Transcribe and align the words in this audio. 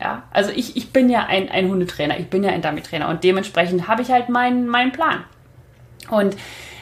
Ja, 0.00 0.22
also 0.30 0.50
ich, 0.50 0.76
ich 0.76 0.92
bin 0.92 1.08
ja 1.08 1.26
ein, 1.26 1.48
ein 1.48 1.68
Hundetrainer, 1.68 2.18
ich 2.18 2.30
bin 2.30 2.44
ja 2.44 2.50
ein 2.50 2.62
Dummy-Trainer 2.62 3.08
und 3.08 3.24
dementsprechend 3.24 3.88
habe 3.88 4.02
ich 4.02 4.10
halt 4.10 4.28
meinen, 4.28 4.68
meinen 4.68 4.92
Plan. 4.92 5.24
Und 6.08 6.36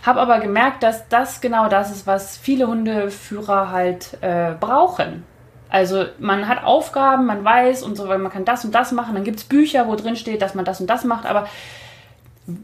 habe 0.05 0.21
aber 0.21 0.39
gemerkt, 0.41 0.83
dass 0.83 1.09
das 1.09 1.41
genau 1.41 1.69
das 1.69 1.91
ist, 1.91 2.07
was 2.07 2.37
viele 2.37 2.69
Hundeführer 2.69 3.71
halt 3.71 4.19
äh, 4.21 4.53
brauchen. 4.59 5.25
Also 5.69 6.05
man 6.19 6.47
hat 6.47 6.63
Aufgaben, 6.63 7.27
man 7.27 7.45
weiß 7.45 7.83
und 7.83 7.97
so, 7.97 8.07
weil 8.07 8.19
man 8.19 8.31
kann 8.31 8.45
das 8.45 8.65
und 8.65 8.75
das 8.75 8.93
machen. 8.93 9.15
Dann 9.15 9.25
gibt 9.25 9.39
es 9.39 9.45
Bücher, 9.45 9.89
wo 9.89 9.97
drin 9.97 10.15
steht, 10.15 10.43
dass 10.43 10.55
man 10.55 10.65
das 10.65 10.81
und 10.81 10.89
das 10.89 11.05
macht, 11.05 11.27
aber 11.27 11.49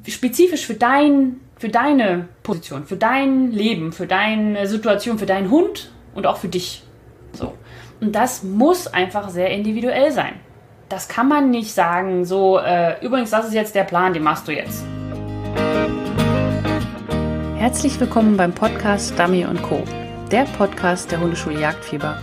spezifisch 0.07 0.67
für 0.67 0.75
dein, 0.75 1.41
für 1.57 1.69
deine 1.69 2.29
Position, 2.45 2.85
für 2.85 2.97
dein 2.97 3.51
Leben, 3.51 3.93
für 3.93 4.07
deine 4.07 4.69
Situation, 4.69 5.19
für 5.19 5.27
deinen 5.27 5.51
Hund 5.51 5.91
und 6.15 6.27
auch 6.27 6.37
für 6.37 6.49
dich. 6.49 6.85
So. 7.33 7.55
Und 8.03 8.17
das 8.17 8.43
muss 8.43 8.89
einfach 8.89 9.29
sehr 9.29 9.51
individuell 9.51 10.11
sein. 10.11 10.33
Das 10.89 11.07
kann 11.07 11.29
man 11.29 11.51
nicht 11.51 11.73
sagen, 11.73 12.25
so, 12.25 12.59
äh, 12.59 12.97
übrigens, 13.01 13.31
das 13.31 13.47
ist 13.47 13.55
jetzt 13.55 13.77
der 13.77 13.85
Plan, 13.85 14.13
den 14.13 14.25
machst 14.25 14.49
du 14.49 14.53
jetzt. 14.53 14.85
Herzlich 17.57 18.01
willkommen 18.01 18.37
beim 18.37 18.53
Podcast 18.53 19.17
Dummy 19.17 19.47
Co., 19.63 19.85
der 20.33 20.47
Podcast 20.59 21.13
der 21.13 21.21
Hundeschule 21.21 21.61
Jagdfieber. 21.61 22.19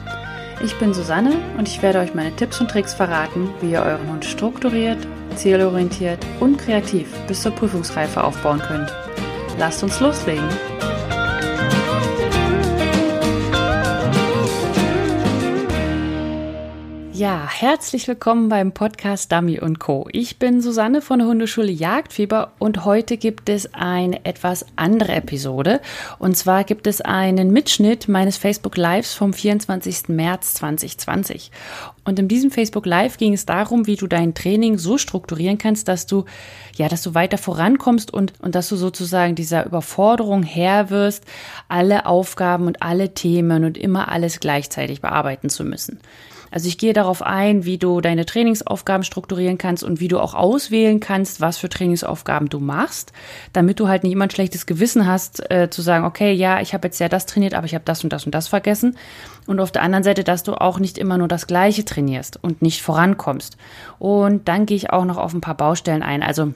Ich 0.62 0.78
bin 0.80 0.94
Susanne 0.94 1.38
und 1.58 1.70
ich 1.70 1.82
werde 1.82 2.00
euch 2.00 2.14
meine 2.14 2.36
Tipps 2.36 2.60
und 2.60 2.70
Tricks 2.70 2.94
verraten, 2.94 3.50
wie 3.62 3.72
ihr 3.72 3.82
euren 3.82 4.12
Hund 4.12 4.26
strukturiert, 4.26 5.00
zielorientiert 5.36 6.20
und 6.42 6.58
kreativ 6.58 7.08
bis 7.26 7.42
zur 7.42 7.54
Prüfungsreife 7.54 8.22
aufbauen 8.22 8.60
könnt. 8.60 8.94
Lasst 9.58 9.82
uns 9.82 10.02
loslegen! 10.02 10.50
Ja, 17.20 17.50
herzlich 17.50 18.08
willkommen 18.08 18.48
beim 18.48 18.72
Podcast 18.72 19.30
Dummy 19.30 19.60
Co. 19.78 20.08
Ich 20.14 20.40
bin 20.40 20.62
Susanne 20.62 21.02
von 21.02 21.20
der 21.20 21.28
Hundeschule 21.28 21.70
Jagdfieber 21.70 22.54
und 22.60 22.86
heute 22.86 23.18
gibt 23.18 23.50
es 23.50 23.74
eine 23.74 24.24
etwas 24.24 24.66
andere 24.78 25.12
Episode. 25.16 25.82
Und 26.18 26.38
zwar 26.38 26.64
gibt 26.64 26.88
es 26.88 27.02
einen 27.02 27.52
Mitschnitt 27.52 28.08
meines 28.08 28.38
Facebook 28.38 28.78
Lives 28.78 29.14
vom 29.16 29.34
24. 29.34 30.08
März 30.08 30.54
2020. 30.54 31.52
Und 32.06 32.20
in 32.20 32.30
diesem 32.30 32.52
Facebook 32.52 32.86
Live 32.86 33.18
ging 33.18 33.34
es 33.34 33.46
darum, 33.46 33.86
wie 33.86 33.98
du 33.98 34.08
dein 34.08 34.34
Training 34.34 34.78
so 34.78 34.98
strukturieren 34.98 35.58
kannst, 35.58 35.90
dass 35.90 36.06
du, 36.06 36.24
ja, 36.78 36.88
dass 36.88 37.02
du 37.02 37.16
weiter 37.16 37.38
vorankommst 37.38 38.14
und, 38.14 38.32
und 38.40 38.56
dass 38.56 38.70
du 38.70 38.78
sozusagen 38.78 39.36
dieser 39.36 39.66
Überforderung 39.66 40.44
Herr 40.44 40.90
wirst, 40.90 41.26
alle 41.68 42.06
Aufgaben 42.06 42.66
und 42.66 42.82
alle 42.82 43.14
Themen 43.14 43.66
und 43.66 43.78
immer 43.78 44.08
alles 44.08 44.40
gleichzeitig 44.40 45.02
bearbeiten 45.02 45.50
zu 45.50 45.66
müssen. 45.66 46.00
Also 46.52 46.68
ich 46.68 46.78
gehe 46.78 46.94
darauf 46.94 47.22
ein, 47.22 47.66
wie 47.66 47.78
du 47.78 48.02
deine 48.02 48.26
Trainingsaufgaben 48.26 49.04
strukturieren 49.04 49.58
kannst 49.58 49.84
und 49.84 50.00
wie 50.00 50.08
du 50.08 50.20
auch 50.20 50.34
auswählen 50.34 51.00
kannst, 51.00 51.42
was 51.42 51.58
für 51.58 51.70
Trainingsaufgaben 51.70 52.50
du 52.50 52.60
machst, 52.60 53.14
damit 53.54 53.80
du 53.80 53.88
halt 53.88 54.04
nicht 54.04 54.14
immer 54.14 54.26
ein 54.26 54.32
schlechtes 54.32 54.66
Gewissen 54.66 55.08
hast, 55.08 55.50
äh, 55.52 55.70
zu 55.70 55.82
sagen, 55.82 56.06
okay, 56.06 56.34
ja, 56.34 56.62
ich 56.62 56.74
habe 56.74 56.88
jetzt 56.88 57.00
ja 57.00 57.10
das 57.10 57.26
trainiert, 57.26 57.54
aber 57.54 57.66
ich 57.66 57.76
habe 57.76 57.86
das 57.86 58.04
und 58.04 58.12
das 58.12 58.26
und 58.26 58.34
das 58.34 58.48
vergessen. 58.48 58.98
Und 59.48 59.60
auf 59.60 59.72
der 59.72 59.82
anderen 59.82 60.04
Seite, 60.04 60.24
dass 60.24 60.44
du 60.44 60.54
auch 60.54 60.80
nicht 60.80 60.98
immer 60.98 61.18
nur 61.18 61.28
das 61.28 61.48
Gleiche 61.48 61.86
trainierst 61.86 62.42
und 62.42 62.62
nicht 62.62 62.82
vorankommst. 62.82 63.58
Und 63.98 64.48
dann 64.48 64.66
gehe 64.66 64.78
ich 64.78 64.92
auch 64.92 65.06
noch 65.06 65.18
auf 65.18 65.34
ein 65.34 65.42
paar 65.42 65.58
Baustellen 65.58 66.04
ein. 66.04 66.24
Also 66.24 66.54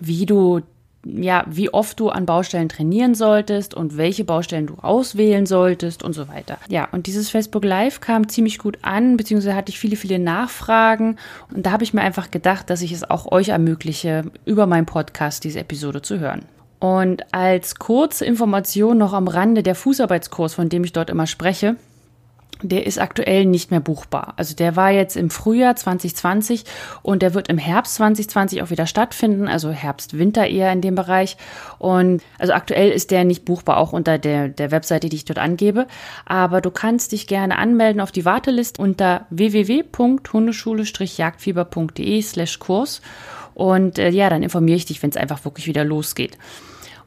wie 0.00 0.26
du 0.26 0.62
ja, 1.04 1.44
wie 1.48 1.72
oft 1.72 1.98
du 1.98 2.10
an 2.10 2.26
Baustellen 2.26 2.68
trainieren 2.68 3.14
solltest 3.14 3.74
und 3.74 3.96
welche 3.96 4.24
Baustellen 4.24 4.66
du 4.66 4.74
auswählen 4.82 5.46
solltest 5.46 6.02
und 6.02 6.12
so 6.12 6.28
weiter. 6.28 6.58
Ja, 6.68 6.88
und 6.92 7.06
dieses 7.06 7.30
Facebook 7.30 7.64
Live 7.64 8.00
kam 8.00 8.28
ziemlich 8.28 8.58
gut 8.58 8.78
an, 8.82 9.16
beziehungsweise 9.16 9.54
hatte 9.54 9.70
ich 9.70 9.78
viele, 9.78 9.96
viele 9.96 10.18
Nachfragen 10.18 11.16
und 11.54 11.64
da 11.64 11.72
habe 11.72 11.84
ich 11.84 11.94
mir 11.94 12.02
einfach 12.02 12.30
gedacht, 12.30 12.68
dass 12.70 12.82
ich 12.82 12.92
es 12.92 13.08
auch 13.08 13.32
euch 13.32 13.48
ermögliche, 13.48 14.24
über 14.44 14.66
meinen 14.66 14.86
Podcast 14.86 15.44
diese 15.44 15.60
Episode 15.60 16.02
zu 16.02 16.18
hören. 16.18 16.42
Und 16.80 17.34
als 17.34 17.74
kurze 17.74 18.24
Information 18.24 18.96
noch 18.96 19.12
am 19.12 19.28
Rande 19.28 19.62
der 19.62 19.74
Fußarbeitskurs, 19.74 20.54
von 20.54 20.70
dem 20.70 20.82
ich 20.82 20.92
dort 20.92 21.10
immer 21.10 21.26
spreche, 21.26 21.76
der 22.62 22.86
ist 22.86 22.98
aktuell 22.98 23.44
nicht 23.46 23.70
mehr 23.70 23.80
buchbar. 23.80 24.34
Also 24.36 24.54
der 24.54 24.76
war 24.76 24.90
jetzt 24.90 25.16
im 25.16 25.30
Frühjahr 25.30 25.74
2020 25.76 26.64
und 27.02 27.22
der 27.22 27.32
wird 27.34 27.48
im 27.48 27.56
Herbst 27.58 27.94
2020 27.96 28.62
auch 28.62 28.70
wieder 28.70 28.86
stattfinden, 28.86 29.48
also 29.48 29.70
Herbst, 29.70 30.16
Winter 30.18 30.46
eher 30.46 30.72
in 30.72 30.80
dem 30.80 30.94
Bereich. 30.94 31.36
Und 31.78 32.22
also 32.38 32.52
aktuell 32.52 32.90
ist 32.90 33.10
der 33.10 33.24
nicht 33.24 33.44
buchbar, 33.44 33.78
auch 33.78 33.92
unter 33.92 34.18
der, 34.18 34.48
der 34.48 34.70
Webseite, 34.70 35.08
die 35.08 35.16
ich 35.16 35.24
dort 35.24 35.38
angebe. 35.38 35.86
Aber 36.26 36.60
du 36.60 36.70
kannst 36.70 37.10
dich 37.12 37.26
gerne 37.26 37.58
anmelden 37.58 38.00
auf 38.00 38.12
die 38.12 38.24
Warteliste 38.24 38.80
unter 38.82 39.26
www.hundeschule-jagdfieber.de 39.30 42.22
slash 42.22 42.58
Kurs. 42.58 43.00
Und 43.54 43.98
äh, 43.98 44.10
ja, 44.10 44.28
dann 44.30 44.42
informiere 44.42 44.76
ich 44.76 44.86
dich, 44.86 45.02
wenn 45.02 45.10
es 45.10 45.16
einfach 45.16 45.44
wirklich 45.44 45.66
wieder 45.66 45.84
losgeht. 45.84 46.38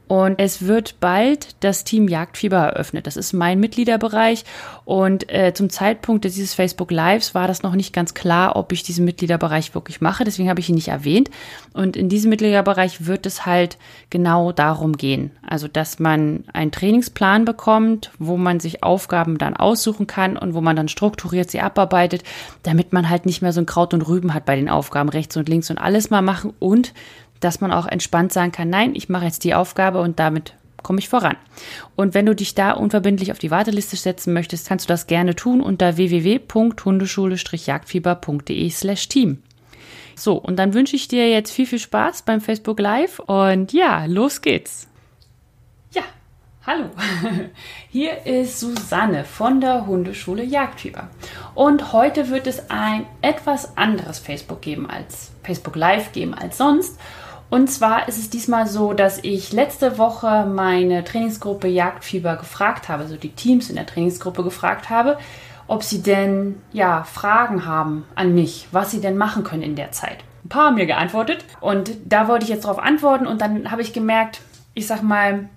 Und 0.06 0.38
es 0.38 0.66
wird 0.66 1.00
bald 1.00 1.56
das 1.60 1.82
Team 1.84 2.08
Jagdfieber 2.08 2.58
eröffnet. 2.58 3.06
Das 3.06 3.16
ist 3.16 3.32
mein 3.32 3.58
Mitgliederbereich. 3.58 4.44
Und 4.84 5.32
äh, 5.32 5.54
zum 5.54 5.70
Zeitpunkt 5.70 6.24
dieses 6.24 6.52
Facebook 6.52 6.90
Lives 6.90 7.34
war 7.34 7.48
das 7.48 7.62
noch 7.62 7.74
nicht 7.74 7.94
ganz 7.94 8.12
klar, 8.12 8.54
ob 8.56 8.72
ich 8.72 8.82
diesen 8.82 9.06
Mitgliederbereich 9.06 9.74
wirklich 9.74 10.02
mache. 10.02 10.24
Deswegen 10.24 10.50
habe 10.50 10.60
ich 10.60 10.68
ihn 10.68 10.74
nicht 10.74 10.88
erwähnt. 10.88 11.30
Und 11.72 11.96
in 11.96 12.10
diesem 12.10 12.28
Mitgliederbereich 12.28 13.06
wird 13.06 13.24
es 13.24 13.46
halt 13.46 13.78
genau 14.10 14.52
darum 14.52 14.98
gehen. 14.98 15.30
Also, 15.46 15.68
dass 15.68 15.98
man 15.98 16.44
einen 16.52 16.70
Trainingsplan 16.70 17.46
bekommt, 17.46 18.10
wo 18.18 18.36
man 18.36 18.60
sich 18.60 18.82
Aufgaben 18.82 19.38
dann 19.38 19.56
aussuchen 19.56 20.06
kann 20.06 20.36
und 20.36 20.52
wo 20.52 20.60
man 20.60 20.76
dann 20.76 20.88
strukturiert 20.88 21.50
sie 21.50 21.60
abarbeitet, 21.60 22.24
damit 22.62 22.92
man 22.92 23.08
halt 23.08 23.24
nicht 23.24 23.40
mehr 23.40 23.54
so 23.54 23.60
ein 23.60 23.66
Kraut 23.66 23.94
und 23.94 24.06
Rüben 24.06 24.34
hat 24.34 24.44
bei 24.44 24.56
den 24.56 24.68
Aufgaben 24.68 25.08
rechts 25.08 25.34
und 25.38 25.48
links 25.48 25.70
und 25.70 25.78
alles 25.78 26.10
mal 26.10 26.22
machen 26.22 26.52
und 26.58 26.92
dass 27.40 27.60
man 27.60 27.72
auch 27.72 27.86
entspannt 27.86 28.32
sagen 28.32 28.52
kann, 28.52 28.70
nein, 28.70 28.94
ich 28.94 29.08
mache 29.08 29.24
jetzt 29.24 29.44
die 29.44 29.54
Aufgabe 29.54 30.00
und 30.00 30.18
damit 30.18 30.54
komme 30.84 31.00
ich 31.00 31.08
voran. 31.08 31.36
Und 31.96 32.14
wenn 32.14 32.26
du 32.26 32.36
dich 32.36 32.54
da 32.54 32.70
unverbindlich 32.72 33.32
auf 33.32 33.40
die 33.40 33.50
Warteliste 33.50 33.96
setzen 33.96 34.32
möchtest, 34.32 34.68
kannst 34.68 34.84
du 34.84 34.92
das 34.92 35.08
gerne 35.08 35.34
tun 35.34 35.60
unter 35.60 35.96
www.hundeschule-jagdfieber.de 35.96 38.70
slash 38.70 39.08
team. 39.08 39.42
So, 40.14 40.36
und 40.36 40.54
dann 40.56 40.74
wünsche 40.74 40.94
ich 40.94 41.08
dir 41.08 41.28
jetzt 41.28 41.50
viel, 41.50 41.66
viel 41.66 41.80
Spaß 41.80 42.22
beim 42.22 42.40
Facebook 42.40 42.78
Live 42.78 43.18
und 43.18 43.72
ja, 43.72 44.04
los 44.06 44.42
geht's. 44.42 44.86
Ja, 45.90 46.04
hallo. 46.64 46.90
Hier 47.90 48.24
ist 48.24 48.60
Susanne 48.60 49.24
von 49.24 49.60
der 49.60 49.86
Hundeschule 49.86 50.44
Jagdfieber. 50.44 51.08
Und 51.56 51.92
heute 51.92 52.30
wird 52.30 52.46
es 52.46 52.70
ein 52.70 53.06
etwas 53.22 53.76
anderes 53.76 54.20
Facebook 54.20 54.62
geben 54.62 54.88
als 54.88 55.32
Facebook 55.42 55.74
Live 55.74 56.12
geben 56.12 56.34
als 56.34 56.58
sonst. 56.58 56.96
Und 57.54 57.68
zwar 57.68 58.08
ist 58.08 58.18
es 58.18 58.30
diesmal 58.30 58.66
so, 58.66 58.94
dass 58.94 59.22
ich 59.22 59.52
letzte 59.52 59.96
Woche 59.96 60.44
meine 60.44 61.04
Trainingsgruppe 61.04 61.68
Jagdfieber 61.68 62.34
gefragt 62.34 62.88
habe, 62.88 63.04
also 63.04 63.16
die 63.16 63.30
Teams 63.30 63.70
in 63.70 63.76
der 63.76 63.86
Trainingsgruppe 63.86 64.42
gefragt 64.42 64.90
habe, 64.90 65.18
ob 65.68 65.84
sie 65.84 66.02
denn 66.02 66.60
ja 66.72 67.04
Fragen 67.04 67.64
haben 67.64 68.06
an 68.16 68.34
mich, 68.34 68.66
was 68.72 68.90
sie 68.90 69.00
denn 69.00 69.16
machen 69.16 69.44
können 69.44 69.62
in 69.62 69.76
der 69.76 69.92
Zeit. 69.92 70.24
Ein 70.44 70.48
paar 70.48 70.66
haben 70.66 70.74
mir 70.74 70.86
geantwortet 70.86 71.44
und 71.60 71.92
da 72.04 72.26
wollte 72.26 72.42
ich 72.42 72.50
jetzt 72.50 72.64
darauf 72.64 72.80
antworten 72.80 73.28
und 73.28 73.40
dann 73.40 73.70
habe 73.70 73.82
ich 73.82 73.92
gemerkt, 73.92 74.40
ich 74.74 74.88
sag 74.88 75.04
mal, 75.04 75.48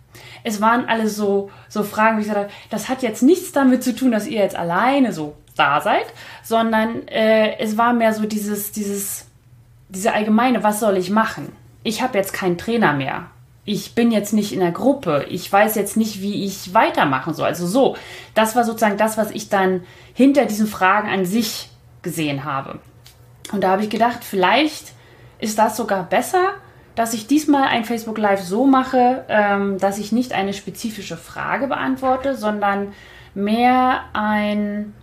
es 0.43 0.61
waren 0.61 0.87
alle 0.87 1.09
so, 1.09 1.49
so 1.67 1.81
Fragen, 1.81 2.17
wie 2.17 2.21
ich 2.21 2.27
gesagt 2.27 2.51
das 2.69 2.89
hat 2.89 3.01
jetzt 3.01 3.23
nichts 3.23 3.53
damit 3.53 3.83
zu 3.83 3.95
tun, 3.95 4.11
dass 4.11 4.27
ihr 4.27 4.39
jetzt 4.39 4.55
alleine 4.55 5.13
so 5.13 5.35
da 5.55 5.81
seid, 5.81 6.05
sondern 6.43 7.07
äh, 7.07 7.57
es 7.57 7.75
war 7.75 7.93
mehr 7.93 8.13
so 8.13 8.27
dieses, 8.27 8.71
dieses, 8.71 9.25
diese 9.89 10.13
allgemeine, 10.13 10.61
was 10.61 10.79
soll 10.79 10.95
ich 10.97 11.09
machen? 11.09 11.53
Ich 11.87 12.01
habe 12.01 12.17
jetzt 12.17 12.33
keinen 12.33 12.57
Trainer 12.57 12.91
mehr. 12.91 13.27
Ich 13.63 13.95
bin 13.95 14.11
jetzt 14.11 14.33
nicht 14.33 14.51
in 14.51 14.59
der 14.59 14.71
Gruppe. 14.71 15.25
Ich 15.29 15.51
weiß 15.51 15.75
jetzt 15.75 15.95
nicht, 15.95 16.21
wie 16.21 16.43
ich 16.43 16.73
weitermachen 16.73 17.33
soll. 17.33 17.47
Also 17.47 17.65
so, 17.65 17.95
das 18.33 18.57
war 18.57 18.65
sozusagen 18.65 18.97
das, 18.97 19.17
was 19.17 19.31
ich 19.31 19.47
dann 19.47 19.83
hinter 20.13 20.45
diesen 20.45 20.67
Fragen 20.67 21.07
an 21.07 21.25
sich 21.25 21.69
gesehen 22.01 22.43
habe. 22.43 22.79
Und 23.53 23.63
da 23.63 23.69
habe 23.69 23.83
ich 23.83 23.89
gedacht, 23.89 24.25
vielleicht 24.25 24.91
ist 25.39 25.57
das 25.57 25.77
sogar 25.77 26.03
besser, 26.03 26.55
dass 26.95 27.13
ich 27.13 27.25
diesmal 27.25 27.69
ein 27.69 27.85
Facebook 27.85 28.17
Live 28.17 28.41
so 28.41 28.65
mache, 28.65 29.23
ähm, 29.29 29.77
dass 29.77 29.97
ich 29.97 30.11
nicht 30.11 30.33
eine 30.33 30.53
spezifische 30.53 31.15
Frage 31.15 31.67
beantworte, 31.67 32.35
sondern 32.35 32.91
mehr 33.33 34.01
ein, 34.11 34.93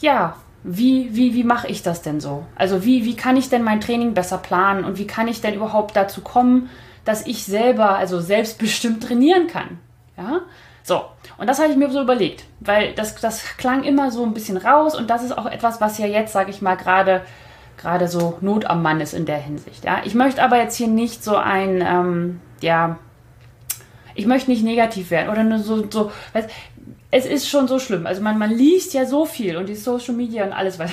ja, 0.00 0.34
wie, 0.68 1.14
wie, 1.14 1.34
wie 1.34 1.44
mache 1.44 1.68
ich 1.68 1.82
das 1.82 2.02
denn 2.02 2.20
so? 2.20 2.44
Also 2.56 2.84
wie, 2.84 3.04
wie 3.04 3.14
kann 3.14 3.36
ich 3.36 3.48
denn 3.48 3.62
mein 3.62 3.80
Training 3.80 4.14
besser 4.14 4.38
planen 4.38 4.84
und 4.84 4.98
wie 4.98 5.06
kann 5.06 5.28
ich 5.28 5.40
denn 5.40 5.54
überhaupt 5.54 5.94
dazu 5.94 6.22
kommen, 6.22 6.68
dass 7.04 7.24
ich 7.26 7.44
selber, 7.44 7.96
also 7.96 8.20
selbstbestimmt 8.20 9.04
trainieren 9.04 9.46
kann? 9.46 9.78
Ja, 10.16 10.40
so. 10.82 11.04
Und 11.38 11.48
das 11.48 11.60
habe 11.60 11.70
ich 11.70 11.76
mir 11.76 11.90
so 11.90 12.02
überlegt, 12.02 12.44
weil 12.60 12.94
das, 12.94 13.14
das 13.14 13.56
klang 13.58 13.84
immer 13.84 14.10
so 14.10 14.24
ein 14.24 14.34
bisschen 14.34 14.56
raus 14.56 14.96
und 14.96 15.08
das 15.08 15.22
ist 15.22 15.38
auch 15.38 15.46
etwas, 15.46 15.80
was 15.80 15.98
ja 15.98 16.06
jetzt, 16.06 16.32
sage 16.32 16.50
ich 16.50 16.60
mal, 16.60 16.76
gerade 16.76 17.22
gerade 17.76 18.08
so 18.08 18.38
Not 18.40 18.64
am 18.64 18.82
Mann 18.82 19.00
ist 19.00 19.14
in 19.14 19.26
der 19.26 19.36
Hinsicht. 19.36 19.84
Ja, 19.84 20.00
ich 20.04 20.14
möchte 20.14 20.42
aber 20.42 20.58
jetzt 20.58 20.76
hier 20.76 20.88
nicht 20.88 21.22
so 21.22 21.36
ein, 21.36 21.84
ähm, 21.86 22.40
ja, 22.60 22.98
ich 24.14 24.26
möchte 24.26 24.50
nicht 24.50 24.64
negativ 24.64 25.10
werden 25.10 25.28
oder 25.28 25.44
nur 25.44 25.58
so, 25.58 25.88
so 25.90 26.10
weißt, 26.32 26.48
es 27.10 27.26
ist 27.26 27.48
schon 27.48 27.68
so 27.68 27.78
schlimm. 27.78 28.06
Also 28.06 28.22
man, 28.22 28.38
man 28.38 28.50
liest 28.50 28.94
ja 28.94 29.06
so 29.06 29.24
viel 29.24 29.56
und 29.56 29.68
die 29.68 29.76
Social 29.76 30.14
Media 30.14 30.44
und 30.44 30.52
alles 30.52 30.78
weiter. 30.78 30.92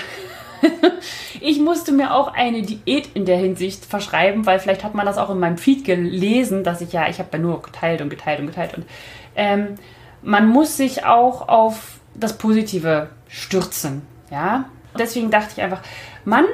ich 1.42 1.60
musste 1.60 1.92
mir 1.92 2.14
auch 2.14 2.34
eine 2.34 2.62
Diät 2.62 3.10
in 3.14 3.26
der 3.26 3.38
Hinsicht 3.38 3.86
verschreiben, 3.86 4.46
weil 4.46 4.60
vielleicht 4.60 4.84
hat 4.84 4.96
man 4.96 5.06
das 5.06 5.18
auch 5.18 5.30
in 5.30 5.40
meinem 5.40 5.58
Feed 5.58 5.86
gelesen, 5.86 6.64
dass 6.64 6.82
ich 6.82 6.94
ja, 6.94 7.10
ich 7.10 7.20
habe 7.20 7.30
ja 7.34 7.40
nur 7.40 7.62
geteilt 7.62 8.02
und 8.02 8.10
geteilt 8.10 8.40
und 8.40 8.48
geteilt 8.48 8.78
und 8.78 8.86
ähm, 9.36 9.76
man 10.22 10.48
muss 10.48 10.78
sich 10.78 11.06
auch 11.06 11.50
auf 11.50 12.00
das 12.16 12.38
Positive 12.38 13.10
stürzen, 13.28 14.04
ja. 14.32 14.66
Deswegen 14.98 15.32
dachte 15.32 15.50
ich 15.58 15.62
einfach, 15.62 15.82
Mann, 16.24 16.46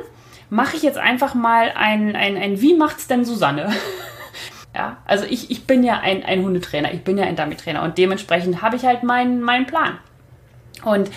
mache 0.49 0.77
ich 0.77 0.81
jetzt 0.81 0.97
einfach 0.97 1.35
mal 1.35 1.73
ein, 1.75 2.15
ein, 2.15 2.37
ein 2.37 2.61
Wie 2.61 2.75
macht's 2.75 3.07
denn 3.07 3.25
Susanne? 3.25 3.71
ja, 4.75 4.97
also 5.05 5.25
ich, 5.25 5.49
ich 5.49 5.65
bin 5.65 5.83
ja 5.83 5.99
ein, 5.99 6.23
ein 6.23 6.43
Hundetrainer, 6.43 6.93
ich 6.93 7.03
bin 7.03 7.17
ja 7.17 7.25
ein 7.25 7.35
Dummy-Trainer 7.35 7.83
und 7.83 7.97
dementsprechend 7.97 8.61
habe 8.61 8.75
ich 8.75 8.85
halt 8.85 9.03
meinen, 9.03 9.41
meinen 9.41 9.65
Plan. 9.65 9.97
Und 10.83 11.09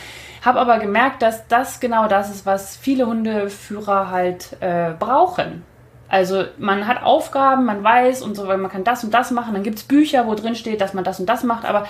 habe 0.42 0.58
aber 0.58 0.78
gemerkt, 0.78 1.22
dass 1.22 1.46
das 1.46 1.78
genau 1.78 2.08
das 2.08 2.30
ist, 2.30 2.46
was 2.46 2.76
viele 2.76 3.06
Hundeführer 3.06 4.10
halt 4.10 4.56
äh, 4.60 4.92
brauchen. 4.98 5.62
Also 6.08 6.44
man 6.58 6.86
hat 6.86 7.02
Aufgaben, 7.02 7.64
man 7.64 7.82
weiß 7.84 8.22
und 8.22 8.36
so, 8.36 8.44
man 8.44 8.68
kann 8.68 8.84
das 8.84 9.04
und 9.04 9.14
das 9.14 9.30
machen, 9.30 9.54
dann 9.54 9.62
gibt 9.62 9.78
es 9.78 9.84
Bücher, 9.84 10.26
wo 10.26 10.34
drin 10.34 10.54
steht, 10.54 10.80
dass 10.80 10.94
man 10.94 11.04
das 11.04 11.20
und 11.20 11.26
das 11.26 11.42
macht, 11.42 11.64
aber 11.64 11.86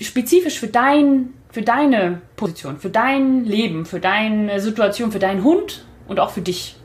spezifisch 0.00 0.60
für 0.60 0.68
dein, 0.68 1.32
für 1.50 1.62
deine 1.62 2.20
Position, 2.36 2.78
für 2.78 2.90
dein 2.90 3.44
Leben, 3.44 3.86
für 3.86 3.98
deine 3.98 4.60
Situation, 4.60 5.10
für 5.10 5.18
deinen 5.18 5.42
Hund 5.42 5.84
und 6.06 6.20
auch 6.20 6.30
für 6.30 6.42
dich. 6.42 6.76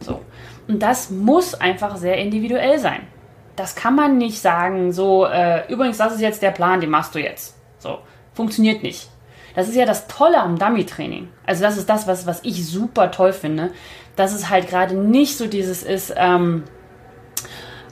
So. 0.00 0.20
Und 0.68 0.82
das 0.82 1.10
muss 1.10 1.54
einfach 1.54 1.96
sehr 1.96 2.18
individuell 2.18 2.78
sein. 2.78 3.06
Das 3.54 3.74
kann 3.74 3.94
man 3.94 4.18
nicht 4.18 4.40
sagen, 4.40 4.92
so, 4.92 5.26
äh, 5.26 5.70
übrigens, 5.72 5.98
das 5.98 6.14
ist 6.14 6.20
jetzt 6.20 6.42
der 6.42 6.50
Plan, 6.50 6.80
den 6.80 6.90
machst 6.90 7.14
du 7.14 7.18
jetzt. 7.18 7.56
So, 7.78 7.98
funktioniert 8.34 8.82
nicht. 8.82 9.08
Das 9.54 9.68
ist 9.68 9.76
ja 9.76 9.86
das 9.86 10.06
Tolle 10.06 10.38
am 10.38 10.58
Dummy-Training. 10.58 11.28
Also 11.46 11.62
das 11.62 11.78
ist 11.78 11.88
das, 11.88 12.06
was, 12.06 12.26
was 12.26 12.40
ich 12.44 12.66
super 12.66 13.10
toll 13.10 13.32
finde, 13.32 13.70
dass 14.14 14.34
es 14.34 14.50
halt 14.50 14.68
gerade 14.68 14.94
nicht 14.94 15.38
so 15.38 15.46
dieses 15.46 15.82
ist, 15.82 16.12
ähm, 16.16 16.64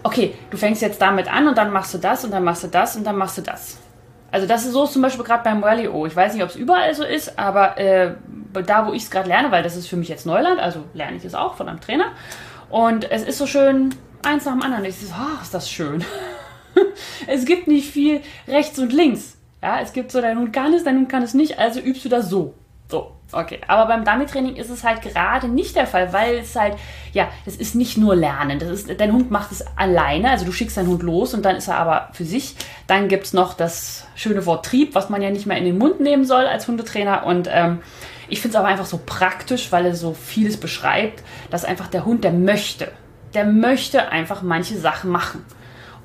okay, 0.03 0.35
du 0.51 0.57
fängst 0.59 0.83
jetzt 0.83 1.01
damit 1.01 1.33
an 1.33 1.49
und 1.49 1.57
dann 1.57 1.73
machst 1.73 1.95
du 1.95 1.99
das 1.99 2.25
und 2.25 2.31
dann 2.33 2.45
machst 2.45 2.65
du 2.65 2.69
das 2.69 2.97
und 2.97 3.05
dann 3.05 3.17
machst 3.17 3.39
du 3.39 3.43
das. 3.43 3.79
Also 4.31 4.47
das 4.47 4.67
ist 4.67 4.73
so 4.73 4.87
zum 4.87 5.01
Beispiel 5.01 5.25
gerade 5.25 5.45
beim 5.45 5.63
Rally 5.63 5.89
O. 5.89 6.07
Ich 6.07 6.15
weiß 6.15 6.35
nicht, 6.35 6.43
ob 6.43 6.51
es 6.51 6.57
überall 6.57 6.95
so 6.95 7.05
ist, 7.05 7.39
aber 7.39 7.79
äh, 7.79 8.15
da, 8.67 8.87
wo 8.87 8.93
ich 8.93 9.05
es 9.05 9.11
gerade 9.11 9.29
lerne, 9.29 9.51
weil 9.51 9.63
das 9.63 9.77
ist 9.77 9.89
für 9.89 9.97
mich 9.97 10.09
jetzt 10.09 10.27
Neuland, 10.27 10.61
also 10.61 10.85
lerne 10.93 11.17
ich 11.17 11.25
es 11.25 11.35
auch 11.35 11.55
von 11.55 11.69
einem 11.69 11.81
Trainer. 11.81 12.07
Und 12.71 13.11
es 13.11 13.23
ist 13.23 13.39
so 13.39 13.47
schön, 13.47 13.95
eins 14.23 14.45
nach 14.45 14.53
dem 14.53 14.63
anderen. 14.63 14.85
Ich 14.85 14.97
so, 14.97 15.07
oh, 15.15 15.43
ist 15.43 15.55
das 15.55 15.71
schön. 15.71 16.05
es 17.27 17.45
gibt 17.45 17.69
nicht 17.69 17.91
viel 17.91 18.21
rechts 18.49 18.79
und 18.79 18.93
links. 18.93 19.37
Ja, 19.63 19.81
es 19.81 19.93
gibt 19.93 20.11
so, 20.13 20.21
dein 20.21 20.39
Hund 20.39 20.53
kann 20.53 20.75
es, 20.75 20.85
dein 20.85 20.99
Hund 20.99 21.09
kann 21.09 21.23
es 21.23 21.33
nicht, 21.33 21.59
also 21.59 21.81
übst 21.81 22.05
du 22.05 22.09
das 22.11 22.29
so. 22.29 22.55
So, 22.89 23.13
okay. 23.33 23.61
Aber 23.67 23.87
beim 23.87 24.05
Dummy-Training 24.05 24.57
ist 24.57 24.69
es 24.69 24.85
halt 24.85 25.01
gerade 25.01 25.49
nicht 25.49 25.75
der 25.75 25.87
Fall, 25.87 26.13
weil 26.13 26.37
es 26.37 26.55
halt, 26.55 26.75
ja, 27.13 27.29
es 27.47 27.57
ist 27.57 27.75
nicht 27.75 27.97
nur 27.97 28.15
Lernen. 28.15 28.59
Das 28.59 28.69
ist, 28.69 29.01
dein 29.01 29.13
Hund 29.13 29.31
macht 29.31 29.53
es 29.53 29.65
alleine, 29.77 30.31
also 30.31 30.45
du 30.45 30.53
schickst 30.53 30.77
deinen 30.77 30.89
Hund 30.89 31.03
los 31.03 31.33
und 31.33 31.45
dann 31.45 31.57
ist 31.57 31.69
er 31.69 31.79
aber 31.79 32.11
für 32.13 32.25
sich. 32.25 32.57
Dann 32.87 33.09
gibt 33.09 33.25
es 33.25 33.33
noch 33.33 33.55
das 33.55 34.07
schöne 34.15 34.45
Wort 34.45 34.67
Trieb, 34.67 34.95
was 34.95 35.09
man 35.09 35.23
ja 35.23 35.31
nicht 35.31 35.47
mehr 35.47 35.57
in 35.57 35.65
den 35.65 35.79
Mund 35.79 36.01
nehmen 36.01 36.27
soll 36.27 36.47
als 36.47 36.69
Hundetrainer. 36.69 37.25
Und 37.25 37.49
ähm, 37.51 37.81
ich 38.29 38.41
finde 38.41 38.57
es 38.57 38.61
aber 38.61 38.69
einfach 38.69 38.87
so 38.87 39.01
praktisch, 39.05 39.71
weil 39.73 39.87
er 39.87 39.95
so 39.95 40.15
vieles 40.15 40.57
beschreibt, 40.57 41.23
dass 41.51 41.65
einfach 41.65 41.89
der 41.89 42.05
Hund, 42.05 42.25
der 42.25 42.33
möchte, 42.33 42.91
der 43.35 43.45
möchte 43.45 44.09
einfach 44.11 44.43
manche 44.43 44.77
Sachen 44.77 45.11
machen. 45.11 45.45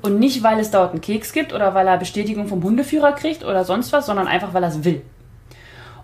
Und 0.02 0.18
nicht, 0.18 0.42
weil 0.42 0.58
es 0.58 0.70
dort 0.70 0.92
einen 0.92 1.00
Keks 1.00 1.32
gibt 1.32 1.52
oder 1.52 1.74
weil 1.74 1.86
er 1.86 1.98
Bestätigung 1.98 2.48
vom 2.48 2.62
Hundeführer 2.62 3.12
kriegt 3.12 3.44
oder 3.44 3.64
sonst 3.64 3.92
was, 3.92 4.06
sondern 4.06 4.26
einfach, 4.26 4.54
weil 4.54 4.62
er 4.62 4.70
es 4.70 4.84
will. 4.84 5.02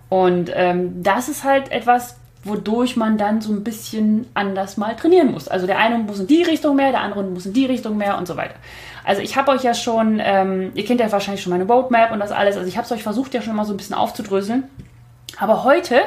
Und 0.09 0.51
ähm, 0.55 1.03
das 1.03 1.29
ist 1.29 1.45
halt 1.45 1.73
etwas, 1.73 2.17
wodurch 2.45 2.97
man 2.97 3.19
dann 3.19 3.41
so 3.41 3.53
ein 3.53 3.65
bisschen 3.65 4.27
anders 4.35 4.77
mal 4.77 4.95
trainieren 4.95 5.33
muss. 5.33 5.49
Also 5.49 5.67
der 5.67 5.79
eine 5.79 5.99
muss 5.99 6.21
in 6.21 6.27
die 6.27 6.43
Richtung 6.43 6.77
mehr, 6.77 6.91
der 6.91 7.01
andere 7.01 7.25
muss 7.25 7.47
in 7.47 7.53
die 7.53 7.67
Richtung 7.67 7.97
mehr 7.97 8.19
und 8.19 8.29
so 8.29 8.37
weiter. 8.37 8.55
Also 9.05 9.23
ich 9.23 9.37
habe 9.37 9.51
euch 9.53 9.63
ja 9.63 9.75
schon, 9.75 10.21
ähm, 10.23 10.73
ihr 10.75 10.85
kennt 10.85 11.01
ja 11.01 11.11
wahrscheinlich 11.11 11.43
schon 11.43 11.53
meine 11.53 11.65
Roadmap 11.65 12.13
und 12.13 12.21
das 12.21 12.33
alles. 12.33 12.57
Also 12.57 12.69
ich 12.69 12.77
habe 12.77 12.85
es 12.85 12.93
euch 12.93 13.03
versucht 13.03 13.35
ja 13.35 13.43
schon 13.43 13.57
mal 13.57 13.65
so 13.65 13.73
ein 13.73 13.77
bisschen 13.77 13.97
aufzudröseln. 13.97 14.65
Aber 15.39 15.65
heute 15.65 16.03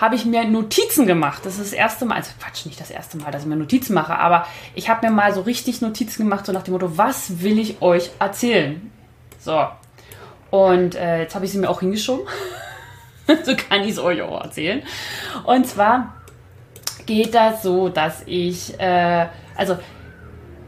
habe 0.00 0.14
ich 0.14 0.24
mir 0.24 0.44
Notizen 0.44 1.06
gemacht. 1.06 1.44
Das 1.44 1.54
ist 1.54 1.72
das 1.72 1.72
erste 1.72 2.04
Mal, 2.04 2.16
also 2.16 2.30
Quatsch, 2.40 2.66
nicht 2.66 2.80
das 2.80 2.90
erste 2.90 3.16
Mal, 3.18 3.30
dass 3.30 3.42
ich 3.42 3.48
mir 3.48 3.56
Notizen 3.56 3.94
mache, 3.94 4.16
aber 4.16 4.46
ich 4.74 4.88
habe 4.88 5.06
mir 5.06 5.12
mal 5.12 5.32
so 5.34 5.40
richtig 5.40 5.80
Notizen 5.80 6.24
gemacht, 6.24 6.46
so 6.46 6.52
nach 6.52 6.62
dem 6.62 6.72
Motto, 6.72 6.96
was 6.96 7.42
will 7.42 7.58
ich 7.58 7.82
euch 7.82 8.10
erzählen? 8.18 8.90
So. 9.40 9.66
Und 10.50 10.94
äh, 10.94 11.22
jetzt 11.22 11.34
habe 11.34 11.44
ich 11.44 11.52
sie 11.52 11.58
mir 11.58 11.68
auch 11.68 11.80
hingeschoben. 11.80 12.26
so 13.44 13.54
kann 13.56 13.82
ich 13.82 13.90
es 13.90 13.98
euch 13.98 14.22
auch 14.22 14.42
erzählen. 14.42 14.82
Und 15.44 15.66
zwar 15.66 16.14
geht 17.06 17.34
das 17.34 17.62
so, 17.62 17.88
dass 17.88 18.22
ich, 18.26 18.78
äh, 18.78 19.26
also 19.56 19.78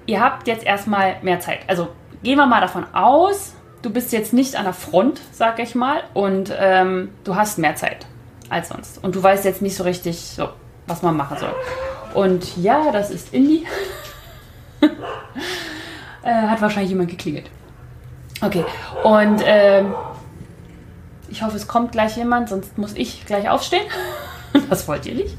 ihr 0.06 0.21
habt 0.21 0.49
jetzt 0.49 0.65
erstmal 0.65 1.17
mehr 1.23 1.41
Zeit. 1.41 1.61
Also 1.67 1.89
gehen 2.23 2.37
wir 2.37 2.47
mal 2.47 2.61
davon 2.61 2.85
aus, 2.93 3.55
du 3.82 3.91
bist 3.91 4.12
jetzt 4.12 4.32
nicht 4.32 4.56
an 4.56 4.65
der 4.65 4.73
Front, 4.73 5.21
sag 5.32 5.59
ich 5.59 5.75
mal, 5.75 6.03
und 6.15 6.53
ähm, 6.59 7.11
du 7.25 7.35
hast 7.35 7.59
mehr 7.59 7.77
Zeit 7.77 8.06
als 8.49 8.69
sonst. 8.69 9.03
Und 9.03 9.15
du 9.15 9.23
weißt 9.23 9.44
jetzt 9.44 9.62
nicht 9.62 9.77
so 9.77 9.85
richtig, 9.85 10.19
so, 10.19 10.49
was 10.87 11.03
man 11.03 11.17
machen 11.17 11.38
soll. 11.38 11.55
Und 12.15 12.56
ja, 12.56 12.91
das 12.91 13.11
ist 13.11 13.32
Indie. 13.32 13.67
äh, 14.81 16.32
hat 16.32 16.61
wahrscheinlich 16.61 16.91
jemand 16.91 17.11
geklingelt. 17.11 17.50
Okay, 18.43 18.65
und 19.05 19.43
ähm, 19.44 19.94
ich 21.29 21.43
hoffe, 21.43 21.56
es 21.56 21.69
kommt 21.69 21.93
gleich 21.93 22.17
jemand, 22.17 22.49
sonst 22.49 22.79
muss 22.79 22.94
ich 22.94 23.27
gleich 23.27 23.49
aufstehen. 23.49 23.85
das 24.71 24.88
wollt 24.88 25.06
ihr 25.06 25.15
nicht. 25.15 25.37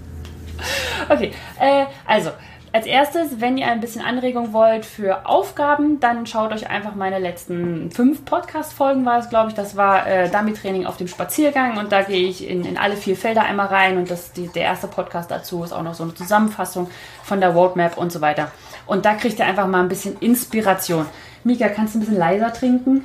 Okay, 1.10 1.32
äh, 1.60 1.86
also 2.06 2.32
als 2.74 2.86
erstes, 2.86 3.42
wenn 3.42 3.58
ihr 3.58 3.68
ein 3.68 3.82
bisschen 3.82 4.02
Anregung 4.02 4.54
wollt 4.54 4.86
für 4.86 5.26
Aufgaben, 5.26 6.00
dann 6.00 6.26
schaut 6.26 6.54
euch 6.54 6.70
einfach 6.70 6.96
meine 6.96 7.20
letzten 7.20 7.92
fünf 7.92 8.24
Podcast-Folgen, 8.24 9.06
war 9.06 9.20
es, 9.20 9.30
glaube 9.30 9.50
ich. 9.50 9.56
Das 9.56 9.76
war 9.76 10.08
äh, 10.08 10.30
Dummy-Training 10.30 10.86
auf 10.86 10.96
dem 10.96 11.10
Spaziergang 11.10 11.78
und 11.78 11.92
da 11.92 12.04
gehe 12.04 12.30
ich 12.30 12.48
in, 12.48 12.64
in 12.64 12.78
alle 12.78 12.96
vier 12.96 13.18
Felder 13.18 13.44
einmal 13.44 13.68
rein 13.68 13.98
und 13.98 14.10
das, 14.10 14.32
die, 14.32 14.48
der 14.48 14.64
erste 14.64 14.88
Podcast 14.88 15.30
dazu 15.30 15.66
ist 15.66 15.74
auch 15.74 15.84
noch 15.84 15.96
so 15.96 16.04
eine 16.04 16.14
Zusammenfassung 16.14 16.90
von 17.24 17.42
der 17.42 17.50
Roadmap 17.50 17.98
und 17.98 18.12
so 18.12 18.22
weiter. 18.22 18.52
Und 18.86 19.04
da 19.04 19.16
kriegt 19.16 19.40
ihr 19.40 19.46
einfach 19.46 19.68
mal 19.68 19.82
ein 19.82 19.90
bisschen 19.90 20.18
Inspiration. 20.20 21.06
Mika, 21.44 21.68
kannst 21.68 21.96
du 21.96 22.00
ein 22.00 22.02
bisschen 22.02 22.18
leiser 22.18 22.54
trinken? 22.54 23.04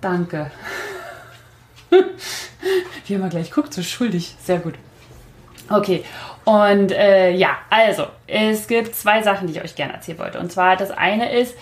Danke. 0.00 0.50
Wie 3.06 3.14
immer 3.14 3.28
gleich 3.28 3.52
guckt, 3.52 3.72
so 3.72 3.82
schuldig. 3.82 4.36
Sehr 4.42 4.58
gut. 4.58 4.74
Okay, 5.68 6.04
und 6.44 6.92
äh, 6.92 7.32
ja, 7.32 7.56
also, 7.70 8.06
es 8.26 8.66
gibt 8.66 8.94
zwei 8.94 9.22
Sachen, 9.22 9.46
die 9.46 9.54
ich 9.54 9.62
euch 9.62 9.74
gerne 9.74 9.92
erzählen 9.94 10.18
wollte. 10.18 10.40
Und 10.40 10.50
zwar, 10.50 10.76
das 10.76 10.90
eine 10.90 11.32
ist, 11.32 11.54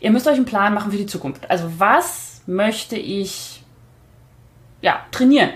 ihr 0.00 0.10
müsst 0.10 0.26
euch 0.26 0.36
einen 0.36 0.44
Plan 0.44 0.74
machen 0.74 0.90
für 0.90 0.98
die 0.98 1.06
Zukunft. 1.06 1.48
Also, 1.50 1.70
was 1.78 2.42
möchte 2.46 2.96
ich 2.96 3.62
ja, 4.80 5.00
trainieren? 5.10 5.50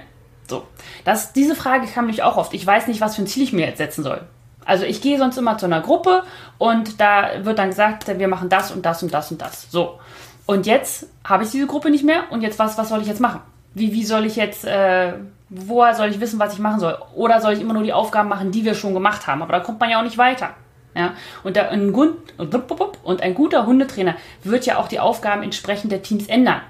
So, 0.49 0.67
das, 1.05 1.33
diese 1.33 1.55
Frage 1.55 1.87
kam 1.87 2.07
mich 2.07 2.23
auch 2.23 2.37
oft. 2.37 2.55
Ich 2.55 2.67
weiß 2.67 2.87
nicht, 2.87 3.01
was 3.01 3.17
für 3.17 3.23
ein 3.23 3.27
Ziel 3.27 3.43
ich 3.43 3.53
mir 3.53 3.67
jetzt 3.67 3.79
setzen 3.79 4.03
soll. 4.03 4.23
Also 4.65 4.85
ich 4.85 5.01
gehe 5.01 5.17
sonst 5.17 5.39
immer 5.39 5.57
zu 5.57 5.65
einer 5.65 5.81
Gruppe 5.81 6.25
und 6.59 7.01
da 7.01 7.45
wird 7.45 7.59
dann 7.59 7.71
gesagt, 7.71 8.07
wir 8.07 8.29
machen 8.29 8.51
das 8.51 8.71
und 8.71 8.85
das 8.85 9.03
und 9.03 9.15
das 9.15 9.31
und 9.31 9.41
das. 9.41 9.71
So. 9.71 9.99
Und 10.45 10.67
jetzt 10.67 11.07
habe 11.25 11.45
ich 11.45 11.51
diese 11.51 11.67
Gruppe 11.67 11.91
nicht 11.91 12.05
mehr 12.05 12.25
und 12.31 12.43
jetzt 12.43 12.59
was, 12.59 12.77
was 12.77 12.91
soll 12.91 13.01
ich 13.01 13.09
jetzt 13.09 13.21
machen? 13.21 13.41
Wie, 13.79 13.93
wie 13.93 14.05
soll 14.05 14.27
ich 14.27 14.37
jetzt, 14.37 14.65
äh, 14.65 15.13
woher 15.49 15.95
soll 15.95 16.09
ich 16.09 16.21
wissen, 16.21 16.39
was 16.39 16.53
ich 16.53 16.59
machen 16.59 16.81
soll? 16.81 16.99
Oder 17.15 17.41
soll 17.41 17.53
ich 17.53 17.61
immer 17.61 17.75
nur 17.75 17.83
die 17.83 17.93
Aufgaben 17.93 18.29
machen, 18.29 18.51
die 18.51 18.65
wir 18.65 18.75
schon 18.75 18.95
gemacht 18.95 19.27
haben? 19.27 19.43
Aber 19.43 19.53
da 19.53 19.61
kommt 19.61 19.81
man 19.81 19.91
ja 19.91 19.99
auch 19.99 20.05
nicht 20.05 20.19
weiter. 20.19 20.51
Ja? 20.95 21.15
Und, 21.45 21.57
der, 21.57 21.71
ein, 21.71 21.95
und 21.95 23.23
ein 23.23 23.35
guter 23.35 23.67
Hundetrainer 23.67 24.17
wird 24.43 24.67
ja 24.67 24.79
auch 24.79 24.89
die 24.89 25.01
Aufgaben 25.01 25.43
entsprechend 25.43 25.93
der 25.93 26.03
Teams 26.03 26.27
ändern. 26.27 26.61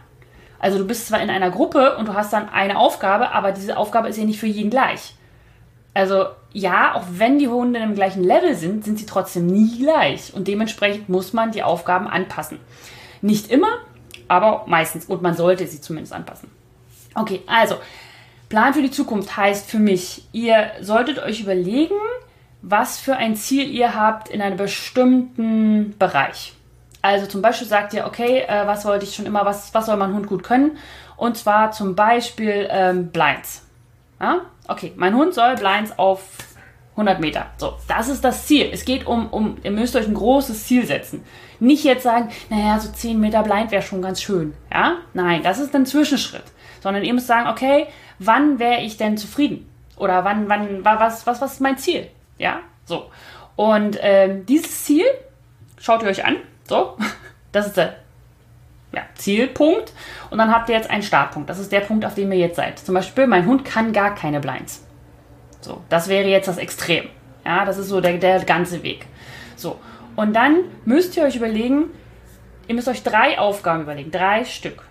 Also 0.58 0.78
du 0.78 0.84
bist 0.84 1.06
zwar 1.06 1.20
in 1.20 1.30
einer 1.30 1.50
Gruppe 1.50 1.96
und 1.96 2.08
du 2.08 2.14
hast 2.14 2.32
dann 2.32 2.48
eine 2.48 2.78
Aufgabe, 2.78 3.32
aber 3.32 3.52
diese 3.52 3.76
Aufgabe 3.76 4.08
ist 4.08 4.18
ja 4.18 4.24
nicht 4.24 4.40
für 4.40 4.46
jeden 4.46 4.70
gleich. 4.70 5.14
Also 5.94 6.26
ja, 6.52 6.94
auch 6.94 7.04
wenn 7.10 7.38
die 7.38 7.48
Hunde 7.48 7.80
im 7.80 7.94
gleichen 7.94 8.24
Level 8.24 8.54
sind, 8.54 8.84
sind 8.84 8.98
sie 8.98 9.06
trotzdem 9.06 9.46
nie 9.46 9.78
gleich. 9.78 10.34
Und 10.34 10.48
dementsprechend 10.48 11.08
muss 11.08 11.32
man 11.32 11.52
die 11.52 11.62
Aufgaben 11.62 12.08
anpassen. 12.08 12.58
Nicht 13.20 13.50
immer, 13.50 13.68
aber 14.26 14.64
meistens. 14.66 15.06
Und 15.06 15.22
man 15.22 15.34
sollte 15.34 15.66
sie 15.66 15.80
zumindest 15.80 16.12
anpassen. 16.12 16.50
Okay, 17.18 17.42
also 17.46 17.76
Plan 18.48 18.72
für 18.72 18.82
die 18.82 18.90
Zukunft 18.90 19.37
heißt 19.37 19.68
für 19.70 19.78
mich, 19.78 20.25
ihr 20.32 20.70
solltet 20.80 21.18
euch 21.18 21.40
überlegen, 21.40 21.96
was 22.62 22.98
für 22.98 23.16
ein 23.16 23.37
Ziel 23.37 23.68
ihr 23.68 23.94
habt 23.94 24.28
in 24.28 24.40
einem 24.40 24.56
bestimmten 24.56 25.96
Bereich. 25.98 26.54
Also 27.02 27.26
zum 27.26 27.42
Beispiel 27.42 27.68
sagt 27.68 27.92
ihr, 27.94 28.06
okay, 28.06 28.44
äh, 28.48 28.66
was 28.66 28.84
wollte 28.84 29.04
ich 29.04 29.14
schon 29.14 29.26
immer, 29.26 29.44
was, 29.44 29.75
was 29.75 29.87
soll 29.87 29.96
mein 29.96 30.14
Hund 30.14 30.26
gut 30.26 30.42
können? 30.42 30.78
Und 31.16 31.37
zwar 31.37 31.72
zum 31.72 31.94
Beispiel 31.94 32.68
ähm, 32.70 33.08
Blinds. 33.08 33.66
Ja? 34.20 34.42
Okay, 34.66 34.92
mein 34.96 35.14
Hund 35.14 35.34
soll 35.34 35.54
Blinds 35.56 35.98
auf 35.98 36.22
100 36.92 37.20
Meter. 37.20 37.46
So, 37.56 37.75
das 37.87 38.08
ist 38.08 38.25
das 38.25 38.46
Ziel. 38.46 38.70
Es 38.72 38.84
geht 38.84 39.06
um, 39.06 39.28
um, 39.28 39.56
ihr 39.62 39.70
müsst 39.70 39.94
euch 39.94 40.06
ein 40.06 40.14
großes 40.14 40.64
Ziel 40.64 40.84
setzen. 40.84 41.25
Nicht 41.60 41.84
jetzt 41.84 42.02
sagen, 42.02 42.30
naja, 42.50 42.78
so 42.80 42.90
10 42.90 43.20
Meter 43.20 43.42
Blind 43.42 43.70
wäre 43.70 43.82
schon 43.82 44.02
ganz 44.02 44.20
schön. 44.20 44.54
Ja? 44.72 44.96
Nein, 45.14 45.42
das 45.42 45.58
ist 45.58 45.75
ein 45.75 45.87
Zwischenschritt. 45.87 46.44
Sondern 46.80 47.04
ihr 47.04 47.14
müsst 47.14 47.26
sagen, 47.26 47.49
okay, 47.49 47.87
wann 48.18 48.58
wäre 48.58 48.82
ich 48.82 48.97
denn 48.97 49.16
zufrieden? 49.16 49.68
Oder 49.97 50.25
wann, 50.25 50.49
wann, 50.49 50.85
was, 50.85 51.26
was, 51.26 51.40
was 51.40 51.54
ist 51.54 51.61
mein 51.61 51.78
Ziel? 51.78 52.08
Ja, 52.38 52.61
so. 52.85 53.11
Und 53.56 53.99
ähm, 54.00 54.47
dieses 54.47 54.85
Ziel 54.85 55.06
schaut 55.78 56.02
ihr 56.02 56.08
euch 56.08 56.25
an. 56.25 56.37
So, 56.68 56.97
das 57.52 57.66
ist 57.66 57.76
der 57.76 57.97
ja, 58.92 59.02
Zielpunkt. 59.14 59.92
Und 60.30 60.38
dann 60.38 60.52
habt 60.52 60.68
ihr 60.68 60.76
jetzt 60.76 60.90
einen 60.90 61.02
Startpunkt. 61.02 61.50
Das 61.50 61.58
ist 61.58 61.73
der 61.73 61.80
Punkt, 61.80 62.04
auf 62.04 62.14
dem 62.14 62.30
ihr 62.32 62.38
jetzt 62.38 62.56
seid. 62.56 62.78
Zum 62.78 62.94
Beispiel, 62.94 63.26
mein 63.26 63.47
Hund 63.47 63.64
kann 63.64 63.92
gar 63.92 64.14
keine 64.14 64.40
Blinds. 64.40 64.85
So, 65.61 65.82
das 65.88 66.08
wäre 66.08 66.28
jetzt 66.28 66.49
das 66.49 66.58
Extrem. 66.58 67.08
Ja, 67.44 67.64
das 67.64 67.78
ist 67.78 67.88
so 67.88 68.00
der, 68.00 68.18
der 68.18 68.44
ganze 68.44 68.82
Weg. 68.82 69.06
So, 69.56 69.78
und 70.16 70.35
dann 70.35 70.64
müsst 70.85 71.16
ihr 71.16 71.25
euch 71.25 71.37
überlegen, 71.37 71.90
ihr 72.66 72.75
müsst 72.75 72.88
euch 72.88 73.02
drei 73.02 73.38
Aufgaben 73.38 73.82
überlegen, 73.82 74.11
drei 74.11 74.44
Stück. 74.44 74.85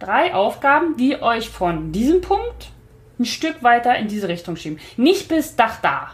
Drei 0.00 0.34
Aufgaben, 0.34 0.96
die 0.96 1.22
euch 1.22 1.50
von 1.50 1.92
diesem 1.92 2.22
Punkt 2.22 2.70
ein 3.18 3.26
Stück 3.26 3.62
weiter 3.62 3.96
in 3.96 4.08
diese 4.08 4.28
Richtung 4.28 4.56
schieben. 4.56 4.80
Nicht 4.96 5.28
bis 5.28 5.54
Dach 5.54 5.78
da. 5.80 6.10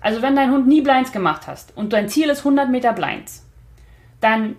Also 0.00 0.22
wenn 0.22 0.36
dein 0.36 0.52
Hund 0.52 0.68
nie 0.68 0.80
Blinds 0.80 1.12
gemacht 1.12 1.46
hast 1.46 1.76
und 1.76 1.92
dein 1.92 2.08
Ziel 2.08 2.30
ist 2.30 2.40
100 2.40 2.70
Meter 2.70 2.92
Blinds, 2.92 3.44
dann 4.20 4.56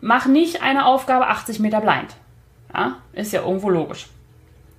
mach 0.00 0.26
nicht 0.26 0.62
eine 0.62 0.86
Aufgabe 0.86 1.26
80 1.26 1.58
Meter 1.60 1.80
Blind. 1.80 2.14
Ja, 2.72 2.98
ist 3.12 3.32
ja 3.32 3.42
irgendwo 3.42 3.68
logisch. 3.68 4.06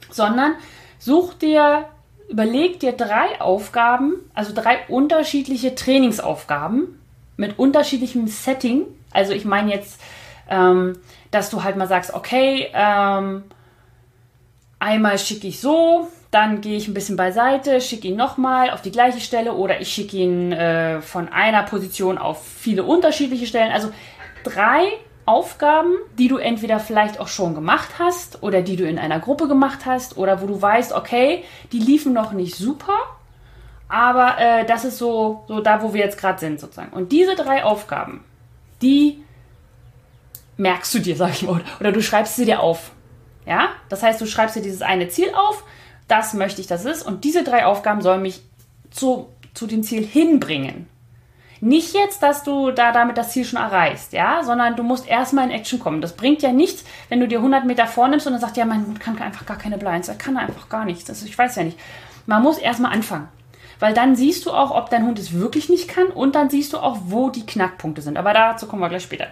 Sondern 0.10 0.55
such 0.98 1.33
dir, 1.33 1.86
überleg 2.29 2.79
dir 2.79 2.93
drei 2.93 3.41
Aufgaben, 3.41 4.13
also 4.33 4.53
drei 4.53 4.88
unterschiedliche 4.88 5.75
Trainingsaufgaben 5.75 7.00
mit 7.36 7.60
unterschiedlichem 7.60 8.27
Setting. 8.27 8.86
Also 9.12 9.33
ich 9.33 9.45
meine 9.45 9.72
jetzt, 9.74 10.00
ähm, 10.50 10.97
dass 11.31 11.50
du 11.50 11.63
halt 11.63 11.77
mal 11.77 11.88
sagst, 11.88 12.13
okay, 12.13 12.67
ähm, 12.73 13.43
einmal 14.79 15.17
schicke 15.17 15.47
ich 15.47 15.59
so, 15.59 16.07
dann 16.31 16.62
gehe 16.62 16.77
ich 16.77 16.88
ein 16.88 16.93
bisschen 16.93 17.15
beiseite, 17.15 17.79
schicke 17.79 18.07
ihn 18.07 18.15
nochmal 18.15 18.71
auf 18.71 18.81
die 18.81 18.91
gleiche 18.91 19.19
Stelle 19.19 19.53
oder 19.53 19.79
ich 19.81 19.89
schicke 19.89 20.17
ihn 20.17 20.51
äh, 20.51 21.01
von 21.01 21.29
einer 21.29 21.63
Position 21.63 22.17
auf 22.17 22.45
viele 22.45 22.83
unterschiedliche 22.83 23.45
Stellen. 23.45 23.71
Also 23.71 23.91
drei 24.43 24.88
Aufgaben, 25.25 25.93
die 26.17 26.27
du 26.27 26.38
entweder 26.38 26.79
vielleicht 26.79 27.19
auch 27.19 27.27
schon 27.27 27.55
gemacht 27.55 27.91
hast 27.97 28.43
oder 28.43 28.62
die 28.62 28.75
du 28.75 28.85
in 28.85 29.00
einer 29.00 29.19
Gruppe 29.19 29.47
gemacht 29.47 29.85
hast 29.85 30.17
oder 30.17 30.41
wo 30.41 30.47
du 30.47 30.62
weißt, 30.62 30.91
okay, 30.93 31.43
die 31.71 31.79
liefen 31.79 32.12
noch 32.12 32.33
nicht 32.33 32.55
super, 32.55 32.97
aber 33.88 34.38
äh, 34.39 34.65
das 34.65 34.85
ist 34.85 34.97
so, 34.97 35.43
so 35.47 35.62
da, 35.62 35.81
wo 35.81 35.93
wir 35.93 36.01
jetzt 36.01 36.17
gerade 36.17 36.39
sind 36.39 36.59
sozusagen. 36.59 36.91
Und 36.91 37.12
diese 37.12 37.35
drei 37.35 37.63
Aufgaben, 37.63 38.23
die 38.81 39.23
merkst 40.57 40.93
du 40.93 41.00
dir, 41.00 41.15
sag 41.15 41.31
ich 41.31 41.43
mal, 41.43 41.62
oder 41.79 41.91
du 41.91 42.01
schreibst 42.01 42.36
sie 42.36 42.45
dir 42.45 42.62
auf. 42.62 42.91
Ja, 43.45 43.69
das 43.89 44.03
heißt, 44.03 44.22
du 44.22 44.25
schreibst 44.25 44.55
dir 44.55 44.62
dieses 44.62 44.81
eine 44.81 45.10
Ziel 45.10 45.29
auf, 45.36 45.63
das 46.07 46.33
möchte 46.33 46.62
ich, 46.62 46.67
das 46.67 46.86
ist, 46.86 47.03
und 47.03 47.24
diese 47.24 47.43
drei 47.43 47.65
Aufgaben 47.65 48.01
sollen 48.01 48.22
mich 48.22 48.41
zu, 48.89 49.29
zu 49.53 49.67
dem 49.67 49.83
Ziel 49.83 50.05
hinbringen. 50.05 50.88
Nicht 51.60 51.93
jetzt, 51.93 52.22
dass 52.22 52.43
du 52.43 52.72
da 52.72 52.91
damit 52.91 53.17
das 53.17 53.31
Ziel 53.31 53.45
schon 53.45 53.60
erreichst, 53.60 54.12
ja, 54.12 54.43
sondern 54.43 54.75
du 54.75 54.83
musst 54.83 55.07
erstmal 55.07 55.45
in 55.45 55.51
Action 55.51 55.79
kommen. 55.79 56.01
Das 56.01 56.13
bringt 56.13 56.41
ja 56.41 56.51
nichts, 56.51 56.83
wenn 57.07 57.22
du 57.22 57.27
dir 57.27 57.38
100 57.38 57.65
Meter 57.65 57.88
vornimmst 57.88 58.27
und 58.27 58.33
dann 58.33 58.41
sagst, 58.41 58.57
ja, 58.57 58.65
mein 58.65 58.86
Hund 58.86 59.00
kann 59.00 59.17
einfach 59.22 59.45
gar 59.45 59.57
keine 59.57 59.77
Blinds, 59.77 60.10
er 60.10 60.15
kann 60.15 60.36
einfach 60.36 60.67
gar 60.67 60.83
nichts. 60.83 61.10
Also 61.10 61.25
ich 61.25 61.38
weiß 61.38 61.55
ja 61.55 61.63
nicht. 61.63 61.79
Man 62.25 62.43
muss 62.43 62.57
erstmal 62.57 62.91
anfangen. 62.91 63.29
Weil 63.79 63.93
dann 63.93 64.15
siehst 64.15 64.45
du 64.45 64.51
auch, 64.51 64.72
ob 64.72 64.89
dein 64.89 65.05
Hund 65.05 65.19
es 65.19 65.33
wirklich 65.33 65.69
nicht 65.69 65.88
kann 65.88 66.07
und 66.07 66.36
dann 66.36 66.50
siehst 66.50 66.74
du 66.74 66.79
auch, 66.79 66.98
wo 67.05 67.29
die 67.29 67.45
Knackpunkte 67.45 68.01
sind. 68.01 68.17
Aber 68.17 68.33
dazu 68.33 68.67
kommen 68.67 68.81
wir 68.81 68.89
gleich 68.89 69.03
später. 69.03 69.27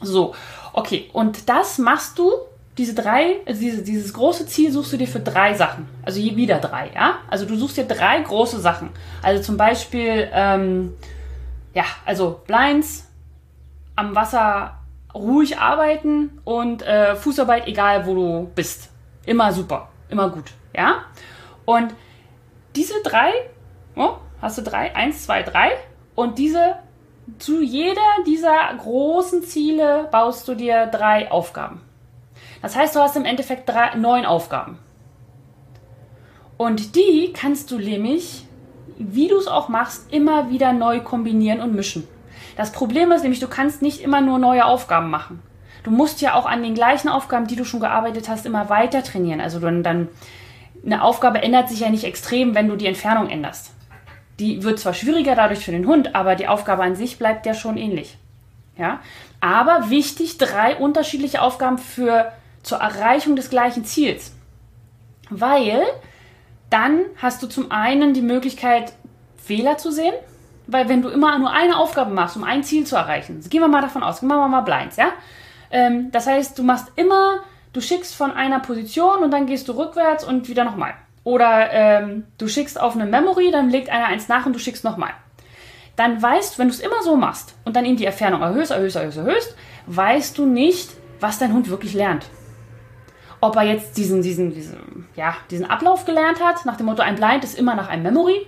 So, 0.00 0.34
okay. 0.72 1.10
Und 1.12 1.48
das 1.48 1.78
machst 1.78 2.18
du 2.18 2.30
diese 2.76 2.94
drei, 2.94 3.36
also 3.46 3.60
diese, 3.60 3.82
dieses 3.82 4.12
große 4.12 4.46
Ziel 4.46 4.72
suchst 4.72 4.92
du 4.92 4.96
dir 4.96 5.06
für 5.06 5.20
drei 5.20 5.54
Sachen. 5.54 5.88
Also 6.02 6.18
je 6.18 6.36
wieder 6.36 6.58
drei, 6.58 6.90
ja? 6.94 7.18
Also 7.30 7.44
du 7.46 7.56
suchst 7.56 7.76
dir 7.76 7.84
drei 7.84 8.20
große 8.20 8.60
Sachen. 8.60 8.90
Also 9.22 9.42
zum 9.42 9.56
Beispiel, 9.56 10.28
ähm, 10.32 10.94
ja, 11.72 11.84
also 12.04 12.40
Blinds, 12.46 13.08
am 13.96 14.14
Wasser 14.16 14.78
ruhig 15.14 15.58
arbeiten 15.58 16.40
und 16.42 16.82
äh, 16.82 17.14
Fußarbeit, 17.14 17.68
egal 17.68 18.06
wo 18.06 18.14
du 18.14 18.50
bist. 18.54 18.90
Immer 19.24 19.52
super, 19.52 19.88
immer 20.08 20.28
gut, 20.30 20.50
ja? 20.76 21.04
Und 21.64 21.94
diese 22.74 22.94
drei, 23.04 23.30
oh, 23.94 24.14
hast 24.42 24.58
du 24.58 24.62
drei? 24.62 24.94
Eins, 24.96 25.24
zwei, 25.24 25.42
drei. 25.42 25.70
Und 26.16 26.38
diese, 26.38 26.74
zu 27.38 27.62
jeder 27.62 28.00
dieser 28.26 28.74
großen 28.78 29.42
Ziele 29.42 30.08
baust 30.10 30.46
du 30.46 30.54
dir 30.54 30.86
drei 30.86 31.30
Aufgaben. 31.30 31.80
Das 32.62 32.76
heißt, 32.76 32.94
du 32.96 33.00
hast 33.00 33.16
im 33.16 33.24
Endeffekt 33.24 33.68
drei, 33.68 33.94
neun 33.94 34.24
Aufgaben. 34.24 34.78
Und 36.56 36.96
die 36.96 37.32
kannst 37.32 37.70
du 37.70 37.78
nämlich, 37.78 38.46
wie 38.98 39.28
du 39.28 39.36
es 39.36 39.48
auch 39.48 39.68
machst, 39.68 40.12
immer 40.12 40.50
wieder 40.50 40.72
neu 40.72 41.00
kombinieren 41.00 41.60
und 41.60 41.74
mischen. 41.74 42.06
Das 42.56 42.72
Problem 42.72 43.10
ist 43.12 43.22
nämlich, 43.22 43.40
du 43.40 43.48
kannst 43.48 43.82
nicht 43.82 44.00
immer 44.00 44.20
nur 44.20 44.38
neue 44.38 44.64
Aufgaben 44.64 45.10
machen. 45.10 45.42
Du 45.82 45.90
musst 45.90 46.22
ja 46.22 46.34
auch 46.34 46.46
an 46.46 46.62
den 46.62 46.74
gleichen 46.74 47.08
Aufgaben, 47.08 47.46
die 47.46 47.56
du 47.56 47.64
schon 47.64 47.80
gearbeitet 47.80 48.28
hast, 48.28 48.46
immer 48.46 48.70
weiter 48.70 49.02
trainieren. 49.02 49.40
Also 49.40 49.60
dann, 49.60 49.82
dann 49.82 50.08
eine 50.84 51.02
Aufgabe 51.02 51.42
ändert 51.42 51.68
sich 51.68 51.80
ja 51.80 51.90
nicht 51.90 52.04
extrem, 52.04 52.54
wenn 52.54 52.68
du 52.68 52.76
die 52.76 52.86
Entfernung 52.86 53.28
änderst. 53.28 53.73
Die 54.38 54.62
wird 54.62 54.78
zwar 54.78 54.94
schwieriger 54.94 55.34
dadurch 55.34 55.64
für 55.64 55.70
den 55.70 55.86
Hund, 55.86 56.14
aber 56.14 56.34
die 56.34 56.48
Aufgabe 56.48 56.82
an 56.82 56.96
sich 56.96 57.18
bleibt 57.18 57.46
ja 57.46 57.54
schon 57.54 57.76
ähnlich. 57.76 58.16
Ja? 58.76 59.00
Aber 59.40 59.90
wichtig, 59.90 60.38
drei 60.38 60.76
unterschiedliche 60.76 61.42
Aufgaben 61.42 61.78
für 61.78 62.32
zur 62.62 62.78
Erreichung 62.78 63.36
des 63.36 63.50
gleichen 63.50 63.84
Ziels. 63.84 64.32
Weil 65.30 65.82
dann 66.70 67.02
hast 67.16 67.42
du 67.42 67.46
zum 67.46 67.70
einen 67.70 68.14
die 68.14 68.22
Möglichkeit, 68.22 68.92
Fehler 69.36 69.76
zu 69.78 69.92
sehen, 69.92 70.14
weil 70.66 70.88
wenn 70.88 71.02
du 71.02 71.08
immer 71.08 71.38
nur 71.38 71.50
eine 71.50 71.78
Aufgabe 71.78 72.12
machst, 72.12 72.36
um 72.36 72.44
ein 72.44 72.64
Ziel 72.64 72.86
zu 72.86 72.96
erreichen, 72.96 73.40
gehen 73.48 73.60
wir 73.60 73.68
mal 73.68 73.82
davon 73.82 74.02
aus, 74.02 74.20
gehen 74.20 74.28
wir 74.28 74.48
mal 74.48 74.62
Blinds, 74.62 74.96
ja? 74.96 75.12
Ähm, 75.70 76.10
das 76.10 76.26
heißt, 76.26 76.58
du 76.58 76.62
machst 76.62 76.90
immer, 76.96 77.40
du 77.72 77.80
schickst 77.80 78.14
von 78.14 78.32
einer 78.32 78.60
Position 78.60 79.22
und 79.22 79.30
dann 79.30 79.46
gehst 79.46 79.68
du 79.68 79.72
rückwärts 79.72 80.24
und 80.24 80.48
wieder 80.48 80.64
nochmal. 80.64 80.94
Oder 81.24 81.72
ähm, 81.72 82.26
du 82.38 82.48
schickst 82.48 82.80
auf 82.80 82.94
eine 82.94 83.06
Memory, 83.06 83.50
dann 83.50 83.70
legt 83.70 83.88
einer 83.88 84.06
eins 84.06 84.28
nach 84.28 84.46
und 84.46 84.54
du 84.54 84.58
schickst 84.58 84.84
nochmal. 84.84 85.10
Dann 85.96 86.20
weißt 86.20 86.54
du, 86.54 86.58
wenn 86.58 86.68
du 86.68 86.74
es 86.74 86.80
immer 86.80 87.02
so 87.02 87.16
machst 87.16 87.56
und 87.64 87.76
dann 87.76 87.84
eben 87.84 87.96
die 87.96 88.04
Entfernung 88.04 88.42
erhöhst, 88.42 88.70
erhöhst, 88.70 88.96
erhöhst, 88.96 89.18
erhöhst, 89.18 89.56
weißt 89.86 90.36
du 90.38 90.46
nicht, 90.46 90.90
was 91.20 91.38
dein 91.38 91.52
Hund 91.52 91.70
wirklich 91.70 91.94
lernt 91.94 92.26
ob 93.44 93.56
er 93.56 93.62
jetzt 93.62 93.96
diesen, 93.98 94.22
diesen, 94.22 94.54
diesen, 94.54 95.06
ja, 95.16 95.36
diesen 95.50 95.68
Ablauf 95.68 96.06
gelernt 96.06 96.42
hat, 96.42 96.64
nach 96.64 96.76
dem 96.76 96.86
Motto, 96.86 97.02
ein 97.02 97.16
Blind 97.16 97.44
ist 97.44 97.58
immer 97.58 97.74
nach 97.74 97.88
einem 97.88 98.02
Memory, 98.02 98.46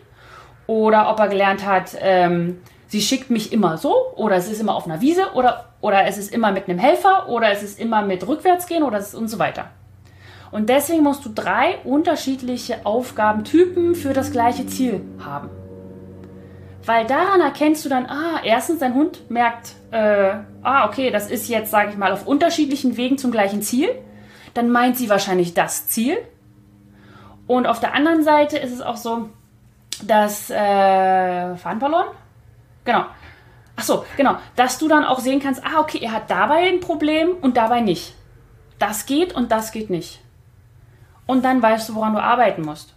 oder 0.67 1.11
ob 1.11 1.21
er 1.21 1.29
gelernt 1.29 1.67
hat, 1.67 1.97
ähm, 2.01 2.63
sie 2.87 3.03
schickt 3.03 3.29
mich 3.29 3.53
immer 3.53 3.77
so, 3.77 3.95
oder 4.15 4.37
es 4.37 4.51
ist 4.51 4.61
immer 4.61 4.75
auf 4.75 4.87
einer 4.87 5.03
Wiese, 5.03 5.33
oder, 5.35 5.67
oder 5.83 6.07
es 6.07 6.17
ist 6.17 6.33
immer 6.33 6.51
mit 6.51 6.69
einem 6.69 6.79
Helfer, 6.79 7.29
oder 7.29 7.51
es 7.51 7.63
ist 7.63 7.79
immer 7.79 8.03
mit 8.03 8.27
Rückwärtsgehen, 8.27 8.83
oder 8.83 8.97
es 8.97 9.09
ist 9.09 9.15
und 9.15 9.29
so 9.29 9.39
weiter. 9.39 9.67
Und 10.51 10.69
deswegen 10.69 11.03
musst 11.03 11.25
du 11.25 11.31
drei 11.35 11.79
unterschiedliche 11.85 12.85
Aufgabentypen 12.85 13.95
für 13.95 14.13
das 14.13 14.33
gleiche 14.33 14.67
Ziel 14.67 15.01
haben. 15.25 15.51
Weil 16.85 17.07
daran 17.07 17.41
erkennst 17.41 17.85
du 17.85 17.89
dann, 17.89 18.07
ah, 18.07 18.41
erstens, 18.45 18.79
dein 18.79 18.95
Hund 18.95 19.29
merkt, 19.29 19.75
äh, 19.91 20.35
ah, 20.63 20.87
okay, 20.87 21.11
das 21.11 21.31
ist 21.31 21.49
jetzt, 21.49 21.71
sage 21.71 21.91
ich 21.91 21.97
mal, 21.97 22.13
auf 22.13 22.27
unterschiedlichen 22.27 22.97
Wegen 22.97 23.19
zum 23.19 23.33
gleichen 23.33 23.61
Ziel 23.61 23.89
dann 24.57 24.71
meint 24.71 24.97
sie 24.97 25.09
wahrscheinlich 25.11 25.55
das 25.55 25.89
Ziel. 25.89 26.17
Und 27.47 27.67
auf 27.67 27.79
der 27.79 27.95
anderen 27.95 28.25
Seite 28.25 28.59
ist 28.59 28.73
es 28.73 28.81
auch 28.81 28.97
so, 28.97 29.29
dass 30.03 30.51
äh, 30.51 31.57
verloren? 31.57 32.07
Genau. 32.85 33.05
Ach 33.79 33.83
so, 33.83 34.07
genau, 34.17 34.37
dass 34.57 34.79
du 34.79 34.89
dann 34.89 35.05
auch 35.05 35.19
sehen 35.19 35.41
kannst, 35.41 35.63
ah 35.65 35.81
okay, 35.81 35.99
er 36.01 36.13
hat 36.13 36.31
dabei 36.31 36.69
ein 36.69 36.81
Problem 36.81 37.37
und 37.43 37.59
dabei 37.59 37.81
nicht. 37.81 38.15
Das 38.79 39.05
geht 39.05 39.35
und 39.35 39.53
das 39.53 39.71
geht 39.71 39.91
nicht. 39.91 40.21
Und 41.27 41.45
dann 41.45 41.61
weißt 41.61 41.89
du, 41.89 41.95
woran 41.95 42.15
du 42.15 42.23
arbeiten 42.23 42.63
musst. 42.63 42.95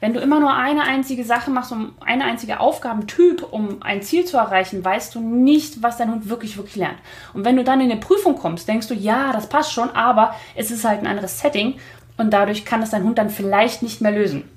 Wenn 0.00 0.12
du 0.12 0.20
immer 0.20 0.40
nur 0.40 0.52
eine 0.52 0.82
einzige 0.82 1.24
Sache 1.24 1.50
machst, 1.50 1.72
um 1.72 1.94
eine 2.04 2.24
einzige 2.24 2.60
Aufgabentyp, 2.60 3.46
um 3.50 3.82
ein 3.82 4.02
Ziel 4.02 4.24
zu 4.24 4.36
erreichen, 4.36 4.84
weißt 4.84 5.14
du 5.14 5.20
nicht, 5.20 5.82
was 5.82 5.96
dein 5.96 6.10
Hund 6.10 6.28
wirklich, 6.28 6.56
wirklich 6.56 6.76
lernt. 6.76 6.98
Und 7.32 7.44
wenn 7.44 7.56
du 7.56 7.64
dann 7.64 7.80
in 7.80 7.90
eine 7.90 8.00
Prüfung 8.00 8.36
kommst, 8.36 8.68
denkst 8.68 8.88
du, 8.88 8.94
ja, 8.94 9.32
das 9.32 9.48
passt 9.48 9.72
schon, 9.72 9.90
aber 9.90 10.34
es 10.54 10.70
ist 10.70 10.84
halt 10.84 11.00
ein 11.00 11.06
anderes 11.06 11.40
Setting 11.40 11.76
und 12.18 12.30
dadurch 12.30 12.64
kann 12.64 12.82
es 12.82 12.90
dein 12.90 13.04
Hund 13.04 13.18
dann 13.18 13.30
vielleicht 13.30 13.82
nicht 13.82 14.00
mehr 14.00 14.12
lösen. 14.12 14.48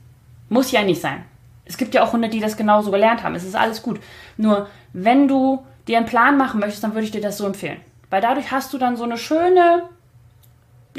Muss 0.49 0.71
ja 0.71 0.83
nicht 0.83 1.01
sein. 1.01 1.23
Es 1.65 1.77
gibt 1.77 1.93
ja 1.93 2.03
auch 2.03 2.13
Hunde, 2.13 2.29
die 2.29 2.39
das 2.39 2.57
genauso 2.57 2.91
gelernt 2.91 3.23
haben. 3.23 3.35
Es 3.35 3.43
ist 3.43 3.55
alles 3.55 3.81
gut. 3.81 3.99
Nur, 4.37 4.67
wenn 4.91 5.27
du 5.27 5.63
dir 5.87 5.97
einen 5.97 6.07
Plan 6.07 6.37
machen 6.37 6.59
möchtest, 6.59 6.83
dann 6.83 6.93
würde 6.93 7.05
ich 7.05 7.11
dir 7.11 7.21
das 7.21 7.37
so 7.37 7.45
empfehlen. 7.45 7.79
Weil 8.09 8.21
dadurch 8.21 8.51
hast 8.51 8.73
du 8.73 8.77
dann 8.77 8.97
so 8.97 9.03
eine 9.03 9.17
schöne, 9.17 9.83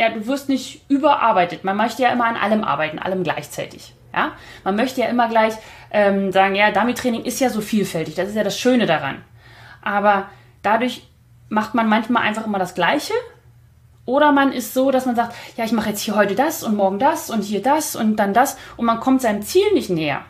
ja, 0.01 0.09
du 0.09 0.27
wirst 0.27 0.49
nicht 0.49 0.81
überarbeitet. 0.89 1.63
Man 1.63 1.77
möchte 1.77 2.01
ja 2.01 2.09
immer 2.09 2.25
an 2.25 2.37
allem 2.37 2.65
arbeiten, 2.65 2.99
allem 2.99 3.23
gleichzeitig. 3.23 3.95
Ja? 4.15 4.33
Man 4.65 4.75
möchte 4.75 5.03
ja 5.03 5.09
immer 5.09 5.29
gleich 5.29 5.53
ähm, 5.91 6.33
sagen, 6.33 6.55
ja, 6.55 6.71
Dummy-Training 6.71 7.23
ist 7.25 7.39
ja 7.39 7.51
so 7.51 7.61
vielfältig, 7.61 8.15
das 8.15 8.31
ist 8.31 8.35
ja 8.35 8.43
das 8.43 8.59
Schöne 8.59 8.87
daran. 8.87 9.23
Aber 9.83 10.31
dadurch 10.63 11.07
macht 11.51 11.75
man 11.75 11.87
manchmal 11.87 12.23
einfach 12.23 12.47
immer 12.47 12.59
das 12.59 12.75
Gleiche 12.75 13.13
Oder 14.07 14.33
man 14.33 14.53
ist 14.53 14.73
so, 14.73 14.91
dass 14.91 15.05
man 15.05 15.17
sagt, 15.17 15.35
ja, 15.59 15.67
ich 15.67 15.73
mache 15.73 15.91
jetzt 15.91 16.01
hier 16.01 16.17
heute 16.17 16.35
das 16.35 16.63
und 16.63 16.77
morgen 16.77 16.99
das 16.99 17.29
und 17.29 17.43
hier 17.43 17.61
das 17.61 17.95
und 17.95 18.17
dann 18.17 18.33
das 18.33 18.57
und 18.79 18.87
man 18.87 19.01
kommt 19.01 19.21
seinem 19.21 19.43
Ziel 19.43 19.71
nicht 19.75 19.91
näher. 19.91 20.25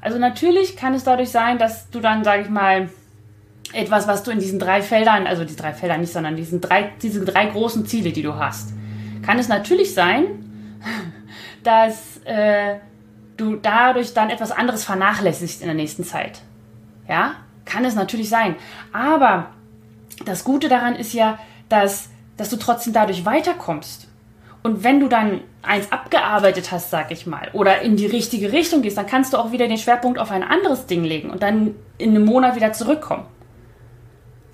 Also 0.00 0.18
natürlich 0.18 0.76
kann 0.76 0.94
es 0.94 1.04
dadurch 1.04 1.30
sein, 1.30 1.58
dass 1.58 1.90
du 1.90 2.00
dann, 2.00 2.24
sage 2.24 2.42
ich 2.42 2.48
mal, 2.48 2.88
etwas, 3.72 4.06
was 4.08 4.22
du 4.22 4.30
in 4.30 4.38
diesen 4.38 4.58
drei 4.58 4.82
Feldern, 4.82 5.26
also 5.26 5.44
die 5.44 5.56
drei 5.56 5.72
Felder 5.72 5.98
nicht, 5.98 6.12
sondern 6.12 6.36
diesen 6.36 6.60
drei, 6.60 6.92
diese 7.02 7.24
drei 7.24 7.46
großen 7.46 7.86
Ziele, 7.86 8.12
die 8.12 8.22
du 8.22 8.34
hast, 8.34 8.72
kann 9.22 9.38
es 9.38 9.48
natürlich 9.48 9.94
sein, 9.94 10.24
dass 11.62 12.18
äh, 12.24 12.76
du 13.36 13.56
dadurch 13.56 14.14
dann 14.14 14.30
etwas 14.30 14.52
anderes 14.52 14.84
vernachlässigst 14.84 15.60
in 15.60 15.66
der 15.66 15.74
nächsten 15.74 16.04
Zeit. 16.04 16.42
Ja, 17.08 17.34
kann 17.64 17.84
es 17.84 17.94
natürlich 17.94 18.28
sein. 18.28 18.56
Aber 18.92 19.50
das 20.24 20.44
Gute 20.44 20.68
daran 20.68 20.96
ist 20.96 21.12
ja, 21.12 21.38
dass, 21.68 22.08
dass 22.36 22.50
du 22.50 22.56
trotzdem 22.56 22.92
dadurch 22.92 23.24
weiterkommst. 23.24 24.08
Und 24.62 24.84
wenn 24.84 25.00
du 25.00 25.08
dann 25.08 25.40
eins 25.62 25.90
abgearbeitet 25.90 26.70
hast, 26.70 26.90
sag 26.90 27.10
ich 27.10 27.26
mal, 27.26 27.48
oder 27.52 27.80
in 27.80 27.96
die 27.96 28.06
richtige 28.06 28.52
Richtung 28.52 28.82
gehst, 28.82 28.98
dann 28.98 29.06
kannst 29.06 29.32
du 29.32 29.38
auch 29.38 29.52
wieder 29.52 29.68
den 29.68 29.78
Schwerpunkt 29.78 30.18
auf 30.18 30.30
ein 30.30 30.42
anderes 30.42 30.86
Ding 30.86 31.04
legen 31.04 31.30
und 31.30 31.42
dann 31.42 31.74
in 31.96 32.10
einem 32.10 32.26
Monat 32.26 32.56
wieder 32.56 32.72
zurückkommen. 32.72 33.24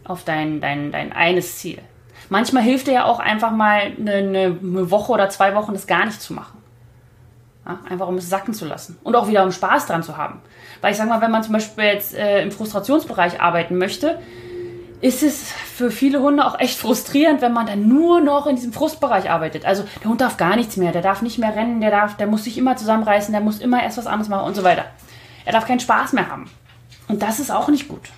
Auf 0.07 0.25
dein, 0.25 0.61
dein, 0.61 0.93
dein 0.93 1.13
eines 1.13 1.59
Ziel. 1.59 1.81
Manchmal 2.29 2.63
hilft 2.63 2.87
dir 2.87 2.95
ja 2.95 3.05
auch 3.05 3.19
einfach 3.19 3.51
mal 3.51 3.93
eine, 3.99 4.15
eine 4.15 4.91
Woche 4.91 5.13
oder 5.13 5.29
zwei 5.29 5.55
Wochen 5.55 5.73
das 5.73 5.87
gar 5.87 6.07
nicht 6.07 6.21
zu 6.21 6.33
machen. 6.33 6.59
Ja, 7.65 7.81
einfach 7.89 8.07
um 8.07 8.17
es 8.17 8.29
sacken 8.29 8.55
zu 8.55 8.65
lassen. 8.65 8.99
Und 9.03 9.17
auch 9.17 9.29
wieder 9.29 9.43
um 9.45 9.51
Spaß 9.51 9.87
dran 9.87 10.03
zu 10.03 10.17
haben. 10.17 10.41
Weil 10.81 10.93
ich 10.93 10.99
sag 10.99 11.09
mal, 11.09 11.21
wenn 11.21 11.31
man 11.31 11.43
zum 11.43 11.53
Beispiel 11.53 11.85
jetzt 11.85 12.15
äh, 12.15 12.43
im 12.43 12.53
Frustrationsbereich 12.53 13.41
arbeiten 13.41 13.79
möchte, 13.79 14.21
ist 15.01 15.23
es 15.23 15.53
für 15.53 15.91
viele 15.91 16.21
Hunde 16.21 16.45
auch 16.45 16.59
echt 16.59 16.79
frustrierend, 16.79 17.43
wenn 17.43 17.53
man 17.53 17.67
dann 17.67 17.89
nur 17.89 18.21
noch 18.21 18.47
in 18.47 18.57
diesem 18.57 18.73
Frustbereich 18.73 19.31
arbeitet. 19.31 19.67
Also 19.67 19.85
der 20.03 20.11
Hund 20.11 20.21
darf 20.21 20.37
gar 20.37 20.57
nichts 20.57 20.77
mehr, 20.77 20.93
der 20.93 21.03
darf 21.03 21.23
nicht 21.23 21.39
mehr 21.39 21.55
rennen, 21.55 21.81
der 21.81 21.91
darf, 21.91 22.17
der 22.17 22.27
muss 22.27 22.45
sich 22.45 22.57
immer 22.57 22.77
zusammenreißen, 22.77 23.33
der 23.33 23.43
muss 23.43 23.59
immer 23.59 23.83
erst 23.83 23.99
was 23.99 24.07
anderes 24.07 24.29
machen 24.29 24.47
und 24.47 24.55
so 24.55 24.63
weiter. 24.63 24.87
Er 25.45 25.53
darf 25.53 25.67
keinen 25.67 25.81
Spaß 25.81 26.13
mehr 26.13 26.31
haben. 26.31 26.49
Und 27.09 27.23
das 27.23 27.41
ist 27.41 27.51
auch 27.51 27.69
nicht 27.69 27.89
gut. 27.89 28.09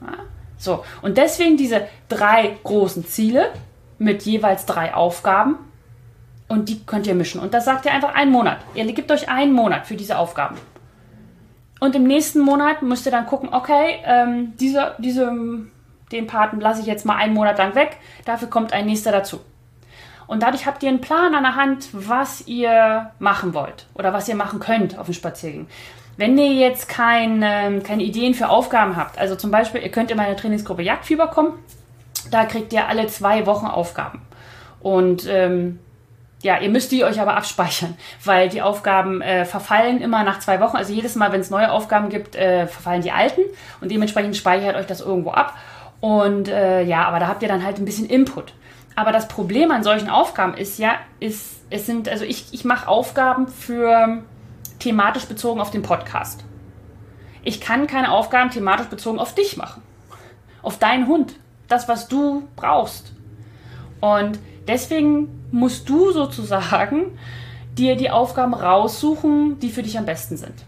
Ja? 0.00 0.12
So, 0.62 0.84
und 1.02 1.18
deswegen 1.18 1.56
diese 1.56 1.88
drei 2.08 2.56
großen 2.62 3.04
Ziele 3.04 3.50
mit 3.98 4.22
jeweils 4.22 4.64
drei 4.64 4.94
Aufgaben 4.94 5.56
und 6.46 6.68
die 6.68 6.84
könnt 6.86 7.08
ihr 7.08 7.16
mischen. 7.16 7.40
Und 7.40 7.52
das 7.52 7.64
sagt 7.64 7.84
ihr 7.84 7.90
einfach 7.90 8.14
einen 8.14 8.30
Monat. 8.30 8.58
Ihr 8.74 8.84
gebt 8.92 9.10
euch 9.10 9.28
einen 9.28 9.52
Monat 9.52 9.88
für 9.88 9.96
diese 9.96 10.18
Aufgaben. 10.18 10.56
Und 11.80 11.96
im 11.96 12.04
nächsten 12.04 12.38
Monat 12.38 12.82
müsst 12.82 13.06
ihr 13.06 13.10
dann 13.10 13.26
gucken, 13.26 13.48
okay, 13.52 13.98
ähm, 14.04 14.52
diese, 14.56 14.94
diese 14.98 15.32
den 16.12 16.28
Paten 16.28 16.60
lasse 16.60 16.80
ich 16.80 16.86
jetzt 16.86 17.04
mal 17.04 17.16
einen 17.16 17.34
Monat 17.34 17.58
lang 17.58 17.74
weg, 17.74 17.96
dafür 18.24 18.46
kommt 18.46 18.72
ein 18.72 18.86
nächster 18.86 19.10
dazu. 19.10 19.40
Und 20.28 20.44
dadurch 20.44 20.64
habt 20.64 20.84
ihr 20.84 20.90
einen 20.90 21.00
Plan 21.00 21.34
an 21.34 21.42
der 21.42 21.56
Hand, 21.56 21.88
was 21.90 22.46
ihr 22.46 23.10
machen 23.18 23.52
wollt 23.52 23.88
oder 23.94 24.12
was 24.12 24.28
ihr 24.28 24.36
machen 24.36 24.60
könnt 24.60 24.96
auf 24.96 25.06
dem 25.06 25.14
Spaziergang. 25.14 25.66
Wenn 26.16 26.36
ihr 26.36 26.52
jetzt 26.52 26.88
kein, 26.88 27.42
ähm, 27.42 27.82
keine 27.82 28.02
Ideen 28.02 28.34
für 28.34 28.48
Aufgaben 28.48 28.96
habt, 28.96 29.18
also 29.18 29.34
zum 29.34 29.50
Beispiel, 29.50 29.82
ihr 29.82 29.90
könnt 29.90 30.10
in 30.10 30.16
meine 30.16 30.36
Trainingsgruppe 30.36 30.82
Jagdfieber 30.82 31.28
kommen, 31.28 31.54
da 32.30 32.44
kriegt 32.44 32.72
ihr 32.72 32.88
alle 32.88 33.06
zwei 33.06 33.46
Wochen 33.46 33.66
Aufgaben. 33.66 34.22
Und 34.80 35.26
ähm, 35.28 35.78
ja, 36.42 36.58
ihr 36.58 36.70
müsst 36.70 36.90
die 36.92 37.04
euch 37.04 37.20
aber 37.20 37.36
abspeichern, 37.36 37.96
weil 38.24 38.48
die 38.48 38.62
Aufgaben 38.62 39.22
äh, 39.22 39.44
verfallen 39.44 40.00
immer 40.00 40.24
nach 40.24 40.40
zwei 40.40 40.60
Wochen. 40.60 40.76
Also 40.76 40.92
jedes 40.92 41.14
Mal, 41.14 41.32
wenn 41.32 41.40
es 41.40 41.50
neue 41.50 41.70
Aufgaben 41.70 42.08
gibt, 42.08 42.36
äh, 42.36 42.66
verfallen 42.66 43.02
die 43.02 43.12
alten 43.12 43.42
und 43.80 43.90
dementsprechend 43.90 44.36
speichert 44.36 44.76
euch 44.76 44.86
das 44.86 45.00
irgendwo 45.00 45.30
ab. 45.30 45.54
Und 46.00 46.48
äh, 46.48 46.82
ja, 46.82 47.06
aber 47.06 47.20
da 47.20 47.28
habt 47.28 47.42
ihr 47.42 47.48
dann 47.48 47.64
halt 47.64 47.78
ein 47.78 47.84
bisschen 47.84 48.06
Input. 48.06 48.54
Aber 48.96 49.12
das 49.12 49.28
Problem 49.28 49.70
an 49.70 49.84
solchen 49.84 50.10
Aufgaben 50.10 50.54
ist 50.54 50.78
ja, 50.78 50.96
ist, 51.20 51.60
es 51.70 51.86
sind, 51.86 52.08
also 52.08 52.24
ich, 52.24 52.52
ich 52.52 52.64
mache 52.64 52.88
Aufgaben 52.88 53.46
für 53.46 54.22
thematisch 54.82 55.26
bezogen 55.26 55.60
auf 55.60 55.70
den 55.70 55.82
Podcast. 55.82 56.44
Ich 57.44 57.60
kann 57.60 57.86
keine 57.86 58.10
Aufgaben 58.10 58.50
thematisch 58.50 58.86
bezogen 58.86 59.18
auf 59.18 59.34
dich 59.34 59.56
machen. 59.56 59.82
Auf 60.62 60.78
deinen 60.78 61.06
Hund. 61.06 61.34
Das, 61.68 61.88
was 61.88 62.08
du 62.08 62.48
brauchst. 62.56 63.12
Und 64.00 64.38
deswegen 64.66 65.28
musst 65.50 65.88
du 65.88 66.10
sozusagen 66.10 67.18
dir 67.78 67.96
die 67.96 68.10
Aufgaben 68.10 68.54
raussuchen, 68.54 69.58
die 69.60 69.70
für 69.70 69.82
dich 69.82 69.96
am 69.98 70.04
besten 70.04 70.36
sind. 70.36 70.64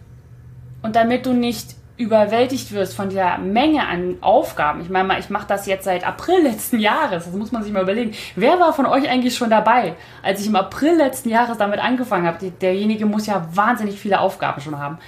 Und 0.83 0.97
damit 0.97 1.27
du 1.27 1.33
nicht 1.33 1.75
überwältigt 1.97 2.73
wirst 2.73 2.95
von 2.95 3.09
der 3.11 3.39
Menge 3.39 3.87
an 3.87 4.17
Aufgaben. 4.21 4.81
Ich 4.81 4.91
meine 4.91 5.07
mal, 5.07 5.21
ich 5.21 5.31
mache 5.31 5.47
das 5.47 5.67
jetzt 5.67 5.85
seit 5.85 6.05
April 6.05 6.43
letzten 6.43 6.81
Jahres. 6.81 7.25
Das 7.25 7.35
muss 7.35 7.53
man 7.53 7.63
sich 7.63 7.73
mal 7.73 7.83
überlegen. 7.83 8.13
Wer 8.35 8.59
war 8.59 8.73
von 8.73 8.87
euch 8.87 9.09
eigentlich 9.09 9.37
schon 9.37 9.51
dabei, 9.51 9.95
als 10.23 10.41
ich 10.41 10.49
im 10.49 10.57
April 10.57 10.97
letzten 10.97 11.29
Jahres 11.29 11.57
damit 11.57 11.79
angefangen 11.79 12.27
habe? 12.27 12.51
Derjenige 12.51 13.07
muss 13.07 13.27
ja 13.27 13.47
wahnsinnig 13.53 14.01
viele 14.01 14.19
Aufgaben 14.19 14.61
schon 14.61 14.79
haben. 14.79 14.99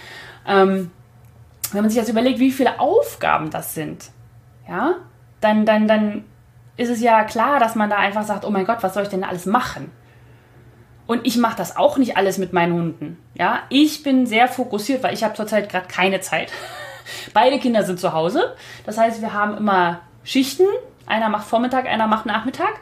Ähm, 0.47 0.91
wenn 1.73 1.81
man 1.81 1.91
sich 1.91 1.99
jetzt 1.99 2.09
überlegt, 2.09 2.39
wie 2.39 2.53
viele 2.53 2.79
Aufgaben 2.79 3.51
das 3.51 3.75
sind, 3.75 4.11
ja, 4.69 4.95
dann, 5.41 5.67
dann, 5.67 5.89
dann 5.89 6.25
ist 6.77 6.91
es 6.91 7.01
ja 7.01 7.25
klar, 7.25 7.59
dass 7.59 7.75
man 7.75 7.91
da 7.91 7.97
einfach 7.97 8.23
sagt, 8.23 8.45
oh 8.45 8.51
mein 8.51 8.65
Gott, 8.65 8.83
was 8.83 8.95
soll 8.95 9.03
ich 9.03 9.09
denn 9.09 9.25
alles 9.25 9.47
machen? 9.47 9.91
Und 11.09 11.27
ich 11.27 11.37
mache 11.37 11.57
das 11.57 11.77
auch 11.77 11.99
nicht 11.99 12.17
alles 12.17 12.39
mit 12.39 12.53
meinen 12.53 12.75
Hunden. 12.75 13.19
Ja, 13.39 13.61
ich 13.69 14.03
bin 14.03 14.27
sehr 14.27 14.49
fokussiert, 14.49 15.03
weil 15.03 15.13
ich 15.15 15.23
habe 15.23 15.35
zurzeit 15.35 15.69
gerade 15.69 15.89
keine 15.89 16.21
Zeit. 16.21 16.51
Beide 17.35 17.59
Kinder 17.59 17.83
sind 17.85 18.01
zu 18.01 18.13
Hause. 18.13 18.55
Das 18.85 18.99
heißt, 18.99 19.21
wir 19.21 19.33
haben 19.33 19.57
immer 19.57 20.01
Schichten. 20.25 20.65
Einer 21.07 21.29
macht 21.29 21.47
Vormittag, 21.47 21.87
einer 21.87 22.07
macht 22.07 22.27
Nachmittag. 22.27 22.81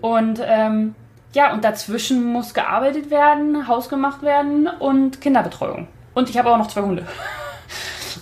Und 0.00 0.40
ähm, 0.42 0.94
ja, 1.34 1.52
und 1.52 1.64
dazwischen 1.64 2.24
muss 2.24 2.54
gearbeitet 2.54 3.10
werden, 3.10 3.68
Haus 3.68 3.88
gemacht 3.88 4.22
werden 4.22 4.66
und 4.66 5.20
Kinderbetreuung. 5.20 5.86
Und 6.14 6.30
ich 6.30 6.38
habe 6.38 6.50
auch 6.50 6.58
noch 6.58 6.68
zwei 6.68 6.82
Hunde. 6.82 7.06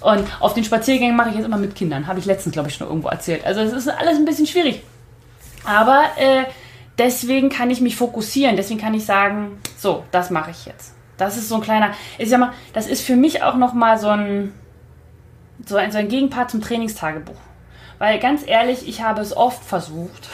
Und 0.00 0.28
auf 0.38 0.54
den 0.54 0.62
Spaziergängen 0.62 1.16
mache 1.16 1.30
ich 1.30 1.34
jetzt 1.34 1.46
immer 1.46 1.56
mit 1.56 1.74
Kindern. 1.74 2.06
Habe 2.06 2.20
ich 2.20 2.24
letztens, 2.24 2.52
glaube 2.52 2.68
ich, 2.68 2.76
schon 2.76 2.86
irgendwo 2.86 3.08
erzählt. 3.08 3.44
Also 3.44 3.62
es 3.62 3.72
ist 3.72 3.88
alles 3.88 4.16
ein 4.16 4.26
bisschen 4.26 4.46
schwierig. 4.46 4.82
Aber 5.64 6.04
äh, 6.16 6.44
deswegen 6.98 7.48
kann 7.48 7.70
ich 7.70 7.80
mich 7.80 7.96
fokussieren. 7.96 8.54
Deswegen 8.54 8.78
kann 8.78 8.94
ich 8.94 9.04
sagen, 9.04 9.58
so, 9.76 10.04
das 10.12 10.30
mache 10.30 10.52
ich 10.52 10.66
jetzt. 10.66 10.94
Das 11.18 11.36
ist 11.36 11.48
so 11.48 11.56
ein 11.56 11.60
kleiner, 11.60 11.90
ich 12.16 12.30
sag 12.30 12.40
mal, 12.40 12.52
das 12.72 12.86
ist 12.86 13.04
für 13.04 13.16
mich 13.16 13.42
auch 13.42 13.56
nochmal 13.56 13.98
so 13.98 14.08
ein, 14.08 14.54
so 15.66 15.76
ein, 15.76 15.92
so 15.92 15.98
ein 15.98 16.08
Gegenpart 16.08 16.50
zum 16.50 16.62
Trainingstagebuch. 16.62 17.36
Weil 17.98 18.20
ganz 18.20 18.46
ehrlich, 18.46 18.88
ich 18.88 19.02
habe 19.02 19.20
es 19.20 19.36
oft 19.36 19.62
versucht. 19.62 20.28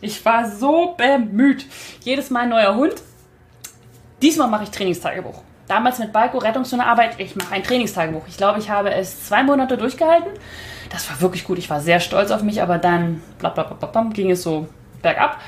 Ich 0.00 0.24
war 0.24 0.48
so 0.48 0.94
bemüht. 0.96 1.66
Jedes 2.02 2.30
Mal 2.30 2.44
ein 2.44 2.50
neuer 2.50 2.76
Hund. 2.76 2.94
Diesmal 4.22 4.48
mache 4.48 4.64
ich 4.64 4.70
Trainingstagebuch. 4.70 5.42
Damals 5.66 5.98
mit 5.98 6.12
Balko 6.12 6.38
Rettungshundearbeit, 6.38 7.18
ich 7.18 7.36
mache 7.36 7.54
ein 7.54 7.62
Trainingstagebuch. 7.62 8.22
Ich 8.28 8.36
glaube, 8.36 8.60
ich 8.60 8.70
habe 8.70 8.90
es 8.92 9.26
zwei 9.26 9.42
Monate 9.42 9.76
durchgehalten. 9.76 10.30
Das 10.90 11.10
war 11.10 11.20
wirklich 11.20 11.44
gut. 11.44 11.58
Ich 11.58 11.68
war 11.68 11.80
sehr 11.80 12.00
stolz 12.00 12.30
auf 12.30 12.42
mich, 12.42 12.62
aber 12.62 12.78
dann 12.78 13.22
bla 13.38 13.50
bla 13.50 13.64
bla 13.64 13.86
bla, 13.88 14.10
ging 14.12 14.30
es 14.30 14.42
so 14.42 14.68
bergab. 15.02 15.38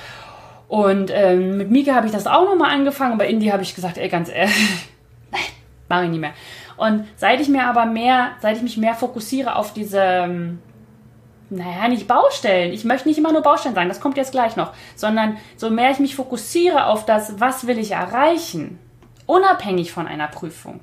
Und 0.71 1.11
ähm, 1.13 1.57
mit 1.57 1.73
Mika 1.73 1.97
habe 1.97 2.07
ich 2.07 2.13
das 2.13 2.29
auch 2.29 2.45
nochmal 2.45 2.71
angefangen. 2.71 3.19
Bei 3.19 3.27
Indie 3.27 3.53
habe 3.53 3.65
ich 3.65 3.75
gesagt, 3.75 3.99
ey, 3.99 4.09
ganz 4.09 4.29
ehrlich, 4.29 4.55
nein, 5.33 5.41
mache 5.89 6.05
ich 6.05 6.11
nicht 6.11 6.21
mehr. 6.21 6.33
Und 6.77 7.09
seit 7.17 7.41
ich 7.41 7.49
mir 7.49 7.65
aber 7.65 7.87
mehr, 7.87 8.37
seit 8.41 8.57
ich 8.57 8.63
mich 8.63 8.77
mehr 8.77 8.95
fokussiere 8.95 9.57
auf 9.57 9.73
diese, 9.73 9.99
ähm, 9.99 10.61
naja, 11.51 11.89
nicht 11.89 12.07
Baustellen. 12.07 12.73
Ich 12.73 12.85
möchte 12.85 13.09
nicht 13.09 13.19
immer 13.19 13.33
nur 13.33 13.43
Baustellen 13.43 13.75
sagen, 13.75 13.89
das 13.89 14.01
kommt 14.01 14.17
jetzt 14.17 14.31
gleich 14.31 14.55
noch. 14.55 14.73
Sondern 14.95 15.39
so 15.57 15.71
mehr 15.71 15.91
ich 15.91 15.99
mich 15.99 16.15
fokussiere 16.15 16.87
auf 16.87 17.05
das, 17.05 17.41
was 17.41 17.67
will 17.67 17.81
ich 17.81 17.91
erreichen, 17.91 18.79
unabhängig 19.27 19.91
von 19.91 20.07
einer 20.07 20.29
Prüfung, 20.29 20.79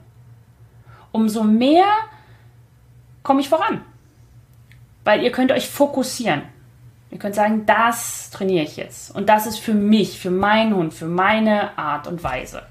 umso 1.13 1.45
mehr 1.45 1.87
komme 3.23 3.39
ich 3.39 3.47
voran. 3.47 3.85
Weil 5.05 5.23
ihr 5.23 5.31
könnt 5.31 5.53
euch 5.53 5.69
fokussieren. 5.69 6.41
Ihr 7.09 7.19
könnt 7.19 7.35
sagen, 7.35 7.65
das 7.65 8.29
trainiere 8.31 8.65
ich 8.65 8.75
jetzt. 8.75 9.15
Und 9.15 9.29
das 9.29 9.47
ist 9.47 9.59
für 9.59 9.73
mich, 9.73 10.19
für 10.19 10.31
meinen 10.31 10.75
Hund, 10.75 10.93
für 10.93 11.05
meine 11.05 11.77
Art 11.77 12.07
und 12.07 12.23
Weise. 12.23 12.63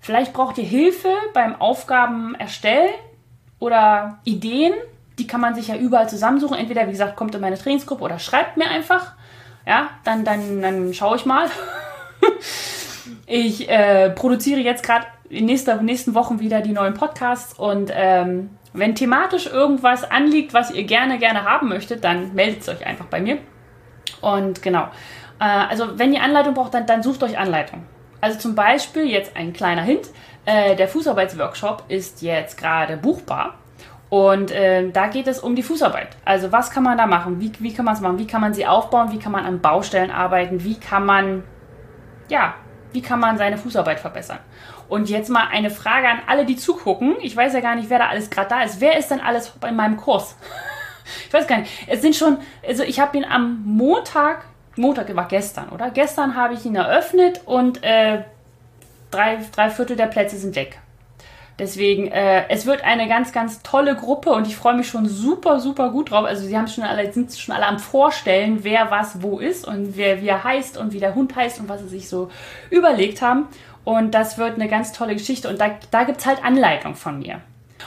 Vielleicht 0.00 0.32
braucht 0.32 0.58
ihr 0.58 0.64
Hilfe 0.64 1.08
beim 1.32 1.60
Aufgaben 1.60 2.34
erstellen 2.34 2.90
oder 3.58 4.18
Ideen. 4.24 4.74
Die 5.18 5.26
kann 5.26 5.40
man 5.40 5.54
sich 5.54 5.68
ja 5.68 5.76
überall 5.76 6.08
zusammensuchen. 6.08 6.58
Entweder, 6.58 6.86
wie 6.86 6.92
gesagt, 6.92 7.16
kommt 7.16 7.34
in 7.34 7.40
meine 7.40 7.56
Trainingsgruppe 7.56 8.02
oder 8.02 8.18
schreibt 8.18 8.56
mir 8.56 8.68
einfach. 8.68 9.12
Ja, 9.66 9.90
dann, 10.04 10.24
dann, 10.24 10.60
dann 10.60 10.92
schaue 10.92 11.16
ich 11.16 11.24
mal. 11.24 11.48
ich 13.26 13.68
äh, 13.70 14.10
produziere 14.10 14.60
jetzt 14.60 14.82
gerade 14.82 15.06
in 15.30 15.46
nächster, 15.46 15.80
nächsten 15.80 16.14
Wochen 16.14 16.40
wieder 16.40 16.60
die 16.60 16.72
neuen 16.72 16.94
Podcasts 16.94 17.58
und 17.58 17.90
ähm, 17.94 18.50
wenn 18.74 18.94
thematisch 18.94 19.46
irgendwas 19.46 20.10
anliegt, 20.10 20.52
was 20.52 20.70
ihr 20.72 20.84
gerne, 20.84 21.18
gerne 21.18 21.44
haben 21.44 21.68
möchtet, 21.68 22.04
dann 22.04 22.34
meldet 22.34 22.62
es 22.62 22.68
euch 22.68 22.84
einfach 22.84 23.06
bei 23.06 23.20
mir. 23.20 23.38
Und 24.20 24.62
genau. 24.62 24.88
Äh, 25.40 25.44
also, 25.44 25.98
wenn 25.98 26.12
ihr 26.12 26.22
Anleitung 26.22 26.54
braucht, 26.54 26.74
dann, 26.74 26.84
dann 26.84 27.02
sucht 27.02 27.22
euch 27.22 27.38
Anleitung. 27.38 27.84
Also 28.20 28.38
zum 28.38 28.54
Beispiel 28.54 29.06
jetzt 29.06 29.36
ein 29.36 29.52
kleiner 29.52 29.82
Hint. 29.82 30.08
Äh, 30.44 30.76
der 30.76 30.88
Fußarbeitsworkshop 30.88 31.84
ist 31.88 32.20
jetzt 32.22 32.58
gerade 32.58 32.96
buchbar. 32.96 33.54
Und 34.10 34.50
äh, 34.50 34.90
da 34.90 35.06
geht 35.06 35.28
es 35.28 35.40
um 35.40 35.54
die 35.54 35.62
Fußarbeit. 35.62 36.16
Also 36.24 36.50
was 36.50 36.70
kann 36.70 36.82
man 36.82 36.98
da 36.98 37.06
machen? 37.06 37.40
Wie, 37.40 37.52
wie 37.58 37.72
kann 37.72 37.84
man 37.84 37.94
es 37.94 38.00
machen? 38.00 38.18
Wie 38.18 38.26
kann 38.26 38.40
man 38.40 38.54
sie 38.54 38.66
aufbauen? 38.66 39.12
Wie 39.12 39.18
kann 39.18 39.32
man 39.32 39.44
an 39.44 39.60
Baustellen 39.60 40.10
arbeiten? 40.10 40.64
Wie 40.64 40.78
kann 40.78 41.06
man, 41.06 41.44
ja, 42.28 42.54
wie 42.92 43.02
kann 43.02 43.20
man 43.20 43.38
seine 43.38 43.58
Fußarbeit 43.58 44.00
verbessern? 44.00 44.38
Und 44.88 45.08
jetzt 45.08 45.30
mal 45.30 45.48
eine 45.50 45.70
Frage 45.70 46.08
an 46.08 46.18
alle, 46.26 46.44
die 46.44 46.56
zugucken. 46.56 47.16
Ich 47.20 47.36
weiß 47.36 47.52
ja 47.54 47.60
gar 47.60 47.74
nicht, 47.74 47.90
wer 47.90 47.98
da 47.98 48.08
alles 48.08 48.30
gerade 48.30 48.48
da 48.48 48.62
ist. 48.62 48.80
Wer 48.80 48.98
ist 48.98 49.10
denn 49.10 49.20
alles 49.20 49.52
in 49.66 49.76
meinem 49.76 49.96
Kurs? 49.96 50.36
ich 51.26 51.32
weiß 51.32 51.46
gar 51.46 51.58
nicht. 51.58 51.72
Es 51.86 52.02
sind 52.02 52.16
schon, 52.16 52.38
also 52.66 52.82
ich 52.82 53.00
habe 53.00 53.16
ihn 53.16 53.24
am 53.24 53.62
Montag, 53.64 54.44
Montag 54.76 55.14
war 55.14 55.28
gestern, 55.28 55.68
oder? 55.70 55.90
Gestern 55.90 56.34
habe 56.34 56.54
ich 56.54 56.64
ihn 56.64 56.74
eröffnet 56.74 57.42
und 57.44 57.82
äh, 57.82 58.24
drei, 59.10 59.38
drei 59.54 59.70
Viertel 59.70 59.96
der 59.96 60.06
Plätze 60.06 60.36
sind 60.36 60.56
weg. 60.56 60.78
Deswegen, 61.56 62.08
äh, 62.08 62.48
es 62.48 62.66
wird 62.66 62.82
eine 62.82 63.06
ganz, 63.06 63.32
ganz 63.32 63.62
tolle 63.62 63.94
Gruppe 63.94 64.30
und 64.30 64.48
ich 64.48 64.56
freue 64.56 64.74
mich 64.74 64.88
schon 64.88 65.06
super, 65.06 65.60
super 65.60 65.90
gut 65.90 66.10
drauf. 66.10 66.24
Also 66.24 66.44
sie 66.44 66.58
haben 66.58 66.66
schon 66.66 66.82
alle, 66.82 67.12
sind 67.12 67.32
schon 67.32 67.54
alle 67.54 67.66
am 67.66 67.78
Vorstellen, 67.78 68.64
wer 68.64 68.90
was 68.90 69.22
wo 69.22 69.38
ist 69.38 69.66
und 69.66 69.96
wer 69.96 70.20
wie 70.20 70.28
er 70.28 70.42
heißt 70.42 70.76
und 70.76 70.92
wie 70.92 70.98
der 70.98 71.14
Hund 71.14 71.36
heißt 71.36 71.60
und 71.60 71.68
was 71.68 71.80
sie 71.82 71.88
sich 71.88 72.08
so 72.08 72.28
überlegt 72.70 73.22
haben. 73.22 73.46
Und 73.84 74.12
das 74.12 74.38
wird 74.38 74.54
eine 74.54 74.68
ganz 74.68 74.92
tolle 74.92 75.14
Geschichte 75.14 75.48
und 75.48 75.60
da, 75.60 75.70
da 75.90 76.04
gibt 76.04 76.20
es 76.20 76.26
halt 76.26 76.42
Anleitung 76.42 76.94
von 76.94 77.18
mir. 77.18 77.40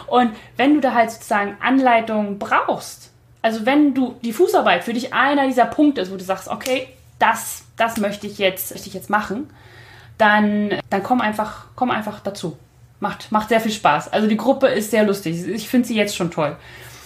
Und 0.05 0.31
wenn 0.55 0.75
du 0.75 0.81
da 0.81 0.93
halt 0.93 1.11
sozusagen 1.11 1.57
Anleitung 1.59 2.37
brauchst, 2.37 3.11
also 3.41 3.65
wenn 3.65 3.93
du 3.93 4.15
die 4.23 4.33
Fußarbeit 4.33 4.83
für 4.83 4.93
dich 4.93 5.13
einer 5.13 5.47
dieser 5.47 5.65
Punkte 5.65 6.01
ist, 6.01 6.11
wo 6.11 6.17
du 6.17 6.23
sagst, 6.23 6.49
okay, 6.49 6.87
das, 7.17 7.63
das 7.77 7.97
möchte 7.97 8.27
ich 8.27 8.37
jetzt, 8.37 8.71
möchte 8.71 8.89
ich 8.89 8.93
jetzt 8.93 9.09
machen, 9.09 9.49
dann, 10.17 10.79
dann 10.89 11.03
komm 11.03 11.21
einfach, 11.21 11.65
komm 11.75 11.91
einfach 11.91 12.19
dazu. 12.19 12.57
Macht, 12.99 13.31
macht 13.31 13.49
sehr 13.49 13.61
viel 13.61 13.71
Spaß. 13.71 14.11
Also 14.11 14.27
die 14.27 14.37
Gruppe 14.37 14.67
ist 14.67 14.89
sehr 14.89 15.03
lustig. 15.03 15.47
Ich 15.47 15.69
finde 15.69 15.87
sie 15.87 15.95
jetzt 15.95 16.15
schon 16.15 16.31
toll. 16.31 16.55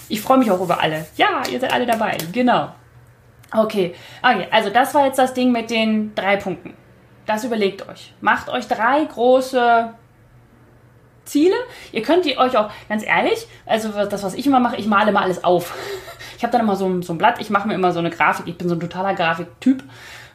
Ich 0.08 0.22
freue 0.22 0.38
mich 0.38 0.50
auch 0.50 0.62
über 0.62 0.82
alle. 0.82 1.06
Ja, 1.18 1.44
ihr 1.52 1.60
seid 1.60 1.74
alle 1.74 1.86
dabei. 1.86 2.18
Genau. 2.32 2.70
Okay. 3.54 3.94
Okay, 4.22 4.48
also 4.52 4.70
das 4.70 4.94
war 4.94 5.06
jetzt 5.06 5.20
das 5.20 5.34
Ding 5.34 5.52
mit 5.52 5.70
den 5.70 6.16
drei 6.16 6.38
Punkten. 6.38 6.74
Das 7.26 7.44
überlegt 7.44 7.88
euch. 7.88 8.14
Macht 8.22 8.50
euch 8.50 8.68
drei 8.68 9.04
große 9.06 9.94
Ziele. 11.26 11.56
Ihr 11.92 12.02
könnt 12.02 12.26
die 12.26 12.38
euch 12.38 12.58
auch, 12.58 12.70
ganz 12.90 13.06
ehrlich, 13.06 13.48
also 13.66 13.90
das, 13.90 14.24
was 14.24 14.34
ich 14.34 14.46
immer 14.48 14.60
mache, 14.60 14.76
ich 14.76 14.88
male 14.88 15.10
immer 15.10 15.22
alles 15.22 15.44
auf. 15.44 15.74
Ich 16.38 16.44
habe 16.44 16.54
dann 16.54 16.62
immer 16.62 16.76
so 16.76 16.88
ein, 16.88 17.04
so 17.04 17.14
ein 17.14 17.20
Blatt, 17.20 17.40
ich 17.40 17.52
mache 17.52 17.68
mir 17.68 17.76
immer 17.76 17.92
so 17.92 18.00
eine 18.00 18.10
Grafik. 18.10 18.48
Ich 18.48 18.58
bin 18.58 18.68
so 18.68 18.74
ein 18.74 18.80
totaler 18.80 19.14
Grafiktyp. 19.14 19.84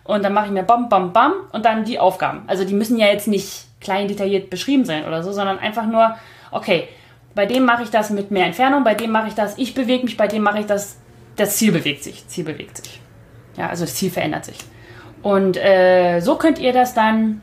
Und 0.05 0.25
dann 0.25 0.33
mache 0.33 0.47
ich 0.47 0.53
mir 0.53 0.63
bam, 0.63 0.89
bam, 0.89 1.13
bam 1.13 1.33
und 1.51 1.65
dann 1.65 1.85
die 1.85 1.99
Aufgaben. 1.99 2.45
Also 2.47 2.65
die 2.65 2.75
müssen 2.75 2.97
ja 2.97 3.09
jetzt 3.09 3.27
nicht 3.27 3.65
klein 3.81 4.07
detailliert 4.07 4.49
beschrieben 4.49 4.85
sein 4.85 5.05
oder 5.05 5.25
so, 5.25 5.33
sondern 5.33 5.59
einfach 5.59 5.85
nur, 5.85 6.17
okay, 6.53 6.87
bei 7.35 7.45
dem 7.45 7.65
mache 7.65 7.83
ich 7.83 7.91
das 7.91 8.11
mit 8.11 8.31
mehr 8.31 8.47
Entfernung, 8.47 8.85
bei 8.85 8.95
dem 8.95 9.11
mache 9.11 9.27
ich 9.27 9.35
das, 9.35 9.59
ich 9.59 9.75
bewege 9.75 10.05
mich, 10.05 10.17
bei 10.17 10.29
dem 10.29 10.45
mache 10.45 10.61
ich 10.61 10.67
das, 10.67 10.97
das 11.35 11.57
Ziel 11.57 11.73
bewegt 11.73 12.05
sich, 12.05 12.27
Ziel 12.29 12.45
bewegt 12.45 12.77
sich. 12.77 13.01
Ja, 13.57 13.69
also 13.69 13.85
das 13.85 13.97
Ziel 13.97 14.11
verändert 14.11 14.45
sich. 14.45 14.59
Und 15.27 15.57
äh, 15.57 16.21
so 16.21 16.37
könnt 16.37 16.61
ihr 16.61 16.73
das 16.73 16.95
dann 16.95 17.41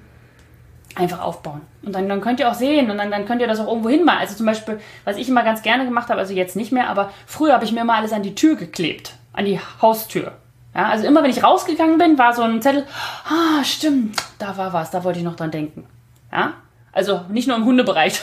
einfach 0.96 1.19
aufbauen. 1.19 1.60
Und 1.82 1.93
dann, 1.93 2.08
dann 2.08 2.22
könnt 2.22 2.39
ihr 2.39 2.50
auch 2.50 2.54
sehen 2.54 2.89
und 2.89 2.98
dann, 2.98 3.12
dann 3.12 3.26
könnt 3.26 3.41
ihr 3.41 3.48
das 3.48 3.60
auch 3.60 3.67
irgendwo 3.67 3.89
hin 3.89 4.06
mal. 4.06 4.19
Also 4.19 4.36
zum 4.36 4.46
Beispiel, 4.46 4.80
was 5.04 5.17
ich 5.17 5.28
immer 5.28 5.43
ganz 5.43 5.63
gerne 5.63 5.84
gemacht 5.84 6.08
habe, 6.08 6.22
also 6.22 6.34
jetzt 6.34 6.56
nicht 6.56 6.72
mehr, 6.72 6.88
aber 6.88 7.12
früher 7.26 7.52
habe 7.52 7.65
ich 7.65 7.74
mir 7.74 7.84
mal 7.84 7.98
alles 7.98 8.13
an 8.13 8.24
die 8.24 8.36
Tür 8.36 8.56
geklebt, 8.56 9.15
an 9.34 9.43
die 9.43 9.60
Haustür. 9.82 10.32
Ja, 10.74 10.88
also 10.88 11.06
immer 11.06 11.24
wenn 11.24 11.30
ich 11.30 11.43
rausgegangen 11.43 11.98
bin, 11.98 12.17
war 12.17 12.34
so 12.34 12.43
ein 12.43 12.62
Zettel, 12.62 12.88
ah, 13.26 13.62
stimmt, 13.65 14.15
da 14.39 14.56
war 14.56 14.72
was, 14.72 14.89
da 14.89 15.04
wollte 15.04 15.19
ich 15.19 15.26
noch 15.26 15.36
dran 15.36 15.52
denken. 15.52 15.86
Ja? 16.32 16.54
Also 16.93 17.26
nicht 17.28 17.50
nur 17.50 17.58
im 17.58 17.65
Hundebereich. 17.65 18.22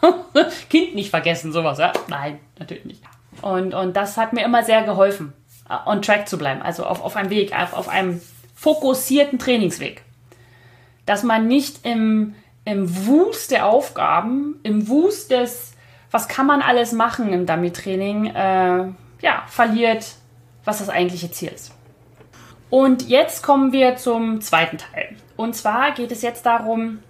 kind 0.70 0.94
nicht 0.94 1.10
vergessen, 1.10 1.52
sowas, 1.52 1.76
ja? 1.76 1.92
Nein, 2.08 2.40
natürlich 2.58 2.86
nicht. 2.86 3.02
Und, 3.42 3.74
und 3.74 3.94
das 3.94 4.16
hat 4.16 4.32
mir 4.32 4.42
immer 4.42 4.62
sehr 4.62 4.84
geholfen, 4.84 5.34
on 5.84 6.00
track 6.00 6.30
zu 6.30 6.38
bleiben, 6.38 6.62
also 6.62 6.86
auf, 6.86 7.04
auf 7.04 7.14
einem 7.14 7.28
Weg, 7.28 7.54
auf, 7.54 7.74
auf 7.74 7.90
einem 7.90 8.22
fokussierten 8.62 9.40
Trainingsweg. 9.40 10.02
Dass 11.04 11.24
man 11.24 11.48
nicht 11.48 11.84
im, 11.84 12.36
im 12.64 13.06
Wust 13.06 13.50
der 13.50 13.66
Aufgaben, 13.66 14.60
im 14.62 14.86
Wust 14.86 15.32
des, 15.32 15.72
was 16.12 16.28
kann 16.28 16.46
man 16.46 16.62
alles 16.62 16.92
machen 16.92 17.32
im 17.32 17.44
Dummy-Training, 17.44 18.26
äh, 18.26 18.84
ja, 19.20 19.42
verliert, 19.48 20.06
was 20.64 20.78
das 20.78 20.90
eigentliche 20.90 21.32
Ziel 21.32 21.50
ist. 21.52 21.72
Und 22.70 23.08
jetzt 23.08 23.42
kommen 23.42 23.72
wir 23.72 23.96
zum 23.96 24.40
zweiten 24.40 24.78
Teil. 24.78 25.16
Und 25.36 25.56
zwar 25.56 25.90
geht 25.90 26.12
es 26.12 26.22
jetzt 26.22 26.46
darum, 26.46 27.00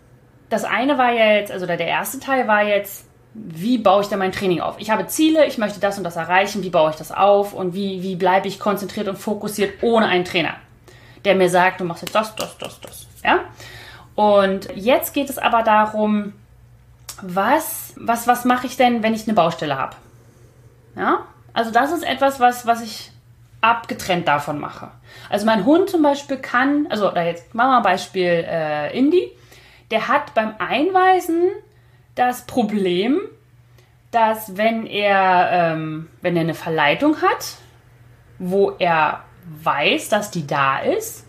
das 0.49 0.65
eine 0.65 0.97
war 0.97 1.13
jetzt, 1.13 1.53
also 1.53 1.67
der 1.67 1.79
erste 1.81 2.19
Teil 2.19 2.49
war 2.49 2.67
jetzt, 2.67 3.05
wie 3.35 3.77
baue 3.77 4.01
ich 4.01 4.09
da 4.09 4.17
mein 4.17 4.33
Training 4.33 4.61
auf? 4.61 4.77
Ich 4.79 4.91
habe 4.91 5.07
Ziele, 5.07 5.47
ich 5.47 5.59
möchte 5.59 5.81
das 5.81 5.99
und 5.99 6.05
das 6.05 6.17
erreichen, 6.17 6.63
wie 6.63 6.71
baue 6.71 6.91
ich 6.91 6.97
das 6.97 7.13
auf 7.13 7.53
und 7.53 7.75
wie, 7.75 8.03
wie 8.03 8.17
bleibe 8.17 8.49
ich 8.49 8.59
konzentriert 8.59 9.09
und 9.09 9.19
fokussiert 9.19 9.83
ohne 9.83 10.07
einen 10.07 10.25
Trainer, 10.25 10.55
der 11.25 11.35
mir 11.35 11.49
sagt, 11.49 11.81
du 11.81 11.85
machst 11.85 12.03
jetzt 12.03 12.15
das, 12.15 12.35
das, 12.37 12.57
das, 12.59 12.81
das. 12.81 13.07
Ja? 13.25 13.41
Und 14.15 14.69
jetzt 14.75 15.15
geht 15.15 15.31
es 15.31 15.39
aber 15.39 15.63
darum, 15.63 16.33
was, 17.23 17.95
was, 17.97 18.27
was 18.27 18.45
mache 18.45 18.67
ich 18.67 18.77
denn, 18.77 19.03
wenn 19.03 19.15
ich 19.15 19.27
eine 19.27 19.35
Baustelle 19.35 19.79
habe? 19.79 19.97
Ja? 20.97 21.27
Also 21.53 21.71
das 21.71 21.93
ist 21.93 22.03
etwas, 22.03 22.41
was, 22.41 22.67
was 22.67 22.83
ich 22.83 23.11
abgetrennt 23.61 24.27
davon 24.27 24.59
mache. 24.59 24.91
Also 25.31 25.47
mein 25.47 25.65
Hund 25.65 25.89
zum 25.89 26.03
Beispiel 26.03 26.39
kann, 26.39 26.87
also 26.91 27.11
da 27.11 27.23
jetzt 27.23 27.55
machen 27.55 27.71
wir 27.71 27.81
mal 27.81 27.83
Beispiel 27.83 28.45
äh, 28.49 28.97
Indy 28.99 29.31
der 29.93 30.09
hat 30.09 30.33
beim 30.35 30.55
Einweisen 30.59 31.51
das 32.15 32.47
Problem, 32.47 33.21
dass 34.11 34.57
wenn 34.57 34.87
er, 34.87 35.51
ähm, 35.53 36.09
wenn 36.23 36.35
er 36.35 36.43
eine 36.43 36.55
Verleitung 36.55 37.21
hat, 37.21 37.57
wo 38.39 38.73
er 38.79 39.23
weiß, 39.63 40.09
dass 40.09 40.31
die 40.31 40.47
da 40.47 40.79
ist, 40.81 41.27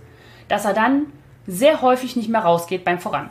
dass 0.47 0.65
er 0.65 0.73
dann 0.73 1.07
sehr 1.47 1.81
häufig 1.81 2.15
nicht 2.15 2.29
mehr 2.29 2.41
rausgeht 2.41 2.85
beim 2.85 2.99
Voran. 2.99 3.29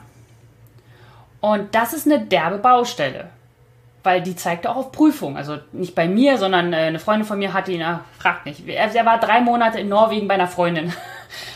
Und 1.41 1.75
das 1.75 1.93
ist 1.93 2.07
eine 2.07 2.21
derbe 2.21 2.59
Baustelle, 2.59 3.31
weil 4.03 4.23
die 4.23 4.37
zeigt 4.37 4.67
auch 4.67 4.77
auf 4.77 4.93
Prüfung. 4.93 5.37
Also 5.37 5.59
nicht 5.73 5.95
bei 5.95 6.07
mir, 6.07 6.39
sondern 6.39 6.73
äh, 6.73 6.77
eine 6.77 6.99
Freundin 6.99 7.27
von 7.27 7.39
mir 7.39 7.53
hat 7.53 7.69
ihn, 7.69 7.81
äh, 7.81 7.99
fragt 8.19 8.47
nicht. 8.47 8.67
Er, 8.69 8.95
er 8.95 9.07
war 9.07 9.19
drei 9.19 9.41
Monate 9.41 9.81
in 9.81 9.89
Norwegen 9.89 10.29
bei 10.29 10.35
einer 10.35 10.47
Freundin. 10.47 10.93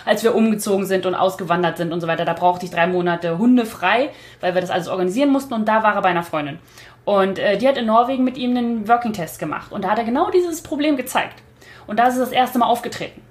als 0.05 0.23
wir 0.23 0.35
umgezogen 0.35 0.87
sind 0.87 1.07
und 1.07 1.15
ausgewandert 1.15 1.77
sind 1.77 1.93
und 1.93 2.01
so 2.01 2.07
weiter. 2.07 2.25
Da 2.25 2.33
brauchte 2.33 2.65
ich 2.65 2.71
drei 2.71 2.87
Monate 2.87 3.39
Hunde 3.39 3.67
frei, 3.67 4.11
weil 4.41 4.55
wir 4.55 4.61
das 4.61 4.71
alles 4.71 4.89
organisieren 4.89 5.31
mussten 5.31 5.55
und 5.55 5.67
da 5.67 5.83
war 5.83 5.95
er 5.95 6.03
bei 6.03 6.09
einer 6.09 6.23
Freundin. 6.23 6.59
Und 7.05 7.39
äh, 7.39 7.57
die 7.59 7.69
hat 7.69 7.77
in 7.77 7.87
Norwegen 7.87 8.25
mit 8.25 8.37
ihm 8.37 8.57
einen 8.57 8.89
Working-Test 8.89 9.39
gemacht 9.39 9.73
und 9.73 9.85
da 9.85 9.91
hat 9.91 9.99
er 9.99 10.05
genau 10.05 10.31
dieses 10.31 10.63
Problem 10.63 10.97
gezeigt. 10.97 11.43
Und 11.87 11.99
da 11.99 12.07
ist 12.07 12.15
es 12.15 12.21
das 12.21 12.33
erste 12.33 12.59
Mal 12.59 12.67
aufgetreten. 12.67 13.23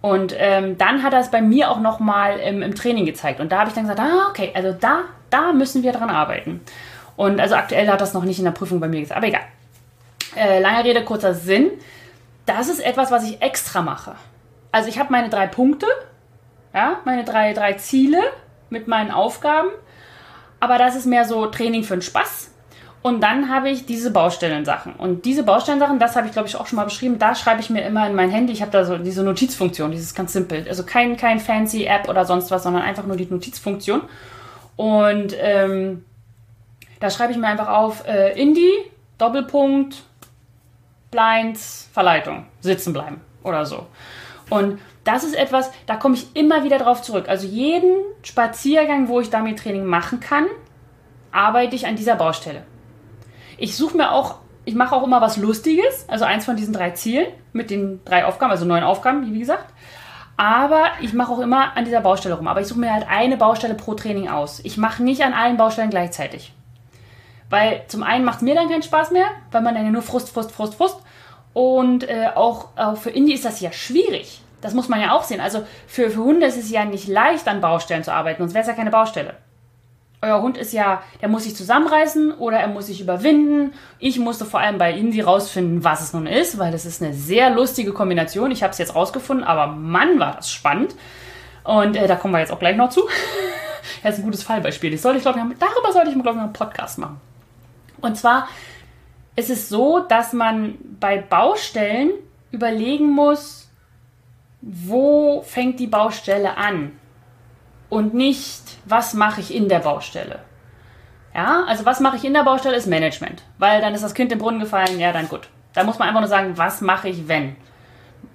Und 0.00 0.34
ähm, 0.38 0.78
dann 0.78 1.02
hat 1.02 1.12
er 1.12 1.20
es 1.20 1.30
bei 1.30 1.40
mir 1.40 1.70
auch 1.70 1.80
nochmal 1.80 2.38
im, 2.38 2.62
im 2.62 2.74
Training 2.74 3.06
gezeigt. 3.06 3.40
Und 3.40 3.50
da 3.50 3.60
habe 3.60 3.70
ich 3.70 3.74
dann 3.74 3.84
gesagt, 3.84 4.00
ah, 4.00 4.28
okay, 4.28 4.52
also 4.54 4.72
da, 4.72 5.00
da 5.30 5.52
müssen 5.52 5.82
wir 5.82 5.92
dran 5.92 6.10
arbeiten. 6.10 6.60
Und 7.16 7.40
also 7.40 7.54
aktuell 7.54 7.88
hat 7.88 8.00
das 8.00 8.14
noch 8.14 8.24
nicht 8.24 8.38
in 8.38 8.44
der 8.44 8.52
Prüfung 8.52 8.78
bei 8.78 8.88
mir 8.88 9.00
gesagt, 9.00 9.16
aber 9.16 9.26
egal. 9.26 9.42
Äh, 10.36 10.60
lange 10.60 10.84
Rede, 10.84 11.02
kurzer 11.02 11.34
Sinn. 11.34 11.70
Das 12.44 12.68
ist 12.68 12.80
etwas, 12.80 13.10
was 13.10 13.24
ich 13.24 13.40
extra 13.42 13.82
mache. 13.82 14.14
Also 14.70 14.88
ich 14.88 14.98
habe 14.98 15.10
meine 15.10 15.30
drei 15.30 15.46
Punkte, 15.46 15.86
ja, 16.74 17.00
meine 17.04 17.24
drei, 17.24 17.54
drei 17.54 17.72
Ziele 17.72 18.20
mit 18.68 18.86
meinen 18.86 19.10
Aufgaben. 19.10 19.70
Aber 20.60 20.78
das 20.78 20.94
ist 20.94 21.06
mehr 21.06 21.24
so 21.24 21.46
Training 21.46 21.82
für 21.82 21.94
den 21.94 22.02
Spaß. 22.02 22.50
Und 23.06 23.20
dann 23.20 23.48
habe 23.50 23.70
ich 23.70 23.86
diese 23.86 24.10
Baustellensachen. 24.10 24.94
Und 24.94 25.26
diese 25.26 25.44
Baustellensachen, 25.44 26.00
das 26.00 26.16
habe 26.16 26.26
ich 26.26 26.32
glaube 26.32 26.48
ich 26.48 26.56
auch 26.56 26.66
schon 26.66 26.74
mal 26.74 26.86
beschrieben, 26.86 27.20
da 27.20 27.36
schreibe 27.36 27.60
ich 27.60 27.70
mir 27.70 27.86
immer 27.86 28.04
in 28.08 28.16
mein 28.16 28.30
Handy. 28.30 28.52
Ich 28.52 28.62
habe 28.62 28.72
da 28.72 28.84
so 28.84 28.98
diese 28.98 29.22
Notizfunktion, 29.22 29.92
dieses 29.92 30.12
ganz 30.12 30.32
simpel. 30.32 30.66
Also 30.68 30.82
kein, 30.82 31.16
kein 31.16 31.38
fancy 31.38 31.84
App 31.84 32.08
oder 32.08 32.24
sonst 32.24 32.50
was, 32.50 32.64
sondern 32.64 32.82
einfach 32.82 33.06
nur 33.06 33.14
die 33.14 33.26
Notizfunktion. 33.26 34.02
Und 34.74 35.36
ähm, 35.38 36.04
da 36.98 37.08
schreibe 37.08 37.30
ich 37.30 37.38
mir 37.38 37.46
einfach 37.46 37.68
auf 37.68 38.04
äh, 38.08 38.36
Indie, 38.36 38.72
Doppelpunkt, 39.18 40.02
Blinds, 41.12 41.88
Verleitung, 41.92 42.46
sitzen 42.60 42.92
bleiben 42.92 43.20
oder 43.44 43.66
so. 43.66 43.86
Und 44.50 44.80
das 45.04 45.22
ist 45.22 45.36
etwas, 45.36 45.70
da 45.86 45.94
komme 45.94 46.16
ich 46.16 46.34
immer 46.34 46.64
wieder 46.64 46.78
drauf 46.78 47.02
zurück. 47.02 47.28
Also 47.28 47.46
jeden 47.46 47.98
Spaziergang, 48.24 49.06
wo 49.06 49.20
ich 49.20 49.30
damit 49.30 49.60
Training 49.60 49.84
machen 49.84 50.18
kann, 50.18 50.46
arbeite 51.30 51.76
ich 51.76 51.86
an 51.86 51.94
dieser 51.94 52.16
Baustelle. 52.16 52.64
Ich 53.58 53.76
suche 53.76 53.96
mir 53.96 54.12
auch, 54.12 54.36
ich 54.64 54.74
mache 54.74 54.94
auch 54.94 55.04
immer 55.04 55.20
was 55.20 55.36
Lustiges, 55.36 56.06
also 56.08 56.24
eins 56.24 56.44
von 56.44 56.56
diesen 56.56 56.74
drei 56.74 56.90
Zielen 56.90 57.26
mit 57.52 57.70
den 57.70 58.04
drei 58.04 58.24
Aufgaben, 58.24 58.50
also 58.50 58.64
neun 58.64 58.82
Aufgaben, 58.82 59.32
wie 59.32 59.38
gesagt. 59.38 59.72
Aber 60.36 60.90
ich 61.00 61.14
mache 61.14 61.32
auch 61.32 61.40
immer 61.40 61.76
an 61.76 61.84
dieser 61.86 62.02
Baustelle 62.02 62.34
rum. 62.34 62.46
Aber 62.46 62.60
ich 62.60 62.66
suche 62.66 62.80
mir 62.80 62.92
halt 62.92 63.06
eine 63.08 63.36
Baustelle 63.36 63.74
pro 63.74 63.94
Training 63.94 64.28
aus. 64.28 64.60
Ich 64.64 64.76
mache 64.76 65.02
nicht 65.02 65.22
an 65.22 65.32
allen 65.32 65.56
Baustellen 65.56 65.88
gleichzeitig. 65.88 66.52
Weil 67.48 67.82
zum 67.88 68.02
einen 68.02 68.24
macht 68.24 68.38
es 68.38 68.42
mir 68.42 68.54
dann 68.54 68.68
keinen 68.68 68.82
Spaß 68.82 69.12
mehr, 69.12 69.26
weil 69.50 69.62
man 69.62 69.74
dann 69.74 69.84
ja 69.84 69.90
nur 69.90 70.02
Frust, 70.02 70.28
Frust, 70.28 70.52
Frust, 70.52 70.74
Frust. 70.74 70.98
Und 71.54 72.06
äh, 72.08 72.28
auch, 72.34 72.68
auch 72.76 72.96
für 72.96 73.10
Indie 73.10 73.32
ist 73.32 73.46
das 73.46 73.60
ja 73.60 73.72
schwierig. 73.72 74.42
Das 74.60 74.74
muss 74.74 74.88
man 74.88 75.00
ja 75.00 75.12
auch 75.12 75.22
sehen. 75.22 75.40
Also 75.40 75.64
für, 75.86 76.10
für 76.10 76.22
Hunde 76.22 76.46
ist 76.46 76.58
es 76.58 76.70
ja 76.70 76.84
nicht 76.84 77.08
leicht, 77.08 77.48
an 77.48 77.60
Baustellen 77.60 78.04
zu 78.04 78.12
arbeiten, 78.12 78.42
sonst 78.42 78.52
wäre 78.52 78.62
es 78.62 78.68
ja 78.68 78.74
keine 78.74 78.90
Baustelle. 78.90 79.36
Euer 80.22 80.40
Hund 80.40 80.56
ist 80.56 80.72
ja, 80.72 81.02
der 81.20 81.28
muss 81.28 81.44
sich 81.44 81.54
zusammenreißen 81.54 82.32
oder 82.32 82.58
er 82.58 82.68
muss 82.68 82.86
sich 82.86 83.00
überwinden. 83.00 83.74
Ich 83.98 84.18
musste 84.18 84.44
vor 84.44 84.60
allem 84.60 84.78
bei 84.78 84.92
Indy 84.92 85.20
rausfinden, 85.20 85.84
was 85.84 86.00
es 86.00 86.12
nun 86.14 86.26
ist, 86.26 86.58
weil 86.58 86.72
es 86.72 86.86
ist 86.86 87.02
eine 87.02 87.12
sehr 87.12 87.50
lustige 87.50 87.92
Kombination. 87.92 88.50
Ich 88.50 88.62
habe 88.62 88.72
es 88.72 88.78
jetzt 88.78 88.94
rausgefunden, 88.94 89.44
aber 89.44 89.66
Mann, 89.66 90.18
war 90.18 90.34
das 90.34 90.50
spannend. 90.50 90.94
Und 91.64 91.96
äh, 91.96 92.06
da 92.06 92.16
kommen 92.16 92.32
wir 92.32 92.40
jetzt 92.40 92.52
auch 92.52 92.58
gleich 92.58 92.76
noch 92.76 92.88
zu. 92.88 93.02
das 94.02 94.14
ist 94.14 94.20
ein 94.20 94.24
gutes 94.24 94.42
Fallbeispiel. 94.42 94.90
Das 94.90 95.02
soll 95.02 95.16
ich, 95.16 95.22
glaube 95.22 95.38
ich, 95.38 95.58
darüber 95.58 95.92
sollte 95.92 96.08
ich, 96.08 96.14
glaube 96.14 96.38
ich, 96.38 96.44
einen 96.44 96.52
Podcast 96.52 96.98
machen. 96.98 97.20
Und 98.00 98.16
zwar 98.16 98.48
ist 99.36 99.50
es 99.50 99.68
so, 99.68 100.00
dass 100.00 100.32
man 100.32 100.76
bei 100.98 101.18
Baustellen 101.18 102.12
überlegen 102.52 103.10
muss, 103.10 103.68
wo 104.62 105.42
fängt 105.42 105.78
die 105.78 105.86
Baustelle 105.86 106.56
an 106.56 106.92
und 107.96 108.12
nicht, 108.12 108.60
was 108.84 109.14
mache 109.14 109.40
ich 109.40 109.54
in 109.54 109.70
der 109.70 109.78
Baustelle. 109.78 110.40
Ja, 111.34 111.64
also 111.66 111.86
was 111.86 111.98
mache 111.98 112.16
ich 112.16 112.26
in 112.26 112.34
der 112.34 112.44
Baustelle 112.44 112.76
ist 112.76 112.86
Management, 112.86 113.42
weil 113.56 113.80
dann 113.80 113.94
ist 113.94 114.04
das 114.04 114.12
Kind 114.12 114.30
im 114.32 114.38
Brunnen 114.38 114.60
gefallen, 114.60 115.00
ja, 115.00 115.14
dann 115.14 115.30
gut. 115.30 115.48
Da 115.72 115.82
muss 115.82 115.98
man 115.98 116.08
einfach 116.08 116.20
nur 116.20 116.28
sagen, 116.28 116.58
was 116.58 116.82
mache 116.82 117.08
ich, 117.08 117.26
wenn? 117.26 117.56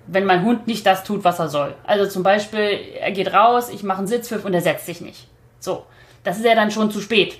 Wenn 0.07 0.25
mein 0.25 0.41
Hund 0.41 0.65
nicht 0.65 0.83
das 0.87 1.03
tut, 1.03 1.23
was 1.23 1.37
er 1.37 1.47
soll. 1.47 1.75
Also 1.83 2.07
zum 2.07 2.23
Beispiel, 2.23 2.79
er 2.99 3.11
geht 3.11 3.35
raus, 3.35 3.69
ich 3.69 3.83
mache 3.83 3.99
einen 3.99 4.07
Sitzpfiff 4.07 4.45
und 4.45 4.55
er 4.55 4.61
setzt 4.61 4.87
sich 4.87 4.99
nicht. 4.99 5.27
So, 5.59 5.85
das 6.23 6.37
ist 6.37 6.45
ja 6.45 6.55
dann 6.55 6.71
schon 6.71 6.89
zu 6.89 6.99
spät. 6.99 7.37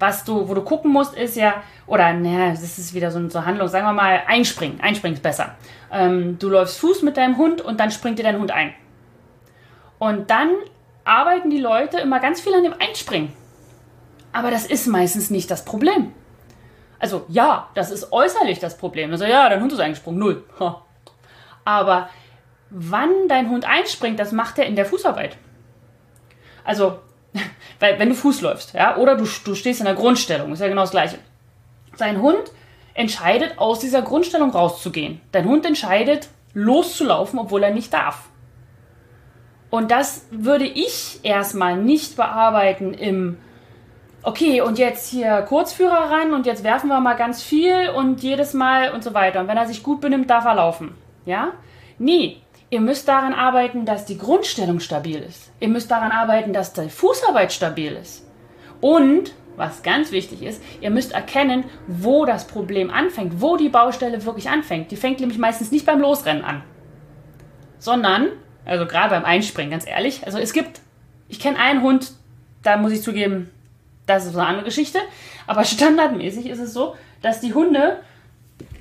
Was 0.00 0.24
du, 0.24 0.48
wo 0.48 0.54
du 0.54 0.62
gucken 0.62 0.90
musst, 0.90 1.14
ist 1.14 1.36
ja, 1.36 1.62
oder 1.86 2.12
naja, 2.12 2.50
das 2.50 2.76
ist 2.76 2.92
wieder 2.92 3.12
so 3.12 3.20
eine 3.20 3.46
Handlung, 3.46 3.68
sagen 3.68 3.86
wir 3.86 3.92
mal, 3.92 4.22
einspringen. 4.26 4.80
Einspringen 4.80 5.14
ist 5.14 5.22
besser. 5.22 5.54
Ähm, 5.92 6.40
du 6.40 6.48
läufst 6.48 6.80
Fuß 6.80 7.02
mit 7.02 7.16
deinem 7.16 7.36
Hund 7.36 7.60
und 7.60 7.78
dann 7.78 7.92
springt 7.92 8.18
dir 8.18 8.24
dein 8.24 8.40
Hund 8.40 8.50
ein. 8.50 8.74
Und 10.02 10.30
dann 10.30 10.50
arbeiten 11.04 11.48
die 11.48 11.60
Leute 11.60 12.00
immer 12.00 12.18
ganz 12.18 12.40
viel 12.40 12.52
an 12.52 12.64
dem 12.64 12.74
Einspringen. 12.76 13.32
Aber 14.32 14.50
das 14.50 14.66
ist 14.66 14.88
meistens 14.88 15.30
nicht 15.30 15.48
das 15.48 15.64
Problem. 15.64 16.12
Also 16.98 17.24
ja, 17.28 17.68
das 17.74 17.92
ist 17.92 18.12
äußerlich 18.12 18.58
das 18.58 18.76
Problem. 18.76 19.12
Also 19.12 19.26
ja, 19.26 19.48
dein 19.48 19.60
Hund 19.60 19.70
ist 19.70 19.78
eingesprungen, 19.78 20.18
null. 20.18 20.44
Aber 21.64 22.08
wann 22.70 23.28
dein 23.28 23.48
Hund 23.48 23.64
einspringt, 23.64 24.18
das 24.18 24.32
macht 24.32 24.58
er 24.58 24.66
in 24.66 24.74
der 24.74 24.86
Fußarbeit. 24.86 25.36
Also, 26.64 26.98
weil, 27.78 28.00
wenn 28.00 28.08
du 28.08 28.16
Fuß 28.16 28.40
läufst, 28.40 28.74
ja, 28.74 28.96
oder 28.96 29.14
du, 29.14 29.24
du 29.44 29.54
stehst 29.54 29.78
in 29.78 29.86
der 29.86 29.94
Grundstellung, 29.94 30.52
ist 30.52 30.58
ja 30.58 30.66
genau 30.66 30.80
das 30.80 30.90
Gleiche. 30.90 31.20
Dein 31.96 32.20
Hund 32.20 32.50
entscheidet, 32.94 33.56
aus 33.56 33.78
dieser 33.78 34.02
Grundstellung 34.02 34.50
rauszugehen. 34.50 35.20
Dein 35.30 35.44
Hund 35.44 35.64
entscheidet, 35.64 36.28
loszulaufen, 36.54 37.38
obwohl 37.38 37.62
er 37.62 37.70
nicht 37.70 37.94
darf. 37.94 38.31
Und 39.72 39.90
das 39.90 40.26
würde 40.30 40.66
ich 40.66 41.20
erstmal 41.22 41.78
nicht 41.78 42.14
bearbeiten 42.16 42.92
im, 42.92 43.38
okay, 44.22 44.60
und 44.60 44.78
jetzt 44.78 45.08
hier 45.08 45.40
Kurzführer 45.48 46.10
ran 46.10 46.34
und 46.34 46.44
jetzt 46.44 46.62
werfen 46.62 46.88
wir 46.88 47.00
mal 47.00 47.14
ganz 47.14 47.42
viel 47.42 47.88
und 47.88 48.22
jedes 48.22 48.52
Mal 48.52 48.92
und 48.92 49.02
so 49.02 49.14
weiter. 49.14 49.40
Und 49.40 49.48
wenn 49.48 49.56
er 49.56 49.66
sich 49.66 49.82
gut 49.82 50.02
benimmt, 50.02 50.28
darf 50.28 50.44
er 50.44 50.56
laufen. 50.56 50.94
Ja? 51.24 51.52
Nee, 51.98 52.36
ihr 52.68 52.82
müsst 52.82 53.08
daran 53.08 53.32
arbeiten, 53.32 53.86
dass 53.86 54.04
die 54.04 54.18
Grundstellung 54.18 54.78
stabil 54.78 55.22
ist. 55.22 55.50
Ihr 55.58 55.68
müsst 55.68 55.90
daran 55.90 56.12
arbeiten, 56.12 56.52
dass 56.52 56.74
die 56.74 56.90
Fußarbeit 56.90 57.50
stabil 57.50 57.92
ist. 57.92 58.28
Und, 58.82 59.32
was 59.56 59.82
ganz 59.82 60.12
wichtig 60.12 60.42
ist, 60.42 60.62
ihr 60.82 60.90
müsst 60.90 61.12
erkennen, 61.12 61.64
wo 61.86 62.26
das 62.26 62.46
Problem 62.46 62.90
anfängt, 62.90 63.40
wo 63.40 63.56
die 63.56 63.70
Baustelle 63.70 64.22
wirklich 64.26 64.50
anfängt. 64.50 64.90
Die 64.90 64.96
fängt 64.96 65.20
nämlich 65.20 65.38
meistens 65.38 65.72
nicht 65.72 65.86
beim 65.86 66.02
Losrennen 66.02 66.44
an, 66.44 66.62
sondern 67.78 68.32
also 68.64 68.86
gerade 68.86 69.10
beim 69.10 69.24
Einspringen, 69.24 69.70
ganz 69.70 69.86
ehrlich. 69.86 70.24
Also 70.26 70.38
es 70.38 70.52
gibt, 70.52 70.80
ich 71.28 71.40
kenne 71.40 71.58
einen 71.58 71.82
Hund, 71.82 72.12
da 72.62 72.76
muss 72.76 72.92
ich 72.92 73.02
zugeben, 73.02 73.50
das 74.06 74.26
ist 74.26 74.36
eine 74.36 74.46
andere 74.46 74.64
Geschichte. 74.64 74.98
Aber 75.46 75.64
standardmäßig 75.64 76.46
ist 76.46 76.60
es 76.60 76.72
so, 76.72 76.96
dass 77.20 77.40
die 77.40 77.54
Hunde 77.54 78.00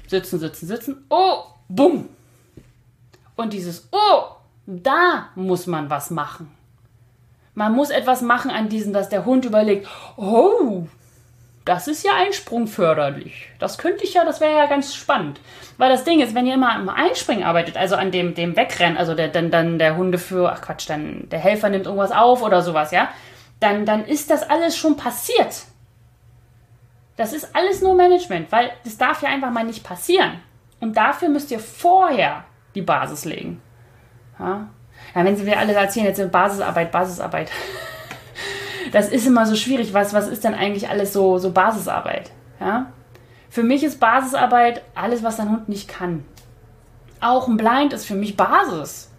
sitzen, 0.07 0.39
sitzen, 0.39 0.67
sitzen. 0.67 1.05
Oh, 1.09 1.43
bumm. 1.67 2.09
Und 3.35 3.53
dieses 3.53 3.87
Oh, 3.91 4.35
da 4.65 5.29
muss 5.35 5.67
man 5.67 5.89
was 5.89 6.11
machen. 6.11 6.51
Man 7.53 7.73
muss 7.73 7.89
etwas 7.89 8.21
machen 8.21 8.51
an 8.51 8.69
diesem, 8.69 8.93
dass 8.93 9.09
der 9.09 9.25
Hund 9.25 9.45
überlegt, 9.45 9.87
oh, 10.15 10.87
das 11.65 11.87
ist 11.87 12.03
ja 12.03 12.11
einsprungförderlich. 12.15 13.49
Das 13.59 13.77
könnte 13.77 14.03
ich 14.03 14.15
ja, 14.15 14.25
das 14.25 14.41
wäre 14.41 14.57
ja 14.57 14.65
ganz 14.65 14.95
spannend. 14.95 15.39
Weil 15.77 15.89
das 15.89 16.03
Ding 16.03 16.19
ist, 16.19 16.33
wenn 16.33 16.45
ihr 16.45 16.55
immer 16.55 16.73
am 16.73 16.89
Einspringen 16.89 17.43
arbeitet, 17.43 17.77
also 17.77 17.95
an 17.95 18.11
dem, 18.11 18.33
dem 18.33 18.55
Wegrennen, 18.55 18.97
also 18.97 19.13
der, 19.13 19.27
dann, 19.27 19.51
dann 19.51 19.77
der 19.77 19.95
Hunde 19.95 20.17
für, 20.17 20.51
ach 20.51 20.61
Quatsch, 20.61 20.89
dann 20.89 21.27
der 21.29 21.39
Helfer 21.39 21.69
nimmt 21.69 21.85
irgendwas 21.85 22.11
auf 22.11 22.41
oder 22.41 22.61
sowas, 22.61 22.91
ja, 22.91 23.09
dann, 23.59 23.85
dann 23.85 24.05
ist 24.05 24.31
das 24.31 24.49
alles 24.49 24.75
schon 24.75 24.97
passiert. 24.97 25.65
Das 27.15 27.33
ist 27.33 27.55
alles 27.55 27.81
nur 27.81 27.93
Management, 27.93 28.51
weil 28.51 28.71
das 28.83 28.97
darf 28.97 29.21
ja 29.21 29.29
einfach 29.29 29.51
mal 29.51 29.63
nicht 29.63 29.83
passieren. 29.83 30.41
Und 30.79 30.97
dafür 30.97 31.29
müsst 31.29 31.51
ihr 31.51 31.59
vorher 31.59 32.45
die 32.73 32.81
Basis 32.81 33.25
legen. 33.25 33.61
Ja, 34.39 34.67
ja 35.13 35.23
wenn 35.23 35.35
sie 35.35 35.43
mir 35.43 35.59
alle 35.59 35.73
erzählen, 35.73 36.07
jetzt 36.07 36.31
Basisarbeit, 36.31 36.91
Basisarbeit 36.91 37.51
das 38.91 39.09
ist 39.09 39.27
immer 39.27 39.45
so 39.45 39.55
schwierig. 39.55 39.93
Was, 39.93 40.13
was 40.13 40.27
ist 40.27 40.43
denn 40.43 40.53
eigentlich 40.53 40.89
alles 40.89 41.13
so, 41.13 41.37
so 41.37 41.51
Basisarbeit? 41.51 42.31
Ja? 42.59 42.91
Für 43.49 43.63
mich 43.63 43.83
ist 43.83 43.99
Basisarbeit 43.99 44.81
alles, 44.95 45.23
was 45.23 45.37
dein 45.37 45.49
Hund 45.49 45.69
nicht 45.69 45.87
kann. 45.87 46.23
Auch 47.19 47.47
ein 47.47 47.57
Blind 47.57 47.93
ist 47.93 48.05
für 48.05 48.15
mich 48.15 48.37
Basis. 48.37 49.11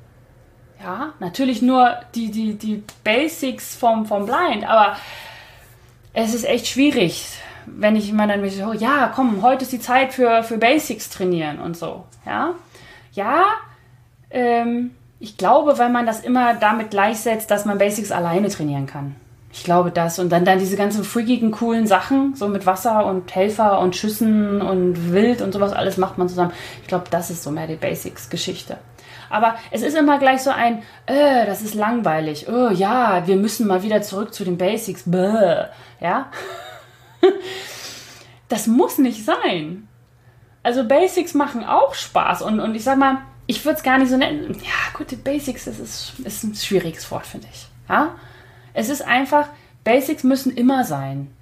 Ja, 0.83 1.13
natürlich 1.21 1.63
nur 1.63 1.97
die, 2.15 2.31
die, 2.31 2.55
die 2.55 2.83
Basics 3.05 3.77
vom, 3.77 4.05
vom 4.05 4.27
Blind, 4.27 4.69
aber 4.69 4.97
es 6.13 6.35
ist 6.35 6.45
echt 6.45 6.67
schwierig, 6.67 7.25
wenn 7.67 7.95
ich 7.95 8.11
immer 8.11 8.27
dann 8.27 8.49
so, 8.51 8.65
oh, 8.65 8.73
ja, 8.73 9.13
komm, 9.15 9.43
heute 9.43 9.63
ist 9.63 9.73
die 9.73 9.79
Zeit 9.79 10.13
für, 10.13 10.43
für 10.43 10.59
Basics 10.59 11.09
trainieren 11.09 11.61
und 11.61 11.77
so. 11.77 12.05
Ja, 12.27 12.55
ja 13.13 13.45
ähm, 14.31 14.91
ich 15.21 15.37
glaube, 15.37 15.79
weil 15.79 15.91
man 15.91 16.05
das 16.05 16.21
immer 16.21 16.55
damit 16.55 16.91
gleichsetzt, 16.91 17.51
dass 17.53 17.65
man 17.65 17.79
Basics 17.79 18.11
alleine 18.11 18.49
trainieren 18.49 18.87
kann. 18.87 19.15
Ich 19.53 19.65
glaube 19.65 19.91
das. 19.91 20.19
Und 20.19 20.31
dann, 20.31 20.45
dann 20.45 20.59
diese 20.59 20.77
ganzen 20.77 21.05
freakigen, 21.05 21.51
coolen 21.51 21.87
Sachen, 21.87 22.35
so 22.35 22.49
mit 22.49 22.65
Wasser 22.65 23.05
und 23.05 23.35
Helfer 23.35 23.81
und 23.81 23.95
Schüssen 23.95 24.63
und 24.63 25.13
Wild 25.13 25.43
und 25.43 25.53
sowas, 25.53 25.73
alles 25.73 25.99
macht 25.99 26.17
man 26.17 26.29
zusammen. 26.29 26.53
Ich 26.81 26.89
glaube, 26.89 27.05
das 27.11 27.31
ist 27.31 27.43
so 27.43 27.51
mehr 27.51 27.67
die 27.67 27.77
Basics-Geschichte. 27.77 28.79
Aber 29.29 29.57
es 29.71 29.83
ist 29.83 29.97
immer 29.97 30.19
gleich 30.19 30.43
so 30.43 30.51
ein, 30.51 30.83
äh, 31.07 31.47
das 31.47 31.63
ist 31.63 31.75
langweilig. 31.75 32.49
Oh 32.49 32.71
ja, 32.71 33.27
wir 33.27 33.37
müssen 33.37 33.67
mal 33.67 33.83
wieder 33.83 34.03
zurück 34.03 34.33
zu 34.33 34.45
den 34.45 34.57
Basics. 34.57 35.05
Bäh. 35.07 35.67
Ja? 36.01 36.31
das 38.49 38.67
muss 38.67 38.99
nicht 38.99 39.25
sein. 39.25 39.89
Also 40.63 40.85
Basics 40.85 41.35
machen 41.35 41.65
auch 41.65 41.95
Spaß. 41.95 42.43
Und, 42.43 42.61
und 42.61 42.75
ich 42.75 42.85
sag 42.85 42.99
mal, 42.99 43.19
ich 43.47 43.65
würde 43.65 43.77
es 43.77 43.83
gar 43.83 43.99
nicht 43.99 44.11
so 44.11 44.17
nennen. 44.17 44.57
Ja, 44.63 44.97
gute 44.97 45.17
Basics, 45.17 45.67
das 45.67 45.79
ist, 45.79 46.13
ist 46.25 46.45
ein 46.45 46.55
schwieriges 46.55 47.11
Wort, 47.11 47.27
finde 47.27 47.49
ich. 47.53 47.67
Ja? 47.89 48.15
Es 48.75 48.89
ist 48.89 49.03
einfach, 49.03 49.49
Basics 49.85 50.25
müssen 50.25 50.55
immer 50.55 50.85
sein. 50.85 51.33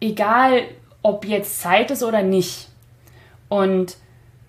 Egal, 0.00 0.62
ob 1.02 1.24
jetzt 1.24 1.60
Zeit 1.60 1.90
ist 1.90 2.02
oder 2.02 2.22
nicht. 2.22 2.68
Und 3.48 3.96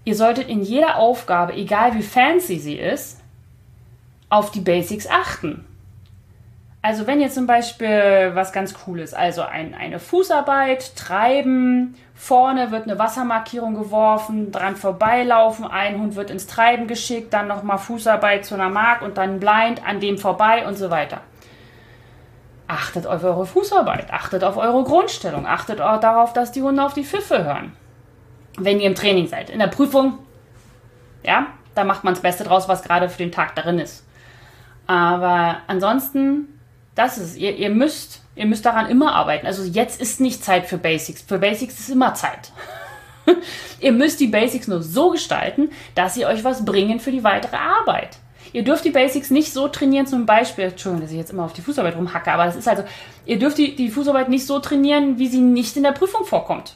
ihr 0.06 0.16
solltet 0.16 0.48
in 0.48 0.62
jeder 0.62 0.98
Aufgabe, 0.98 1.54
egal 1.54 1.96
wie 1.96 2.04
fancy 2.04 2.58
sie 2.58 2.78
ist, 2.78 3.20
auf 4.30 4.52
die 4.52 4.62
Basics 4.62 5.08
achten. 5.08 5.66
Also 6.82 7.08
wenn 7.08 7.22
jetzt 7.22 7.36
zum 7.36 7.48
Beispiel 7.48 8.32
was 8.34 8.52
ganz 8.52 8.74
Cooles, 8.74 9.14
also 9.14 9.42
ein, 9.42 9.74
eine 9.74 10.00
Fußarbeit, 10.00 10.98
Treiben, 10.98 11.96
vorne 12.14 12.72
wird 12.72 12.84
eine 12.84 13.00
Wassermarkierung 13.00 13.74
geworfen, 13.76 14.52
dran 14.52 14.76
vorbeilaufen, 14.76 15.66
ein 15.66 15.98
Hund 15.98 16.16
wird 16.16 16.30
ins 16.30 16.46
Treiben 16.46 16.88
geschickt, 16.88 17.34
dann 17.34 17.48
nochmal 17.48 17.78
Fußarbeit 17.78 18.44
zu 18.44 18.56
einer 18.56 18.68
Mark 18.68 19.02
und 19.02 19.18
dann 19.18 19.40
blind 19.40 19.86
an 19.88 20.02
dem 20.02 20.18
vorbei 20.18 20.68
und 20.68 20.76
so 20.76 20.90
weiter. 20.90 21.22
Achtet 22.74 23.06
auf 23.06 23.24
eure 23.24 23.46
Fußarbeit, 23.46 24.12
achtet 24.12 24.44
auf 24.44 24.58
eure 24.58 24.84
Grundstellung, 24.84 25.46
achtet 25.46 25.80
auch 25.80 26.00
darauf, 26.00 26.34
dass 26.34 26.52
die 26.52 26.64
Hunde 26.64 26.84
auf 26.84 26.96
die 26.96 27.04
Pfiffe 27.04 27.44
hören. 27.46 27.74
Wenn 28.58 28.80
ihr 28.80 28.88
im 28.88 28.96
Training 28.96 29.28
seid. 29.28 29.52
In 29.52 29.60
der 29.60 29.68
Prüfung, 29.68 30.18
ja, 31.24 31.48
da 31.76 31.84
macht 31.84 32.04
man 32.04 32.16
das 32.16 32.24
Beste 32.24 32.44
draus, 32.44 32.68
was 32.68 32.82
gerade 32.82 33.10
für 33.10 33.20
den 33.20 33.32
Tag 33.32 33.54
darin 33.54 33.78
ist. 33.78 34.04
Aber 34.88 35.58
ansonsten, 35.68 36.60
das 36.96 37.20
ist, 37.20 37.38
ihr, 37.38 37.56
ihr 37.56 37.70
müsst, 37.70 38.24
ihr 38.34 38.48
müsst 38.48 38.66
daran 38.66 38.90
immer 38.90 39.14
arbeiten. 39.14 39.46
Also 39.46 39.62
jetzt 39.64 40.02
ist 40.02 40.20
nicht 40.20 40.44
Zeit 40.44 40.66
für 40.66 40.80
Basics. 40.80 41.22
Für 41.22 41.38
Basics 41.38 41.80
ist 41.80 41.90
immer 41.90 42.16
Zeit. 42.16 42.52
ihr 43.82 43.92
müsst 43.92 44.20
die 44.20 44.28
Basics 44.28 44.68
nur 44.68 44.82
so 44.82 45.12
gestalten, 45.12 45.70
dass 45.94 46.16
sie 46.16 46.26
euch 46.26 46.44
was 46.44 46.66
bringen 46.66 47.00
für 47.00 47.12
die 47.12 47.24
weitere 47.24 47.58
Arbeit. 47.58 48.18
Ihr 48.54 48.64
dürft 48.64 48.86
die 48.86 48.92
Basics 48.92 49.32
nicht 49.32 49.52
so 49.52 49.68
trainieren, 49.68 50.06
zum 50.06 50.26
Beispiel, 50.26 50.66
Entschuldigung, 50.66 51.02
dass 51.02 51.12
ich 51.12 51.18
jetzt 51.18 51.32
immer 51.32 51.44
auf 51.44 51.54
die 51.54 51.62
Fußarbeit 51.62 51.98
rumhacke, 51.98 52.32
aber 52.32 52.46
das 52.46 52.56
ist 52.56 52.68
also, 52.68 52.84
ihr 53.26 53.40
dürft 53.40 53.58
die, 53.58 53.76
die 53.76 53.90
Fußarbeit 53.90 54.30
nicht 54.30 54.46
so 54.46 54.60
trainieren, 54.60 55.18
wie 55.18 55.28
sie 55.28 55.42
nicht 55.42 55.76
in 55.76 55.84
der 55.84 55.92
Prüfung 55.92 56.24
vorkommt. 56.24 56.76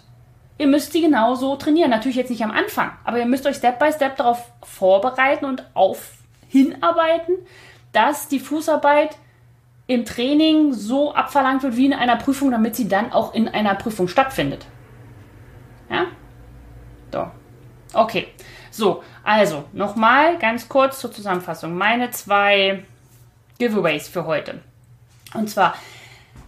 Ihr 0.58 0.68
müsst 0.68 0.92
sie 0.92 1.02
genau 1.02 1.36
so 1.36 1.56
trainieren. 1.56 1.92
Natürlich 1.92 2.18
jetzt 2.18 2.32
nicht 2.32 2.44
am 2.44 2.52
Anfang, 2.52 2.92
aber 3.04 3.20
ihr 3.20 3.28
müsst 3.28 3.46
euch 3.46 3.58
Step 3.58 3.78
by 3.78 3.92
Step 3.92 4.18
darauf 4.18 4.52
vorbereiten 4.64 5.46
und 5.46 5.64
auf 5.76 6.14
hinarbeiten, 6.48 7.36
dass 7.92 8.28
die 8.28 8.40
Fußarbeit 8.40 9.18
im 9.86 10.04
Training 10.04 10.74
so 10.74 11.14
abverlangt 11.14 11.64
wird 11.64 11.78
wie 11.78 11.86
in 11.86 11.94
einer 11.94 12.18
Prüfung, 12.18 12.52
damit 12.52 12.76
sie 12.76 12.88
dann 12.88 13.12
auch 13.12 13.34
in 13.34 13.48
einer 13.48 13.76
Prüfung 13.76 14.08
stattfindet. 14.08 14.66
Ja? 15.90 16.06
So. 17.12 17.28
Okay. 17.94 18.28
So, 18.78 19.04
also 19.24 19.66
nochmal 19.74 20.38
ganz 20.38 20.70
kurz 20.70 21.00
zur 21.00 21.12
Zusammenfassung. 21.12 21.76
Meine 21.76 22.12
zwei 22.12 22.84
Giveaways 23.58 24.08
für 24.08 24.28
heute. 24.28 24.60
Und 25.34 25.50
zwar 25.50 25.74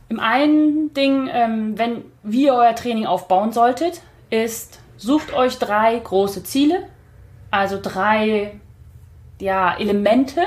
im 0.10 0.20
einen 0.20 0.94
Ding, 0.94 1.28
ähm, 1.34 1.80
wenn 1.80 2.04
wie 2.22 2.46
ihr 2.46 2.54
euer 2.54 2.76
Training 2.76 3.08
aufbauen 3.08 3.52
solltet, 3.52 4.04
ist, 4.30 4.80
sucht 4.96 5.34
euch 5.34 5.58
drei 5.58 5.98
große 5.98 6.44
Ziele, 6.44 6.88
also 7.50 7.80
drei 7.82 8.60
ja, 9.40 9.76
Elemente. 9.76 10.44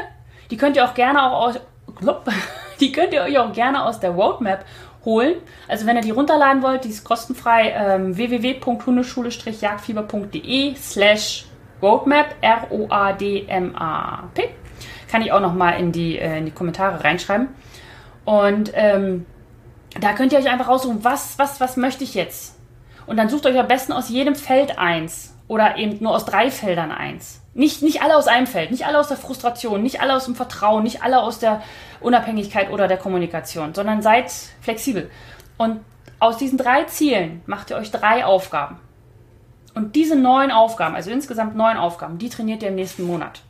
Die 0.52 0.56
könnt 0.56 0.76
ihr 0.76 0.84
auch 0.84 0.94
gerne 0.94 1.20
auch 1.24 1.48
aus, 1.48 1.58
die 2.80 2.92
könnt 2.92 3.12
ihr 3.12 3.22
euch 3.22 3.36
auch 3.38 3.52
gerne 3.52 3.84
aus 3.84 3.98
der 3.98 4.12
Roadmap 4.12 4.64
holen. 5.04 5.34
Also 5.66 5.84
wenn 5.86 5.96
ihr 5.96 6.02
die 6.02 6.12
runterladen 6.12 6.62
wollt, 6.62 6.84
die 6.84 6.90
ist 6.90 7.02
kostenfrei 7.02 7.70
ähm, 7.70 8.16
www.hundeschule-jagdfieber.de 8.16 10.76
slash 10.76 11.46
roadmap 11.82 12.36
R-O-A-D-M-A-P. 12.40 12.88
Kann 15.10 15.22
ich 15.22 15.32
auch 15.32 15.40
nochmal 15.40 15.78
in 15.78 15.92
die, 15.92 16.18
äh, 16.18 16.38
in 16.38 16.46
die 16.46 16.52
Kommentare 16.52 17.04
reinschreiben. 17.04 17.48
Und 18.24 18.70
ähm, 18.74 19.26
da 20.00 20.12
könnt 20.12 20.32
ihr 20.32 20.38
euch 20.38 20.48
einfach 20.48 20.68
raussuchen, 20.68 21.04
was, 21.04 21.38
was, 21.38 21.60
was 21.60 21.76
möchte 21.76 22.04
ich 22.04 22.14
jetzt? 22.14 22.58
Und 23.06 23.16
dann 23.16 23.28
sucht 23.28 23.44
euch 23.46 23.58
am 23.58 23.68
besten 23.68 23.92
aus 23.92 24.08
jedem 24.08 24.34
Feld 24.34 24.78
eins 24.78 25.36
oder 25.48 25.76
eben 25.76 26.02
nur 26.02 26.14
aus 26.14 26.24
drei 26.24 26.50
Feldern 26.50 26.92
eins. 26.92 27.42
Nicht, 27.54 27.82
nicht 27.82 28.00
alle 28.00 28.16
aus 28.16 28.28
einem 28.28 28.46
Feld, 28.46 28.70
nicht 28.70 28.86
alle 28.86 28.98
aus 28.98 29.08
der 29.08 29.18
Frustration, 29.18 29.82
nicht 29.82 30.00
alle 30.00 30.14
aus 30.14 30.24
dem 30.24 30.34
Vertrauen, 30.34 30.84
nicht 30.84 31.02
alle 31.02 31.20
aus 31.20 31.38
der 31.38 31.60
Unabhängigkeit 32.00 32.70
oder 32.70 32.88
der 32.88 32.96
Kommunikation, 32.96 33.74
sondern 33.74 34.00
seid 34.00 34.32
flexibel. 34.62 35.10
Und 35.58 35.80
aus 36.18 36.38
diesen 36.38 36.56
drei 36.56 36.84
Zielen 36.84 37.42
macht 37.46 37.70
ihr 37.70 37.76
euch 37.76 37.90
drei 37.90 38.24
Aufgaben. 38.24 38.78
Und 39.74 39.96
diese 39.96 40.16
neun 40.16 40.50
Aufgaben, 40.50 40.94
also 40.94 41.10
insgesamt 41.10 41.56
neun 41.56 41.76
Aufgaben, 41.76 42.18
die 42.18 42.28
trainiert 42.28 42.62
ihr 42.62 42.68
im 42.68 42.74
nächsten 42.74 43.04
Monat. 43.04 43.42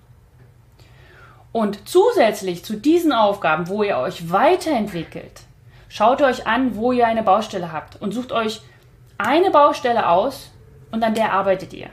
Und 1.52 1.88
zusätzlich 1.88 2.64
zu 2.64 2.76
diesen 2.76 3.12
Aufgaben, 3.12 3.68
wo 3.68 3.82
ihr 3.82 3.98
euch 3.98 4.30
weiterentwickelt, 4.30 5.42
schaut 5.88 6.22
euch 6.22 6.46
an, 6.46 6.76
wo 6.76 6.92
ihr 6.92 7.06
eine 7.06 7.22
Baustelle 7.22 7.72
habt 7.72 8.00
und 8.00 8.12
sucht 8.12 8.32
euch 8.32 8.62
eine 9.18 9.50
Baustelle 9.50 10.08
aus 10.08 10.50
und 10.90 11.04
an 11.04 11.14
der 11.14 11.32
arbeitet 11.32 11.74
ihr. 11.74 11.90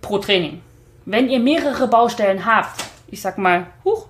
Pro 0.00 0.18
Training. 0.18 0.62
Wenn 1.04 1.28
ihr 1.28 1.40
mehrere 1.40 1.88
Baustellen 1.88 2.46
habt, 2.46 2.84
ich 3.08 3.20
sag 3.20 3.36
mal, 3.36 3.66
huch, 3.84 4.06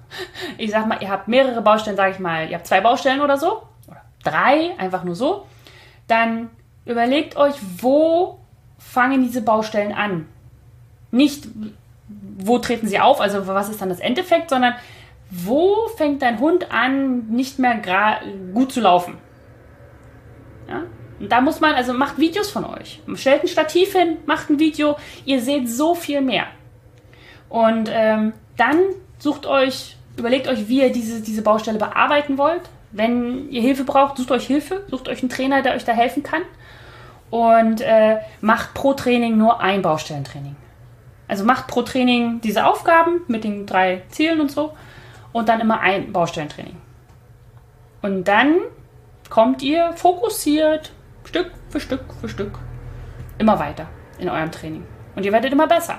ich 0.58 0.70
sag 0.70 0.86
mal, 0.86 1.00
ihr 1.00 1.10
habt 1.10 1.28
mehrere 1.28 1.62
Baustellen, 1.62 1.96
sage 1.96 2.12
ich 2.12 2.18
mal, 2.18 2.48
ihr 2.48 2.56
habt 2.56 2.66
zwei 2.66 2.80
Baustellen 2.80 3.20
oder 3.20 3.36
so, 3.36 3.62
oder 3.86 4.02
drei, 4.24 4.76
einfach 4.78 5.04
nur 5.04 5.14
so, 5.14 5.46
dann 6.08 6.50
überlegt 6.84 7.36
euch, 7.36 7.54
wo 7.78 8.40
fangen 8.78 9.22
diese 9.22 9.42
Baustellen 9.42 9.92
an? 9.92 10.26
Nicht, 11.10 11.48
wo 12.38 12.58
treten 12.58 12.88
sie 12.88 13.00
auf, 13.00 13.20
also 13.20 13.46
was 13.46 13.68
ist 13.68 13.80
dann 13.80 13.88
das 13.88 14.00
Endeffekt, 14.00 14.50
sondern 14.50 14.74
wo 15.30 15.88
fängt 15.96 16.22
dein 16.22 16.38
Hund 16.38 16.70
an, 16.70 17.28
nicht 17.28 17.58
mehr 17.58 17.80
gut 18.54 18.72
zu 18.72 18.80
laufen? 18.80 19.18
Ja? 20.68 20.82
Und 21.18 21.32
da 21.32 21.40
muss 21.40 21.60
man, 21.60 21.74
also 21.74 21.92
macht 21.92 22.18
Videos 22.18 22.50
von 22.50 22.64
euch. 22.64 23.00
Stellt 23.14 23.42
ein 23.42 23.48
Stativ 23.48 23.92
hin, 23.92 24.18
macht 24.26 24.50
ein 24.50 24.58
Video. 24.58 24.96
Ihr 25.24 25.40
seht 25.40 25.68
so 25.68 25.94
viel 25.94 26.20
mehr. 26.20 26.46
Und 27.48 27.90
ähm, 27.90 28.34
dann 28.56 28.78
sucht 29.18 29.46
euch, 29.46 29.96
überlegt 30.16 30.46
euch, 30.46 30.68
wie 30.68 30.82
ihr 30.82 30.92
diese, 30.92 31.22
diese 31.22 31.42
Baustelle 31.42 31.78
bearbeiten 31.78 32.36
wollt. 32.36 32.62
Wenn 32.92 33.50
ihr 33.50 33.62
Hilfe 33.62 33.84
braucht, 33.84 34.18
sucht 34.18 34.30
euch 34.30 34.46
Hilfe, 34.46 34.84
sucht 34.90 35.08
euch 35.08 35.20
einen 35.20 35.30
Trainer, 35.30 35.62
der 35.62 35.74
euch 35.74 35.84
da 35.84 35.92
helfen 35.92 36.22
kann. 36.22 36.42
Und 37.30 37.80
äh, 37.80 38.18
macht 38.40 38.74
pro 38.74 38.94
Training 38.94 39.36
nur 39.36 39.60
ein 39.60 39.82
Baustellentraining. 39.82 40.56
Also 41.28 41.44
macht 41.44 41.66
pro 41.66 41.82
Training 41.82 42.40
diese 42.40 42.66
Aufgaben 42.66 43.22
mit 43.26 43.44
den 43.44 43.66
drei 43.66 44.02
Zielen 44.08 44.40
und 44.40 44.50
so 44.50 44.74
und 45.32 45.48
dann 45.48 45.60
immer 45.60 45.80
ein 45.80 46.12
Baustellentraining. 46.12 46.76
Und 48.02 48.28
dann 48.28 48.56
kommt 49.28 49.62
ihr 49.62 49.92
fokussiert 49.94 50.92
Stück 51.24 51.50
für 51.68 51.80
Stück 51.80 52.04
für 52.20 52.28
Stück 52.28 52.58
immer 53.38 53.58
weiter 53.58 53.88
in 54.18 54.28
eurem 54.28 54.52
Training. 54.52 54.84
Und 55.16 55.24
ihr 55.24 55.32
werdet 55.32 55.52
immer 55.52 55.66
besser. 55.66 55.98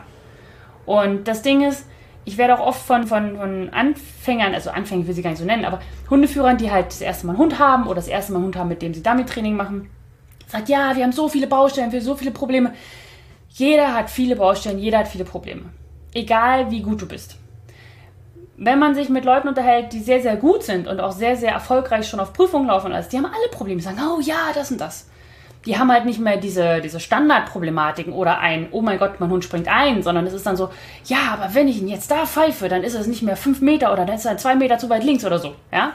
Und 0.86 1.28
das 1.28 1.42
Ding 1.42 1.68
ist, 1.68 1.86
ich 2.24 2.38
werde 2.38 2.58
auch 2.58 2.66
oft 2.66 2.82
von, 2.82 3.08
von, 3.08 3.38
von 3.38 3.70
Anfängern, 3.70 4.54
also 4.54 4.70
Anfänger 4.70 5.08
will 5.08 5.14
sie 5.14 5.22
gar 5.22 5.32
nicht 5.32 5.40
so 5.40 5.46
nennen, 5.46 5.66
aber 5.66 5.80
Hundeführern, 6.10 6.58
die 6.58 6.72
halt 6.72 6.88
das 6.88 7.02
erste 7.02 7.26
Mal 7.26 7.34
einen 7.34 7.40
Hund 7.40 7.60
haben 7.60 7.84
oder 7.86 7.96
das 7.96 8.08
erste 8.08 8.32
Mal 8.32 8.40
einen 8.40 8.46
Hund 8.48 8.56
haben, 8.56 8.70
mit 8.70 8.82
dem 8.82 8.94
sie 8.94 9.04
damit 9.04 9.30
Training 9.30 9.56
machen, 9.56 9.90
sagt, 10.48 10.70
ja, 10.70 10.96
wir 10.96 11.04
haben 11.04 11.12
so 11.12 11.30
viele 11.30 11.48
Baustellen, 11.48 11.92
wir 11.92 12.00
haben 12.00 12.06
so 12.06 12.16
viele 12.16 12.32
Probleme. 12.32 12.74
Jeder 13.50 13.94
hat 13.94 14.10
viele 14.10 14.36
Baustellen, 14.36 14.80
jeder 14.80 15.00
hat 15.00 15.08
viele 15.08 15.26
Probleme. 15.26 15.66
Egal 16.14 16.72
wie 16.72 16.82
gut 16.82 17.02
du 17.02 17.08
bist. 17.08 17.38
Wenn 18.56 18.80
man 18.80 18.96
sich 18.96 19.10
mit 19.10 19.24
Leuten 19.24 19.48
unterhält, 19.48 19.94
die 19.94 20.00
sehr, 20.00 20.22
sehr 20.22 20.36
gut 20.36 20.64
sind 20.64 20.88
und 20.88 21.00
auch 21.00 21.12
sehr, 21.12 21.36
sehr 21.36 21.52
erfolgreich 21.52 22.08
schon 22.08 22.20
auf 22.20 22.34
Prüfungen 22.34 22.68
laufen, 22.68 22.92
also 22.92 23.10
die 23.10 23.18
haben 23.18 23.26
alle 23.26 23.50
Probleme, 23.52 23.78
die 23.78 23.84
sagen, 23.84 24.00
oh 24.02 24.20
ja, 24.20 24.52
das 24.56 24.72
und 24.72 24.82
das 24.82 25.08
die 25.68 25.78
haben 25.78 25.92
halt 25.92 26.06
nicht 26.06 26.20
mehr 26.20 26.38
diese, 26.38 26.80
diese 26.82 27.00
Standardproblematiken 27.00 28.14
oder 28.14 28.40
ein, 28.40 28.70
oh 28.72 28.82
mein 28.82 28.98
Gott, 28.98 29.20
mein 29.20 29.30
Hund 29.30 29.44
springt 29.44 29.68
ein, 29.68 30.02
sondern 30.02 30.26
es 30.26 30.34
ist 30.34 30.46
dann 30.46 30.56
so, 30.56 30.70
ja, 31.06 31.18
aber 31.34 31.54
wenn 31.54 31.68
ich 31.68 31.82
ihn 31.82 31.90
jetzt 31.90 32.10
da 32.10 32.26
pfeife, 32.26 32.70
dann 32.70 32.84
ist 32.84 32.96
es 32.96 33.06
nicht 33.06 33.22
mehr 33.22 33.36
fünf 33.36 33.60
Meter 33.60 33.92
oder 33.92 34.06
dann 34.06 34.16
ist 34.16 34.26
er 34.26 34.38
zwei 34.38 34.56
Meter 34.56 34.78
zu 34.78 34.90
weit 34.90 35.04
links 35.04 35.26
oder 35.26 35.40
so, 35.40 35.56
ja. 35.72 35.94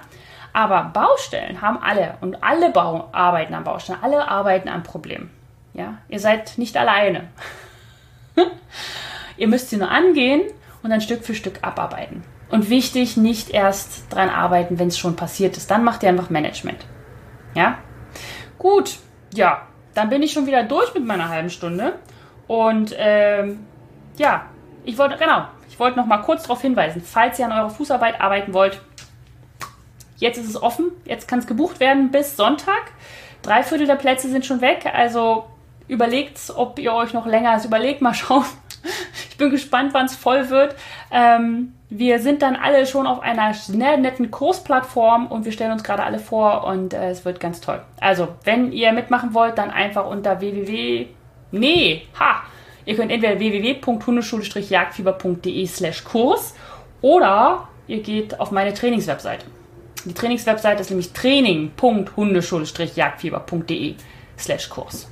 Aber 0.53 0.91
Baustellen 0.93 1.63
haben 1.63 1.79
alle 1.79 2.17
und 2.21 2.43
alle 2.43 2.71
Bau 2.71 3.09
arbeiten 3.13 3.55
an 3.55 3.65
Baustellen, 3.65 3.99
alle 4.03 4.29
arbeiten 4.29 4.69
an 4.69 4.83
Problemen, 4.83 5.31
ja. 5.73 5.99
Ihr 6.09 6.21
seid 6.21 6.59
nicht 6.59 6.77
alleine. 6.77 7.29
Ihr 9.37 9.49
müsst 9.49 9.71
sie 9.71 9.77
nur 9.79 9.91
angehen 9.91 10.43
und 10.83 10.91
dann 10.91 11.01
Stück 11.01 11.25
für 11.25 11.35
Stück 11.35 11.61
abarbeiten. 11.63 12.23
Und 12.51 12.69
wichtig, 12.69 13.17
nicht 13.17 13.51
erst 13.51 14.13
dran 14.13 14.29
arbeiten, 14.29 14.79
wenn 14.79 14.89
es 14.89 14.99
schon 14.99 15.17
passiert 15.17 15.57
ist. 15.57 15.71
Dann 15.71 15.85
macht 15.85 16.03
ihr 16.03 16.11
einfach 16.11 16.29
Management. 16.29 16.85
Ja? 17.55 17.79
Gut, 18.59 18.99
ja, 19.33 19.67
dann 19.95 20.11
bin 20.11 20.23
ich 20.23 20.33
schon 20.33 20.47
wieder 20.47 20.63
durch 20.63 20.93
mit 20.93 21.07
meiner 21.07 21.31
halben 21.31 21.49
Stunde. 21.49 21.95
Und 22.47 22.95
ähm, 22.99 23.67
ja, 24.19 24.47
ich 24.85 24.99
wollte, 24.99 25.17
genau, 25.17 25.47
ich 25.69 25.79
wollte 25.79 25.97
noch 25.97 26.07
mal 26.07 26.19
kurz 26.19 26.43
darauf 26.43 26.61
hinweisen, 26.61 27.03
falls 27.03 27.39
ihr 27.39 27.47
an 27.47 27.53
eurer 27.53 27.71
Fußarbeit 27.71 28.21
arbeiten 28.21 28.53
wollt, 28.53 28.83
jetzt 30.23 30.39
ist 30.39 30.49
es 30.49 30.63
offen, 30.63 30.93
jetzt 31.05 31.29
kann 31.29 31.41
es 31.41 31.47
gebucht 31.47 31.81
werden 31.81 32.11
bis 32.11 32.37
Sonntag. 32.37 32.93
Drei 33.43 33.63
Viertel 33.65 33.89
der 33.89 33.97
Plätze 33.97 34.31
sind 34.31 34.47
schon 34.47 34.61
weg, 34.61 34.87
also 34.95 35.47
überlegt, 35.89 36.39
ob 36.55 36.79
ihr 36.79 36.95
euch 36.95 37.13
noch 37.13 37.27
länger 37.27 37.51
als 37.51 37.65
überlegt. 37.65 38.01
Mal 38.01 38.15
schauen. 38.23 38.45
Ich 39.31 39.37
bin 39.37 39.51
gespannt, 39.51 39.95
wann 39.95 40.07
es 40.07 40.15
voll 40.15 40.49
wird. 40.51 40.77
Ähm, 41.11 41.75
wir 41.89 42.21
sind 42.21 42.43
dann 42.43 42.55
alle 42.57 42.87
schon 42.87 43.07
auf 43.07 43.21
einer 43.21 43.55
schnell 43.55 43.99
netten 43.99 44.31
Kursplattform 44.31 45.27
und 45.27 45.45
wir 45.45 45.51
stellen 45.53 45.73
uns 45.73 45.83
gerade 45.83 46.05
alle 46.05 46.21
vor 46.21 46.65
und 46.65 46.95
äh, 46.95 47.11
es 47.11 47.25
wird 47.25 47.41
ganz 47.41 47.61
toll. 47.61 47.83
Also, 48.01 48.29
wenn 48.45 48.71
ihr 48.73 48.93
mitmachen 48.93 49.35
wollt, 49.35 49.59
dann 49.59 49.71
einfach 49.71 50.07
unter 50.07 50.41
www. 50.41 51.09
Nee, 51.51 52.07
ha! 52.19 52.43
Ihr 52.85 52.97
könnt 52.97 53.13
entweder 53.13 53.39
www.hundeschule-jagdfieber.de 53.39 55.67
slash 55.67 56.03
Kurs 56.05 56.55
oder 57.01 57.69
ihr 57.87 58.03
geht 58.03 58.41
auf 58.41 58.51
meine 58.51 58.75
Trainingswebseite. 58.75 59.47
Die 60.05 60.15
Trainingswebseite 60.15 60.81
ist 60.81 60.91
nämlich 60.91 61.13
training.hundeschule-jagdfieber.de 61.13 63.95
slash 64.39 64.69
Kurs. 64.69 65.09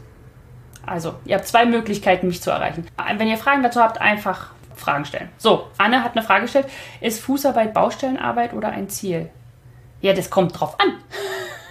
Also, 0.84 1.14
ihr 1.24 1.36
habt 1.36 1.46
zwei 1.46 1.64
Möglichkeiten, 1.66 2.26
mich 2.26 2.42
zu 2.42 2.50
erreichen. 2.50 2.84
Wenn 3.16 3.28
ihr 3.28 3.36
Fragen 3.36 3.62
dazu 3.62 3.80
habt, 3.80 4.00
einfach 4.00 4.50
Fragen 4.74 5.04
stellen. 5.04 5.28
So, 5.38 5.68
Anne 5.78 6.02
hat 6.02 6.16
eine 6.16 6.24
Frage 6.24 6.42
gestellt. 6.42 6.66
Ist 7.00 7.20
Fußarbeit 7.20 7.72
Baustellenarbeit 7.74 8.52
oder 8.54 8.70
ein 8.70 8.88
Ziel? 8.88 9.30
Ja, 10.00 10.14
das 10.14 10.30
kommt 10.30 10.58
drauf 10.58 10.80
an. 10.80 10.94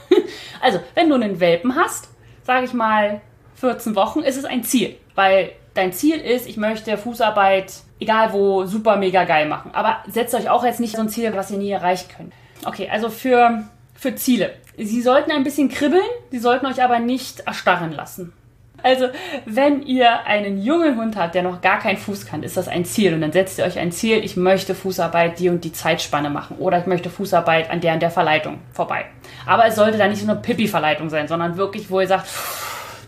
also, 0.62 0.80
wenn 0.94 1.10
du 1.10 1.16
einen 1.16 1.40
Welpen 1.40 1.76
hast, 1.76 2.10
sage 2.44 2.66
ich 2.66 2.74
mal 2.74 3.22
14 3.56 3.96
Wochen, 3.96 4.20
ist 4.22 4.38
es 4.38 4.46
ein 4.46 4.64
Ziel. 4.64 4.96
Weil 5.16 5.54
dein 5.74 5.92
Ziel 5.92 6.20
ist, 6.20 6.48
ich 6.48 6.58
möchte 6.58 6.98
Fußarbeit, 6.98 7.74
egal 8.00 8.32
wo, 8.32 8.66
super 8.66 8.96
mega 8.96 9.24
geil 9.26 9.48
machen. 9.48 9.72
Aber 9.74 9.98
setzt 10.08 10.36
euch 10.36 10.50
auch 10.50 10.64
jetzt 10.64 10.80
nicht 10.80 10.96
so 10.96 11.02
ein 11.02 11.10
Ziel, 11.10 11.36
was 11.36 11.52
ihr 11.52 11.58
nie 11.58 11.72
erreichen 11.72 12.10
könnt. 12.16 12.32
Okay, 12.66 12.90
also 12.92 13.10
für, 13.10 13.64
für 13.94 14.16
Ziele. 14.16 14.54
Sie 14.78 15.02
sollten 15.02 15.32
ein 15.32 15.44
bisschen 15.44 15.70
kribbeln, 15.70 16.04
sie 16.32 16.40
sollten 16.40 16.66
euch 16.66 16.82
aber 16.84 17.00
nicht 17.00 17.42
erstarren 17.42 17.92
lassen. 17.92 18.34
Also, 18.82 19.08
wenn 19.46 19.84
ihr 19.84 20.26
einen 20.26 20.62
jungen 20.62 20.98
Hund 20.98 21.18
habt, 21.18 21.36
der 21.36 21.44
noch 21.44 21.62
gar 21.62 21.80
keinen 21.80 21.98
Fuß 21.98 22.26
kann, 22.26 22.44
ist 22.44 22.56
das 22.56 22.68
ein 22.68 22.86
Ziel. 22.86 23.14
Und 23.14 23.22
dann 23.22 23.32
setzt 23.32 23.60
ihr 23.60 23.66
euch 23.66 23.78
ein 23.78 23.92
Ziel, 23.92 24.24
ich 24.24 24.38
möchte 24.38 24.74
Fußarbeit 24.74 25.40
die 25.40 25.50
und 25.50 25.64
die 25.64 25.74
Zeitspanne 25.74 26.30
machen. 26.30 26.58
Oder 26.58 26.80
ich 26.80 26.86
möchte 26.86 27.10
Fußarbeit 27.10 27.70
an 27.70 27.82
der 27.82 27.94
und 27.94 28.02
der 28.02 28.12
Verleitung 28.12 28.60
vorbei. 28.72 29.06
Aber 29.46 29.66
es 29.66 29.76
sollte 29.76 29.98
dann 29.98 30.12
nicht 30.12 30.22
so 30.22 30.32
eine 30.32 30.40
Pipi-Verleitung 30.40 31.10
sein, 31.10 31.28
sondern 31.28 31.58
wirklich, 31.58 31.90
wo 31.90 32.00
ihr 32.00 32.08
sagt, 32.08 32.28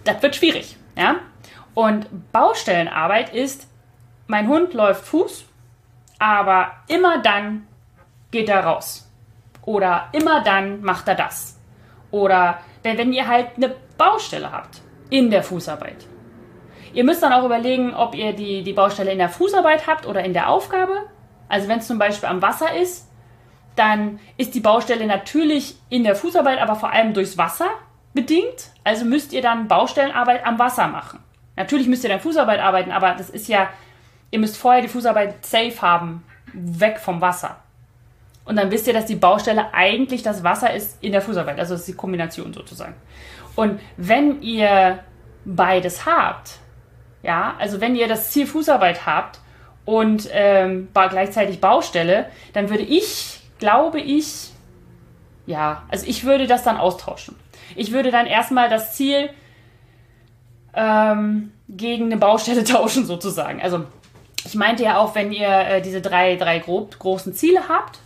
das 0.04 0.22
wird 0.22 0.36
schwierig. 0.36 0.76
Ja? 0.98 1.18
Und 1.74 2.08
Baustellenarbeit 2.32 3.34
ist, 3.34 3.68
mein 4.28 4.48
Hund 4.48 4.74
läuft 4.74 5.06
Fuß, 5.06 5.46
aber 6.20 6.72
immer 6.88 7.22
dann 7.22 7.68
geht 8.32 8.50
er 8.50 8.64
raus. 8.66 9.11
Oder 9.66 10.10
immer 10.12 10.42
dann 10.42 10.82
macht 10.82 11.08
er 11.08 11.16
das. 11.16 11.60
Oder 12.10 12.60
wenn 12.84 13.14
ihr 13.14 13.28
halt 13.28 13.50
eine 13.58 13.76
Baustelle 13.98 14.52
habt 14.52 14.82
in 15.10 15.30
der 15.30 15.44
Fußarbeit. 15.44 16.08
Ihr 16.94 17.04
müsst 17.04 17.24
dann 17.24 17.34
auch 17.34 17.46
überlegen, 17.46 17.94
ob 17.94 18.16
ihr 18.16 18.34
die, 18.34 18.64
die 18.64 18.74
Baustelle 18.74 19.12
in 19.12 19.18
der 19.18 19.30
Fußarbeit 19.30 19.88
habt 19.88 20.06
oder 20.06 20.24
in 20.24 20.34
der 20.34 20.50
Aufgabe. 20.50 20.94
Also 21.48 21.68
wenn 21.68 21.80
es 21.80 21.88
zum 21.88 22.00
Beispiel 22.00 22.28
am 22.28 22.42
Wasser 22.42 22.76
ist, 22.76 23.10
dann 23.76 24.20
ist 24.38 24.54
die 24.56 24.60
Baustelle 24.60 25.06
natürlich 25.06 25.76
in 25.90 26.04
der 26.04 26.16
Fußarbeit, 26.16 26.60
aber 26.60 26.76
vor 26.76 26.92
allem 26.92 27.14
durchs 27.14 27.38
Wasser 27.38 27.70
bedingt. 28.14 28.72
Also 28.84 29.06
müsst 29.06 29.32
ihr 29.32 29.42
dann 29.42 29.68
Baustellenarbeit 29.68 30.46
am 30.46 30.60
Wasser 30.60 30.88
machen. 30.88 31.20
Natürlich 31.56 31.88
müsst 31.88 32.04
ihr 32.04 32.10
dann 32.10 32.20
Fußarbeit 32.20 32.60
arbeiten, 32.60 32.92
aber 32.92 33.14
das 33.14 33.30
ist 33.30 33.48
ja, 33.48 33.70
ihr 34.32 34.40
müsst 34.40 34.58
vorher 34.58 34.82
die 34.82 34.88
Fußarbeit 34.88 35.46
safe 35.46 35.82
haben, 35.82 36.24
weg 36.54 37.00
vom 37.00 37.22
Wasser. 37.22 37.58
Und 38.46 38.56
dann 38.56 38.72
wisst 38.72 38.88
ihr, 38.88 38.94
dass 38.94 39.06
die 39.06 39.16
Baustelle 39.16 39.74
eigentlich 39.74 40.24
das 40.24 40.44
Wasser 40.44 40.74
ist 40.74 41.02
in 41.04 41.12
der 41.12 41.22
Fußarbeit. 41.22 41.60
Also 41.60 41.74
das 41.74 41.82
ist 41.82 41.88
die 41.88 41.94
Kombination 41.94 42.54
sozusagen. 42.54 42.96
Und 43.56 43.80
wenn 43.98 44.42
ihr 44.42 45.00
beides 45.46 46.06
habt, 46.06 46.60
ja, 47.24 47.56
also 47.60 47.82
wenn 47.82 47.96
ihr 47.96 48.08
das 48.08 48.32
Ziel 48.32 48.48
Fußarbeit 48.48 49.06
habt 49.06 49.40
und 49.86 50.28
ähm, 50.32 50.88
gleichzeitig 50.94 51.62
Baustelle, 51.62 52.28
dann 52.54 52.70
würde 52.70 52.84
ich, 52.84 53.42
glaube 53.60 54.00
ich, 54.00 54.50
ja, 55.46 55.84
also 55.90 56.06
ich 56.08 56.24
würde 56.24 56.48
das 56.48 56.64
dann 56.64 56.78
austauschen. 56.78 57.36
Ich 57.76 57.92
würde 57.92 58.12
dann 58.12 58.26
erstmal 58.26 58.70
das 58.70 58.94
Ziel 58.96 59.30
ähm, 60.74 61.52
gegen 61.68 62.06
eine 62.06 62.18
Baustelle 62.18 62.64
tauschen 62.66 63.06
sozusagen. 63.06 63.62
Also 63.62 63.86
ich 64.46 64.56
meinte 64.56 64.84
ja 64.84 64.98
auch, 64.98 65.14
wenn 65.16 65.32
ihr 65.32 65.50
äh, 65.50 65.82
diese 65.82 66.02
drei, 66.02 66.36
drei 66.36 66.60
grob, 66.60 66.98
großen 66.98 67.34
Ziele 67.34 67.68
habt, 67.70 68.00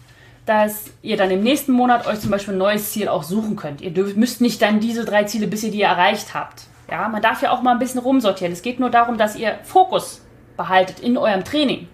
dass 0.46 0.92
ihr 1.02 1.18
dann 1.18 1.32
im 1.32 1.42
nächsten 1.42 1.72
Monat 1.72 2.06
euch 2.08 2.20
zum 2.20 2.32
Beispiel 2.32 2.54
ein 2.54 2.60
neues 2.60 2.92
Ziel 2.92 3.08
auch 3.08 3.24
suchen 3.24 3.56
könnt. 3.56 3.82
Ihr 3.82 3.92
dürft, 3.92 4.16
müsst 4.16 4.42
nicht 4.42 4.62
dann 4.62 4.80
diese 4.80 5.04
drei 5.04 5.24
Ziele, 5.24 5.48
bis 5.48 5.64
ihr 5.64 5.72
die 5.72 5.82
erreicht 5.82 6.34
habt. 6.34 6.64
Ja, 6.90 7.08
man 7.10 7.22
darf 7.22 7.42
ja 7.42 7.52
auch 7.52 7.64
mal 7.64 7.72
ein 7.72 7.80
bisschen 7.80 8.00
rumsortieren. 8.00 8.54
Es 8.54 8.62
geht 8.62 8.80
nur 8.80 8.92
darum, 8.92 9.18
dass 9.18 9.36
ihr 9.36 9.58
Fokus 9.64 10.22
behaltet 10.56 11.00
in 11.00 11.18
eurem 11.18 11.44
Training. 11.44 11.88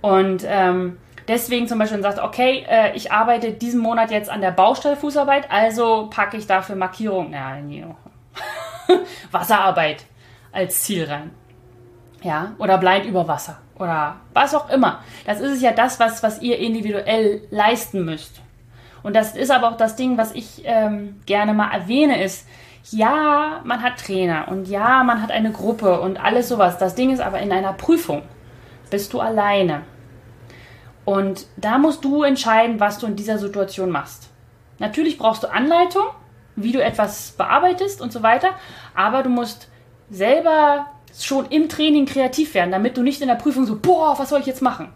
Und 0.00 0.44
ähm, 0.46 0.98
deswegen 1.26 1.66
zum 1.66 1.78
Beispiel 1.78 2.02
sagt, 2.02 2.20
okay, 2.20 2.64
äh, 2.68 2.94
ich 2.94 3.10
arbeite 3.10 3.52
diesen 3.52 3.80
Monat 3.80 4.12
jetzt 4.12 4.30
an 4.30 4.40
der 4.40 4.52
Baustelle 4.52 4.96
Fußarbeit, 4.96 5.50
also 5.50 6.08
packe 6.08 6.36
ich 6.36 6.46
dafür 6.46 6.76
Markierung, 6.76 7.32
ja, 7.32 7.56
nee, 7.56 7.84
Wasserarbeit 9.30 10.04
als 10.52 10.82
Ziel 10.82 11.04
rein. 11.04 11.30
Ja, 12.22 12.52
oder 12.58 12.78
blind 12.78 13.04
über 13.06 13.26
Wasser 13.26 13.58
oder 13.82 14.16
was 14.32 14.54
auch 14.54 14.70
immer. 14.70 15.00
Das 15.26 15.40
ist 15.40 15.52
es 15.52 15.62
ja 15.62 15.72
das, 15.72 16.00
was, 16.00 16.22
was 16.22 16.40
ihr 16.40 16.58
individuell 16.58 17.42
leisten 17.50 18.04
müsst. 18.04 18.40
Und 19.02 19.16
das 19.16 19.34
ist 19.34 19.50
aber 19.50 19.68
auch 19.68 19.76
das 19.76 19.96
Ding, 19.96 20.16
was 20.16 20.32
ich 20.32 20.62
ähm, 20.64 21.20
gerne 21.26 21.54
mal 21.54 21.72
erwähne, 21.72 22.22
ist, 22.22 22.46
ja, 22.90 23.60
man 23.64 23.82
hat 23.82 23.98
Trainer 23.98 24.48
und 24.48 24.68
ja, 24.68 25.02
man 25.04 25.22
hat 25.22 25.30
eine 25.30 25.52
Gruppe 25.52 26.00
und 26.00 26.22
alles 26.22 26.48
sowas. 26.48 26.78
Das 26.78 26.94
Ding 26.94 27.10
ist 27.10 27.20
aber 27.20 27.40
in 27.40 27.52
einer 27.52 27.72
Prüfung 27.72 28.22
bist 28.90 29.12
du 29.12 29.20
alleine. 29.20 29.82
Und 31.04 31.46
da 31.56 31.78
musst 31.78 32.04
du 32.04 32.22
entscheiden, 32.22 32.78
was 32.78 32.98
du 32.98 33.06
in 33.06 33.16
dieser 33.16 33.38
Situation 33.38 33.90
machst. 33.90 34.28
Natürlich 34.78 35.18
brauchst 35.18 35.42
du 35.42 35.50
Anleitung, 35.50 36.04
wie 36.54 36.72
du 36.72 36.82
etwas 36.82 37.32
bearbeitest 37.32 38.00
und 38.00 38.12
so 38.12 38.22
weiter, 38.22 38.50
aber 38.94 39.22
du 39.22 39.30
musst 39.30 39.68
selber 40.10 40.86
schon 41.20 41.46
im 41.46 41.68
Training 41.68 42.06
kreativ 42.06 42.54
werden, 42.54 42.70
damit 42.72 42.96
du 42.96 43.02
nicht 43.02 43.20
in 43.20 43.28
der 43.28 43.34
Prüfung 43.34 43.66
so, 43.66 43.78
boah, 43.78 44.18
was 44.18 44.30
soll 44.30 44.40
ich 44.40 44.46
jetzt 44.46 44.62
machen? 44.62 44.88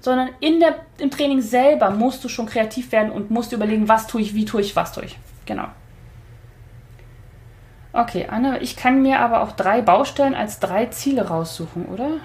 Sondern 0.00 0.30
in 0.40 0.60
der, 0.60 0.76
im 0.98 1.10
Training 1.10 1.40
selber 1.40 1.90
musst 1.90 2.22
du 2.24 2.28
schon 2.28 2.46
kreativ 2.46 2.92
werden 2.92 3.12
und 3.12 3.30
musst 3.30 3.52
überlegen, 3.52 3.88
was 3.88 4.06
tue 4.06 4.20
ich, 4.20 4.34
wie 4.34 4.44
tue 4.44 4.60
ich, 4.60 4.76
was 4.76 4.92
tue 4.92 5.04
ich. 5.04 5.18
Genau. 5.46 5.68
Okay, 7.92 8.26
Anne, 8.30 8.58
ich 8.60 8.76
kann 8.76 9.02
mir 9.02 9.20
aber 9.20 9.42
auch 9.42 9.52
drei 9.52 9.82
Baustellen 9.82 10.34
als 10.34 10.60
drei 10.60 10.86
Ziele 10.86 11.28
raussuchen, 11.28 11.86
oder? 11.86 12.18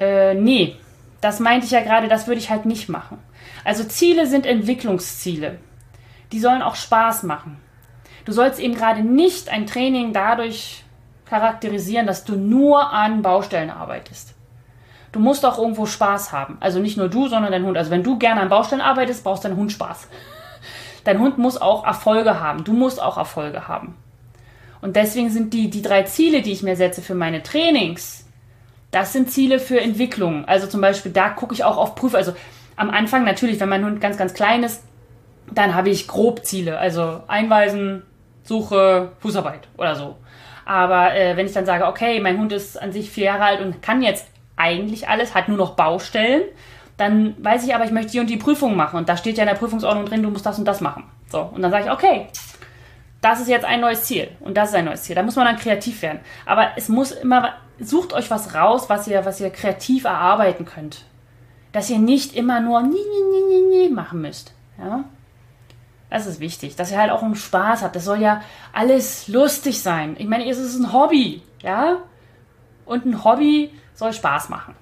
Äh, 0.00 0.34
nee. 0.34 0.76
Das 1.20 1.38
meinte 1.38 1.66
ich 1.66 1.72
ja 1.72 1.82
gerade, 1.82 2.08
das 2.08 2.26
würde 2.26 2.40
ich 2.40 2.50
halt 2.50 2.66
nicht 2.66 2.88
machen. 2.88 3.18
Also 3.64 3.84
Ziele 3.84 4.26
sind 4.26 4.44
Entwicklungsziele. 4.44 5.58
Die 6.32 6.40
sollen 6.40 6.62
auch 6.62 6.74
Spaß 6.74 7.22
machen. 7.22 7.58
Du 8.24 8.32
sollst 8.32 8.58
eben 8.58 8.74
gerade 8.74 9.02
nicht 9.02 9.48
ein 9.50 9.66
Training 9.66 10.12
dadurch 10.12 10.81
charakterisieren, 11.32 12.06
dass 12.06 12.24
du 12.24 12.36
nur 12.36 12.92
an 12.92 13.22
Baustellen 13.22 13.70
arbeitest. 13.70 14.34
Du 15.12 15.18
musst 15.18 15.46
auch 15.46 15.58
irgendwo 15.58 15.86
Spaß 15.86 16.30
haben. 16.30 16.58
Also 16.60 16.78
nicht 16.78 16.98
nur 16.98 17.08
du, 17.08 17.26
sondern 17.26 17.52
dein 17.52 17.64
Hund. 17.64 17.78
Also 17.78 17.90
wenn 17.90 18.02
du 18.02 18.18
gerne 18.18 18.42
an 18.42 18.50
Baustellen 18.50 18.82
arbeitest, 18.82 19.24
brauchst 19.24 19.46
dein 19.46 19.56
Hund 19.56 19.72
Spaß. 19.72 20.08
Dein 21.04 21.18
Hund 21.18 21.36
muss 21.36 21.60
auch 21.60 21.84
Erfolge 21.84 22.38
haben. 22.38 22.62
Du 22.62 22.74
musst 22.74 23.02
auch 23.02 23.16
Erfolge 23.16 23.66
haben. 23.66 23.96
Und 24.82 24.94
deswegen 24.94 25.30
sind 25.30 25.52
die, 25.52 25.68
die 25.68 25.82
drei 25.82 26.04
Ziele, 26.04 26.42
die 26.42 26.52
ich 26.52 26.62
mir 26.62 26.76
setze 26.76 27.02
für 27.02 27.16
meine 27.16 27.42
Trainings, 27.42 28.24
das 28.92 29.12
sind 29.12 29.28
Ziele 29.30 29.58
für 29.58 29.80
Entwicklung. 29.80 30.44
Also 30.44 30.68
zum 30.68 30.80
Beispiel, 30.80 31.10
da 31.10 31.30
gucke 31.30 31.54
ich 31.54 31.64
auch 31.64 31.76
auf 31.76 31.96
Prüf. 31.96 32.14
Also 32.14 32.34
am 32.76 32.90
Anfang 32.90 33.24
natürlich, 33.24 33.58
wenn 33.58 33.68
mein 33.68 33.84
Hund 33.84 34.00
ganz, 34.00 34.16
ganz 34.16 34.32
klein 34.32 34.62
ist, 34.62 34.84
dann 35.50 35.74
habe 35.74 35.88
ich 35.88 36.06
grob 36.06 36.44
Ziele. 36.44 36.78
Also 36.78 37.22
Einweisen, 37.26 38.04
Suche, 38.44 39.12
Fußarbeit 39.18 39.66
oder 39.76 39.96
so. 39.96 40.16
Aber 40.64 41.14
äh, 41.14 41.36
wenn 41.36 41.46
ich 41.46 41.52
dann 41.52 41.66
sage, 41.66 41.86
okay, 41.86 42.20
mein 42.20 42.38
Hund 42.38 42.52
ist 42.52 42.80
an 42.80 42.92
sich 42.92 43.10
vier 43.10 43.24
Jahre 43.24 43.44
alt 43.44 43.60
und 43.60 43.82
kann 43.82 44.02
jetzt 44.02 44.28
eigentlich 44.56 45.08
alles, 45.08 45.34
hat 45.34 45.48
nur 45.48 45.56
noch 45.56 45.74
Baustellen, 45.74 46.42
dann 46.96 47.34
weiß 47.42 47.64
ich 47.64 47.74
aber, 47.74 47.84
ich 47.84 47.90
möchte 47.90 48.12
die 48.12 48.20
und 48.20 48.30
die 48.30 48.36
Prüfung 48.36 48.76
machen. 48.76 48.96
Und 48.96 49.08
da 49.08 49.16
steht 49.16 49.36
ja 49.36 49.44
in 49.44 49.48
der 49.48 49.56
Prüfungsordnung 49.56 50.06
drin, 50.06 50.22
du 50.22 50.30
musst 50.30 50.46
das 50.46 50.58
und 50.58 50.64
das 50.66 50.80
machen. 50.80 51.04
So, 51.28 51.40
und 51.40 51.62
dann 51.62 51.70
sage 51.70 51.86
ich, 51.86 51.90
okay, 51.90 52.28
das 53.20 53.40
ist 53.40 53.48
jetzt 53.48 53.64
ein 53.64 53.80
neues 53.80 54.04
Ziel 54.04 54.28
und 54.40 54.56
das 54.56 54.70
ist 54.70 54.74
ein 54.74 54.84
neues 54.84 55.02
Ziel. 55.02 55.16
Da 55.16 55.22
muss 55.22 55.36
man 55.36 55.46
dann 55.46 55.56
kreativ 55.56 56.02
werden. 56.02 56.20
Aber 56.44 56.72
es 56.76 56.88
muss 56.88 57.12
immer, 57.12 57.54
sucht 57.80 58.12
euch 58.12 58.30
was 58.30 58.54
raus, 58.54 58.88
was 58.88 59.08
ihr, 59.08 59.24
was 59.24 59.40
ihr 59.40 59.50
kreativ 59.50 60.04
erarbeiten 60.04 60.64
könnt. 60.64 61.04
Dass 61.72 61.88
ihr 61.88 61.98
nicht 61.98 62.36
immer 62.36 62.60
nur 62.60 62.82
nie, 62.82 62.90
nie, 62.90 62.96
nie, 63.30 63.62
nie, 63.62 63.86
nie 63.86 63.88
machen 63.88 64.20
müsst. 64.20 64.54
Ja? 64.78 65.04
Das 66.12 66.26
ist 66.26 66.40
wichtig, 66.40 66.76
dass 66.76 66.90
ihr 66.90 66.98
halt 66.98 67.10
auch 67.10 67.22
einen 67.22 67.36
Spaß 67.36 67.82
habt. 67.82 67.96
Das 67.96 68.04
soll 68.04 68.20
ja 68.20 68.42
alles 68.74 69.28
lustig 69.28 69.80
sein. 69.80 70.14
Ich 70.18 70.26
meine, 70.26 70.46
es 70.46 70.58
ist 70.58 70.78
ein 70.78 70.92
Hobby, 70.92 71.40
ja? 71.62 72.00
Und 72.84 73.06
ein 73.06 73.24
Hobby 73.24 73.70
soll 73.94 74.12
Spaß 74.12 74.50
machen. 74.50 74.74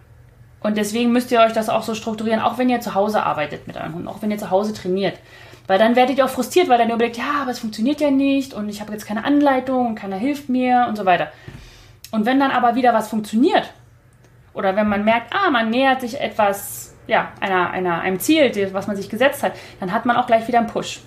Und 0.60 0.76
deswegen 0.76 1.12
müsst 1.12 1.30
ihr 1.30 1.38
euch 1.38 1.52
das 1.52 1.68
auch 1.68 1.84
so 1.84 1.94
strukturieren, 1.94 2.40
auch 2.40 2.58
wenn 2.58 2.68
ihr 2.68 2.80
zu 2.80 2.96
Hause 2.96 3.22
arbeitet 3.22 3.68
mit 3.68 3.76
eurem 3.76 3.94
Hund, 3.94 4.08
auch 4.08 4.22
wenn 4.22 4.32
ihr 4.32 4.38
zu 4.38 4.50
Hause 4.50 4.74
trainiert. 4.74 5.20
Weil 5.68 5.78
dann 5.78 5.94
werdet 5.94 6.18
ihr 6.18 6.24
auch 6.24 6.30
frustriert, 6.30 6.68
weil 6.68 6.78
dann 6.78 6.88
ihr 6.88 6.96
überlegt, 6.96 7.16
ja, 7.16 7.42
aber 7.42 7.52
es 7.52 7.60
funktioniert 7.60 8.00
ja 8.00 8.10
nicht 8.10 8.52
und 8.52 8.68
ich 8.68 8.80
habe 8.80 8.90
jetzt 8.90 9.06
keine 9.06 9.24
Anleitung 9.24 9.86
und 9.86 9.94
keiner 9.94 10.16
hilft 10.16 10.48
mir 10.48 10.86
und 10.88 10.96
so 10.96 11.06
weiter. 11.06 11.28
Und 12.10 12.26
wenn 12.26 12.40
dann 12.40 12.50
aber 12.50 12.74
wieder 12.74 12.92
was 12.92 13.08
funktioniert, 13.08 13.72
oder 14.52 14.74
wenn 14.74 14.88
man 14.88 15.04
merkt, 15.04 15.32
ah, 15.32 15.48
man 15.48 15.70
nähert 15.70 16.00
sich 16.00 16.20
etwas, 16.20 16.96
ja, 17.06 17.30
einer, 17.40 17.70
einer, 17.70 18.00
einem 18.00 18.18
Ziel, 18.18 18.50
was 18.72 18.88
man 18.88 18.96
sich 18.96 19.08
gesetzt 19.08 19.44
hat, 19.44 19.52
dann 19.78 19.92
hat 19.92 20.06
man 20.06 20.16
auch 20.16 20.26
gleich 20.26 20.48
wieder 20.48 20.58
einen 20.58 20.66
Push. 20.66 21.02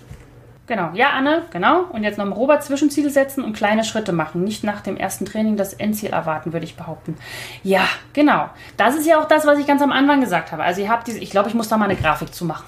Genau, 0.66 0.90
ja, 0.94 1.10
Anne, 1.10 1.42
genau. 1.50 1.82
Und 1.90 2.04
jetzt 2.04 2.16
nochmal 2.16 2.38
Robert 2.38 2.64
Zwischenziele 2.64 3.10
setzen 3.10 3.44
und 3.44 3.52
kleine 3.52 3.84
Schritte 3.84 4.12
machen. 4.12 4.44
Nicht 4.44 4.64
nach 4.64 4.80
dem 4.80 4.96
ersten 4.96 5.26
Training 5.26 5.58
das 5.58 5.74
Endziel 5.74 6.10
erwarten, 6.10 6.54
würde 6.54 6.64
ich 6.64 6.74
behaupten. 6.74 7.18
Ja, 7.62 7.86
genau. 8.14 8.48
Das 8.78 8.96
ist 8.96 9.06
ja 9.06 9.20
auch 9.20 9.28
das, 9.28 9.46
was 9.46 9.58
ich 9.58 9.66
ganz 9.66 9.82
am 9.82 9.92
Anfang 9.92 10.22
gesagt 10.22 10.52
habe. 10.52 10.64
Also 10.64 10.80
ihr 10.80 10.88
habt 10.88 11.06
diese, 11.06 11.18
ich 11.18 11.30
glaube, 11.30 11.50
ich 11.50 11.54
muss 11.54 11.68
da 11.68 11.76
mal 11.76 11.84
eine 11.84 11.96
Grafik 11.96 12.34
zu 12.34 12.46
machen. 12.46 12.64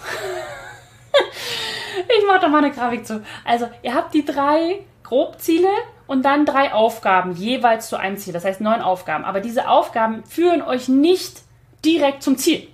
ich 2.18 2.26
mache 2.26 2.40
da 2.40 2.48
mal 2.48 2.58
eine 2.58 2.70
Grafik 2.70 3.06
zu. 3.06 3.22
Also 3.46 3.66
ihr 3.82 3.94
habt 3.94 4.12
die 4.12 4.26
drei 4.26 4.80
Grobziele 5.02 5.68
und 6.06 6.22
dann 6.26 6.44
drei 6.44 6.74
Aufgaben 6.74 7.32
jeweils 7.32 7.88
zu 7.88 7.96
einem 7.96 8.18
Ziel. 8.18 8.34
Das 8.34 8.44
heißt 8.44 8.60
neun 8.60 8.82
Aufgaben. 8.82 9.24
Aber 9.24 9.40
diese 9.40 9.70
Aufgaben 9.70 10.22
führen 10.24 10.60
euch 10.60 10.88
nicht 10.88 11.40
direkt 11.82 12.22
zum 12.22 12.36
Ziel. 12.36 12.68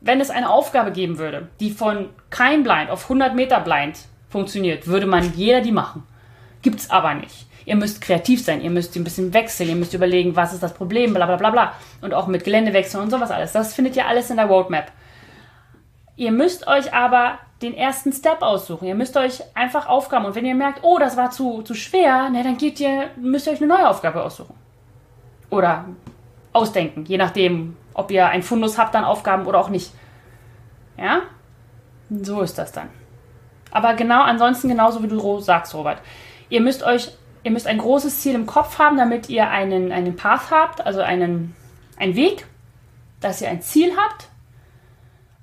Wenn 0.00 0.20
es 0.20 0.30
eine 0.30 0.50
Aufgabe 0.50 0.90
geben 0.90 1.18
würde, 1.18 1.50
die 1.60 1.70
von 1.70 2.08
kein 2.30 2.64
Blind 2.64 2.90
auf 2.90 3.04
100 3.04 3.36
Meter 3.36 3.60
Blind 3.60 3.98
funktioniert, 4.28 4.86
würde 4.86 5.06
man 5.06 5.32
jeder 5.34 5.60
die 5.60 5.72
machen. 5.72 6.02
Gibt's 6.62 6.90
aber 6.90 7.14
nicht. 7.14 7.46
Ihr 7.64 7.76
müsst 7.76 8.00
kreativ 8.00 8.44
sein, 8.44 8.60
ihr 8.60 8.70
müsst 8.70 8.94
ein 8.96 9.04
bisschen 9.04 9.34
wechseln, 9.34 9.68
ihr 9.68 9.76
müsst 9.76 9.92
überlegen, 9.92 10.36
was 10.36 10.52
ist 10.52 10.62
das 10.62 10.72
Problem, 10.72 11.14
bla 11.14 11.26
bla 11.26 11.36
bla 11.36 11.50
bla. 11.50 11.72
Und 12.00 12.14
auch 12.14 12.28
mit 12.28 12.44
Geländewechseln 12.44 13.02
und 13.02 13.10
sowas 13.10 13.30
alles. 13.30 13.52
Das 13.52 13.74
findet 13.74 13.96
ihr 13.96 14.06
alles 14.06 14.30
in 14.30 14.36
der 14.36 14.46
Roadmap. 14.46 14.92
Ihr 16.14 16.30
müsst 16.30 16.66
euch 16.68 16.94
aber 16.94 17.38
den 17.62 17.74
ersten 17.74 18.12
Step 18.12 18.42
aussuchen. 18.42 18.86
Ihr 18.86 18.94
müsst 18.94 19.16
euch 19.16 19.42
einfach 19.54 19.88
Aufgaben 19.88 20.26
und 20.26 20.34
wenn 20.34 20.46
ihr 20.46 20.54
merkt, 20.54 20.80
oh, 20.82 20.98
das 20.98 21.16
war 21.16 21.30
zu, 21.30 21.62
zu 21.62 21.74
schwer, 21.74 22.30
ne, 22.30 22.42
dann 22.42 22.56
geht 22.56 22.78
ihr, 22.80 23.10
müsst 23.16 23.46
ihr 23.46 23.52
euch 23.52 23.60
eine 23.60 23.68
neue 23.74 23.88
Aufgabe 23.88 24.22
aussuchen. 24.22 24.54
Oder 25.50 25.86
ausdenken, 26.52 27.04
je 27.04 27.18
nachdem, 27.18 27.76
ob 27.94 28.10
ihr 28.10 28.26
ein 28.26 28.42
Fundus 28.42 28.78
habt 28.78 28.94
an 28.94 29.04
Aufgaben 29.04 29.46
oder 29.46 29.58
auch 29.58 29.68
nicht. 29.68 29.92
Ja? 30.96 31.22
So 32.10 32.42
ist 32.42 32.58
das 32.58 32.72
dann. 32.72 32.88
Aber 33.70 33.94
genau, 33.94 34.22
ansonsten 34.22 34.68
genauso 34.68 35.02
wie 35.02 35.08
du 35.08 35.40
sagst, 35.40 35.74
Robert. 35.74 36.00
Ihr 36.48 36.60
müsst 36.60 36.82
euch, 36.82 37.10
ihr 37.42 37.50
müsst 37.50 37.66
ein 37.66 37.78
großes 37.78 38.20
Ziel 38.20 38.34
im 38.34 38.46
Kopf 38.46 38.78
haben, 38.78 38.96
damit 38.96 39.28
ihr 39.28 39.50
einen, 39.50 39.92
einen 39.92 40.16
Path 40.16 40.50
habt, 40.50 40.84
also 40.86 41.00
einen, 41.00 41.54
einen 41.96 42.14
Weg, 42.14 42.46
dass 43.20 43.40
ihr 43.40 43.48
ein 43.48 43.62
Ziel 43.62 43.92
habt. 43.96 44.28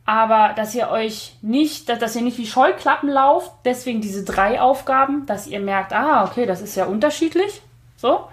aber 0.05 0.53
dass 0.55 0.75
ihr 0.75 0.89
euch 0.89 1.35
nicht, 1.41 1.87
dass 1.89 2.15
ihr 2.15 2.21
nicht 2.21 2.37
wie 2.37 2.45
Scheuklappen 2.45 3.09
lauft, 3.09 3.51
deswegen 3.65 4.01
diese 4.01 4.23
drei 4.23 4.59
Aufgaben, 4.59 5.25
dass 5.25 5.47
ihr 5.47 5.59
merkt, 5.59 5.93
ah, 5.93 6.25
okay, 6.25 6.45
das 6.45 6.61
ist 6.61 6.75
ja 6.75 6.85
unterschiedlich, 6.85 7.61
so. 7.95 8.27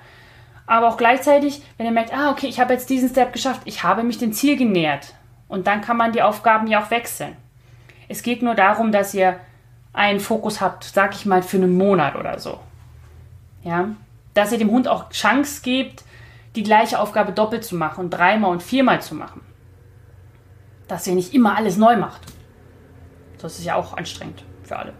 Aber 0.66 0.88
auch 0.88 0.96
gleichzeitig, 0.96 1.62
wenn 1.76 1.86
ihr 1.86 1.92
merkt, 1.92 2.12
ah, 2.14 2.30
okay, 2.30 2.46
ich 2.46 2.60
habe 2.60 2.72
jetzt 2.72 2.90
diesen 2.90 3.08
Step 3.08 3.32
geschafft, 3.32 3.62
ich 3.64 3.82
habe 3.82 4.02
mich 4.02 4.18
dem 4.18 4.32
Ziel 4.32 4.56
genähert. 4.56 5.14
Und 5.48 5.66
dann 5.66 5.80
kann 5.80 5.96
man 5.96 6.12
die 6.12 6.22
Aufgaben 6.22 6.68
ja 6.68 6.80
auch 6.82 6.90
wechseln. 6.92 7.36
Es 8.08 8.22
geht 8.22 8.42
nur 8.42 8.54
darum, 8.54 8.92
dass 8.92 9.14
ihr 9.14 9.40
einen 9.92 10.20
Fokus 10.20 10.60
habt, 10.60 10.84
sag 10.84 11.14
ich 11.14 11.26
mal, 11.26 11.42
für 11.42 11.56
einen 11.56 11.76
Monat 11.76 12.16
oder 12.16 12.38
so. 12.38 12.60
Ja, 13.62 13.88
dass 14.34 14.52
ihr 14.52 14.58
dem 14.58 14.70
Hund 14.70 14.88
auch 14.88 15.10
Chance 15.10 15.62
gebt, 15.62 16.04
die 16.56 16.62
gleiche 16.62 16.98
Aufgabe 16.98 17.32
doppelt 17.32 17.64
zu 17.64 17.76
machen 17.76 18.04
und 18.04 18.10
dreimal 18.10 18.50
und 18.50 18.62
viermal 18.62 19.02
zu 19.02 19.14
machen. 19.14 19.42
Dass 20.88 21.06
ihr 21.06 21.14
nicht 21.14 21.34
immer 21.34 21.56
alles 21.56 21.76
neu 21.76 21.96
macht. 21.96 22.22
Das 23.40 23.58
ist 23.58 23.64
ja 23.64 23.74
auch 23.74 23.96
anstrengend 23.96 24.44
für 24.64 24.76
alle. 24.76 24.92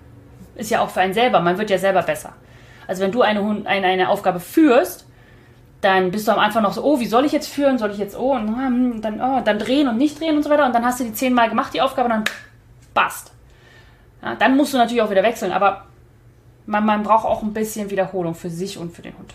Ist 0.54 0.70
ja 0.70 0.80
auch 0.80 0.90
für 0.90 1.00
einen 1.00 1.14
selber. 1.14 1.40
Man 1.40 1.58
wird 1.58 1.70
ja 1.70 1.78
selber 1.78 2.02
besser. 2.02 2.34
Also 2.86 3.02
wenn 3.02 3.12
du 3.12 3.22
eine, 3.22 3.40
eine, 3.66 3.86
eine 3.86 4.08
Aufgabe 4.08 4.40
führst, 4.40 5.06
dann 5.80 6.10
bist 6.10 6.28
du 6.28 6.32
am 6.32 6.38
Anfang 6.38 6.62
noch 6.62 6.72
so, 6.72 6.84
oh, 6.84 7.00
wie 7.00 7.06
soll 7.06 7.24
ich 7.24 7.32
jetzt 7.32 7.48
führen? 7.48 7.78
Soll 7.78 7.90
ich 7.90 7.98
jetzt, 7.98 8.16
oh, 8.16 8.32
und 8.32 8.48
hm, 8.48 9.00
dann, 9.00 9.20
oh, 9.20 9.40
dann 9.44 9.58
drehen 9.58 9.88
und 9.88 9.96
nicht 9.96 10.20
drehen 10.20 10.36
und 10.36 10.42
so 10.42 10.50
weiter. 10.50 10.66
Und 10.66 10.74
dann 10.74 10.84
hast 10.84 11.00
du 11.00 11.04
die 11.04 11.12
zehnmal 11.12 11.48
gemacht, 11.48 11.72
die 11.72 11.80
Aufgabe, 11.80 12.06
und 12.06 12.10
dann 12.10 12.24
passt. 12.92 13.32
Ja, 14.22 14.34
dann 14.34 14.56
musst 14.56 14.72
du 14.74 14.78
natürlich 14.78 15.02
auch 15.02 15.10
wieder 15.10 15.22
wechseln, 15.22 15.52
aber 15.52 15.86
man, 16.66 16.84
man 16.84 17.02
braucht 17.02 17.24
auch 17.24 17.42
ein 17.42 17.52
bisschen 17.52 17.90
Wiederholung 17.90 18.34
für 18.34 18.50
sich 18.50 18.78
und 18.78 18.94
für 18.94 19.02
den 19.02 19.16
Hund. 19.16 19.34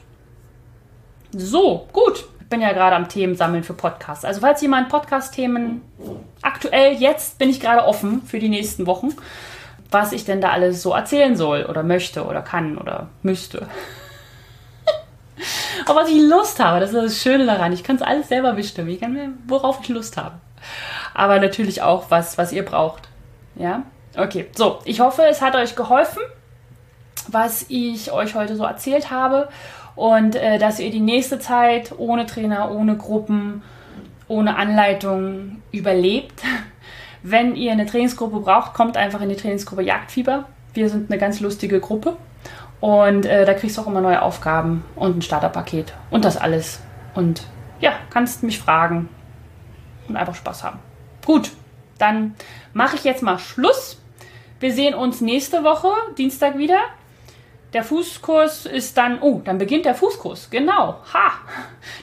So, 1.33 1.87
gut. 1.91 2.25
Ich 2.39 2.49
bin 2.49 2.61
ja 2.61 2.73
gerade 2.73 2.95
am 2.95 3.09
Themen 3.09 3.35
sammeln 3.35 3.63
für 3.63 3.73
Podcasts. 3.73 4.23
Also 4.23 4.41
falls 4.41 4.61
jemand 4.61 4.87
Podcast-Themen 4.87 5.81
aktuell 6.43 6.93
jetzt 6.93 7.39
bin 7.39 7.49
ich 7.49 7.59
gerade 7.59 7.83
offen 7.83 8.21
für 8.21 8.37
die 8.37 8.49
nächsten 8.49 8.85
Wochen, 8.85 9.09
was 9.89 10.11
ich 10.11 10.25
denn 10.25 10.41
da 10.41 10.49
alles 10.49 10.83
so 10.83 10.93
erzählen 10.93 11.35
soll 11.35 11.65
oder 11.65 11.81
möchte 11.81 12.25
oder 12.25 12.43
kann 12.43 12.77
oder 12.77 13.07
müsste. 13.23 13.67
Aber 15.87 16.01
was 16.01 16.09
ich 16.09 16.21
Lust 16.21 16.63
habe, 16.63 16.79
das 16.79 16.93
ist 16.93 17.03
das 17.03 17.21
Schöne 17.21 17.47
daran. 17.47 17.73
Ich 17.73 17.83
kann 17.83 17.95
es 17.95 18.03
alles 18.03 18.29
selber 18.29 18.53
bestimmen. 18.53 18.89
Ich 18.89 19.01
kann 19.01 19.13
mir, 19.13 19.29
worauf 19.47 19.79
ich 19.81 19.89
Lust 19.89 20.15
habe. 20.15 20.35
Aber 21.15 21.39
natürlich 21.39 21.81
auch, 21.81 22.11
was, 22.11 22.37
was 22.37 22.51
ihr 22.51 22.63
braucht. 22.63 23.09
Ja? 23.55 23.83
Okay, 24.17 24.47
so. 24.55 24.79
Ich 24.85 24.99
hoffe, 24.99 25.23
es 25.29 25.41
hat 25.41 25.55
euch 25.55 25.75
geholfen, 25.75 26.21
was 27.27 27.65
ich 27.69 28.11
euch 28.11 28.35
heute 28.35 28.55
so 28.55 28.63
erzählt 28.63 29.11
habe. 29.11 29.49
Und 29.95 30.35
äh, 30.35 30.57
dass 30.57 30.79
ihr 30.79 30.91
die 30.91 30.99
nächste 30.99 31.39
Zeit 31.39 31.93
ohne 31.97 32.25
Trainer, 32.25 32.71
ohne 32.71 32.97
Gruppen, 32.97 33.63
ohne 34.27 34.57
Anleitung 34.57 35.61
überlebt. 35.71 36.41
Wenn 37.23 37.55
ihr 37.55 37.71
eine 37.71 37.85
Trainingsgruppe 37.85 38.39
braucht, 38.41 38.73
kommt 38.73 38.97
einfach 38.97 39.21
in 39.21 39.29
die 39.29 39.35
Trainingsgruppe 39.35 39.81
Jagdfieber. 39.81 40.45
Wir 40.73 40.89
sind 40.89 41.09
eine 41.09 41.19
ganz 41.19 41.39
lustige 41.39 41.79
Gruppe. 41.79 42.17
Und 42.81 43.25
äh, 43.25 43.45
da 43.45 43.53
kriegst 43.53 43.77
du 43.77 43.81
auch 43.81 43.87
immer 43.87 44.01
neue 44.01 44.21
Aufgaben 44.21 44.83
und 44.95 45.17
ein 45.17 45.21
Starterpaket 45.21 45.93
und 46.11 46.25
das 46.25 46.37
alles. 46.37 46.81
Und 47.15 47.47
ja, 47.79 47.93
kannst 48.09 48.43
mich 48.43 48.59
fragen 48.59 49.09
und 50.07 50.17
einfach 50.17 50.35
Spaß 50.35 50.63
haben. 50.63 50.79
Gut, 51.25 51.51
dann 51.97 52.35
mache 52.73 52.95
ich 52.95 53.03
jetzt 53.03 53.23
mal 53.23 53.39
Schluss. 53.39 54.01
Wir 54.65 54.73
sehen 54.73 54.95
uns 54.95 55.21
nächste 55.21 55.63
Woche, 55.63 55.89
Dienstag 56.17 56.57
wieder. 56.57 56.79
Der 57.73 57.83
Fußkurs 57.83 58.65
ist 58.65 58.97
dann, 58.97 59.21
oh, 59.21 59.39
dann 59.45 59.59
beginnt 59.59 59.85
der 59.85 59.93
Fußkurs. 59.93 60.49
Genau. 60.49 61.03
Ha! 61.13 61.33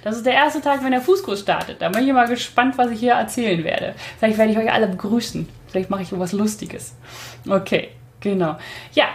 Das 0.05 0.17
ist 0.17 0.25
der 0.25 0.35
erste 0.35 0.61
Tag, 0.61 0.85
wenn 0.85 0.93
der 0.93 1.01
Fußkurs 1.01 1.41
startet. 1.41 1.83
Da 1.83 1.89
bin 1.89 2.07
ich 2.07 2.13
mal 2.13 2.29
gespannt, 2.29 2.79
was 2.79 2.93
ich 2.93 3.01
hier 3.01 3.15
erzählen 3.15 3.65
werde. 3.65 3.97
Vielleicht 4.17 4.39
werde 4.39 4.53
ich 4.53 4.59
euch 4.59 4.73
alle 4.73 4.87
begrüßen. 4.87 5.49
Vielleicht 5.67 5.91
mache 5.91 6.03
ich 6.03 6.13
irgendwas 6.13 6.31
Lustiges. 6.31 6.95
Okay, 7.51 7.89
genau. 8.21 8.57
Ja, 8.93 9.09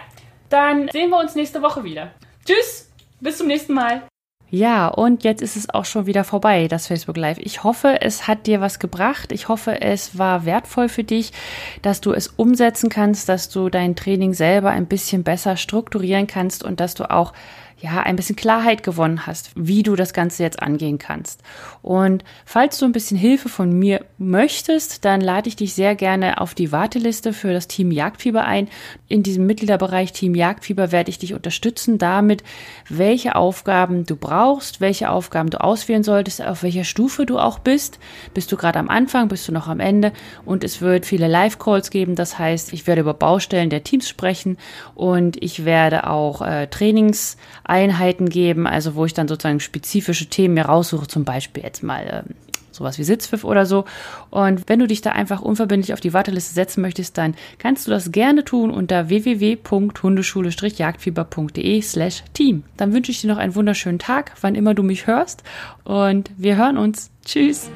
dann 0.50 0.90
sehen 0.90 1.10
wir 1.10 1.18
uns 1.18 1.34
nächste 1.34 1.62
Woche 1.62 1.86
wieder. 1.86 2.12
Tschüss, 2.46 2.92
bis 3.22 3.38
zum 3.38 3.48
nächsten 3.48 3.74
Mal. 3.74 4.02
Ja, 4.50 4.88
und 4.88 5.26
jetzt 5.26 5.42
ist 5.42 5.58
es 5.58 5.70
auch 5.70 5.84
schon 5.84 6.06
wieder 6.06 6.24
vorbei, 6.24 6.70
das 6.70 6.88
Facebook 6.88 7.18
Live. 7.18 7.38
Ich 7.40 7.66
hoffe, 7.66 8.02
es 8.02 8.28
hat 8.28 8.48
dir 8.48 8.62
was 8.62 8.80
gebracht. 8.80 9.34
Ich 9.34 9.50
hoffe, 9.50 9.82
es 9.82 10.18
war 10.18 10.46
wertvoll 10.46 10.88
für 10.88 11.04
dich, 11.04 11.34
dass 11.82 12.00
du 12.00 12.14
es 12.14 12.28
umsetzen 12.28 12.90
kannst, 12.90 13.28
dass 13.28 13.50
du 13.50 13.68
dein 13.68 13.98
Training 13.98 14.34
selber 14.34 14.70
ein 14.70 14.86
bisschen 14.86 15.24
besser 15.24 15.58
strukturieren 15.58 16.28
kannst 16.28 16.64
und 16.64 16.80
dass 16.80 16.94
du 16.94 17.12
auch 17.12 17.34
ja, 17.80 18.02
ein 18.02 18.16
bisschen 18.16 18.36
Klarheit 18.36 18.82
gewonnen 18.82 19.28
hast, 19.28 19.52
wie 19.56 19.84
du 19.84 19.96
das 19.96 20.14
Ganze 20.14 20.42
jetzt 20.42 20.62
angehen 20.62 20.98
kannst. 20.98 21.44
Und 21.84 22.24
falls 22.44 22.80
du 22.80 22.86
ein 22.86 22.92
bisschen 22.92 23.18
Hilfe 23.18 23.50
von 23.50 23.72
mir 23.72 24.04
möchtest, 24.18 25.06
dann 25.06 25.22
lade 25.22 25.48
ich 25.48 25.56
dich 25.56 25.76
sehr 25.76 25.96
gerne 25.96 26.42
auf 26.42 26.56
die 26.56 26.72
Warteliste 26.72 27.34
für 27.34 27.54
das 27.54 27.68
Team 27.68 27.92
Jagdfieber 27.92 28.44
ein. 28.46 28.68
In 29.08 29.22
diesem 29.22 29.46
Mitgliederbereich 29.46 30.12
Team 30.12 30.34
Jagdfieber 30.34 30.92
werde 30.92 31.12
ich 31.12 31.20
dich 31.20 31.36
unterstützen 31.36 32.00
damit, 32.00 32.44
welche 32.90 33.36
Aufgaben 33.36 34.06
du 34.06 34.16
brauchst, 34.16 34.82
welche 34.82 35.12
Aufgaben 35.12 35.52
du 35.52 35.62
auswählen 35.62 36.04
solltest, 36.04 36.42
auf 36.42 36.64
welcher 36.64 36.84
Stufe 36.84 37.28
du 37.28 37.38
auch 37.38 37.60
bist. 37.60 38.00
Bist 38.34 38.52
du 38.52 38.58
gerade 38.58 38.80
am 38.80 38.90
Anfang, 38.90 39.28
bist 39.28 39.48
du 39.48 39.52
noch 39.52 39.68
am 39.68 39.80
Ende 39.80 40.14
und 40.46 40.64
es 40.64 40.82
wird 40.82 41.06
viele 41.06 41.28
Live-Calls 41.28 41.92
geben. 41.92 42.16
Das 42.16 42.40
heißt, 42.40 42.74
ich 42.74 42.88
werde 42.88 43.02
über 43.02 43.14
Baustellen 43.14 43.70
der 43.70 43.84
Teams 43.84 44.10
sprechen 44.10 44.58
und 44.96 45.42
ich 45.44 45.64
werde 45.64 46.10
auch 46.10 46.42
äh, 46.42 46.66
Trainings 46.66 47.38
Einheiten 47.68 48.30
geben, 48.30 48.68
also 48.68 48.96
wo 48.96 49.06
ich 49.06 49.14
dann 49.14 49.28
sozusagen 49.28 49.60
spezifische 49.60 50.28
Themen 50.28 50.56
mir 50.56 50.66
raussuche, 50.66 51.08
zum 51.08 51.26
Beispiel 51.26 51.64
jetzt 51.64 51.84
mal 51.84 52.26
ähm, 52.26 52.36
sowas 52.78 52.98
wie 52.98 53.04
Sitzpfiff 53.04 53.44
oder 53.44 53.66
so. 53.66 53.84
Und 54.30 54.70
wenn 54.70 54.80
du 54.80 54.88
dich 54.88 55.02
da 55.02 55.12
einfach 55.12 55.42
unverbindlich 55.42 55.92
auf 55.94 56.00
die 56.00 56.14
Warteliste 56.14 56.54
setzen 56.54 56.80
möchtest, 56.82 57.18
dann 57.18 57.36
kannst 57.58 57.88
du 57.88 57.92
das 57.92 58.12
gerne 58.12 58.46
tun 58.46 58.72
unter 58.72 59.10
www.hundeschule-jagdfieber.de 59.10 61.82
slash 61.82 62.24
team. 62.34 62.64
Dann 62.78 62.94
wünsche 62.94 63.12
ich 63.12 63.20
dir 63.22 63.28
noch 63.28 63.38
einen 63.38 63.56
wunderschönen 63.56 64.00
Tag, 64.00 64.32
wann 64.42 64.56
immer 64.56 64.74
du 64.74 64.84
mich 64.84 65.08
hörst 65.08 65.44
und 65.84 66.32
wir 66.38 66.56
hören 66.56 66.78
uns. 66.78 67.12
Tschüss! 67.26 67.70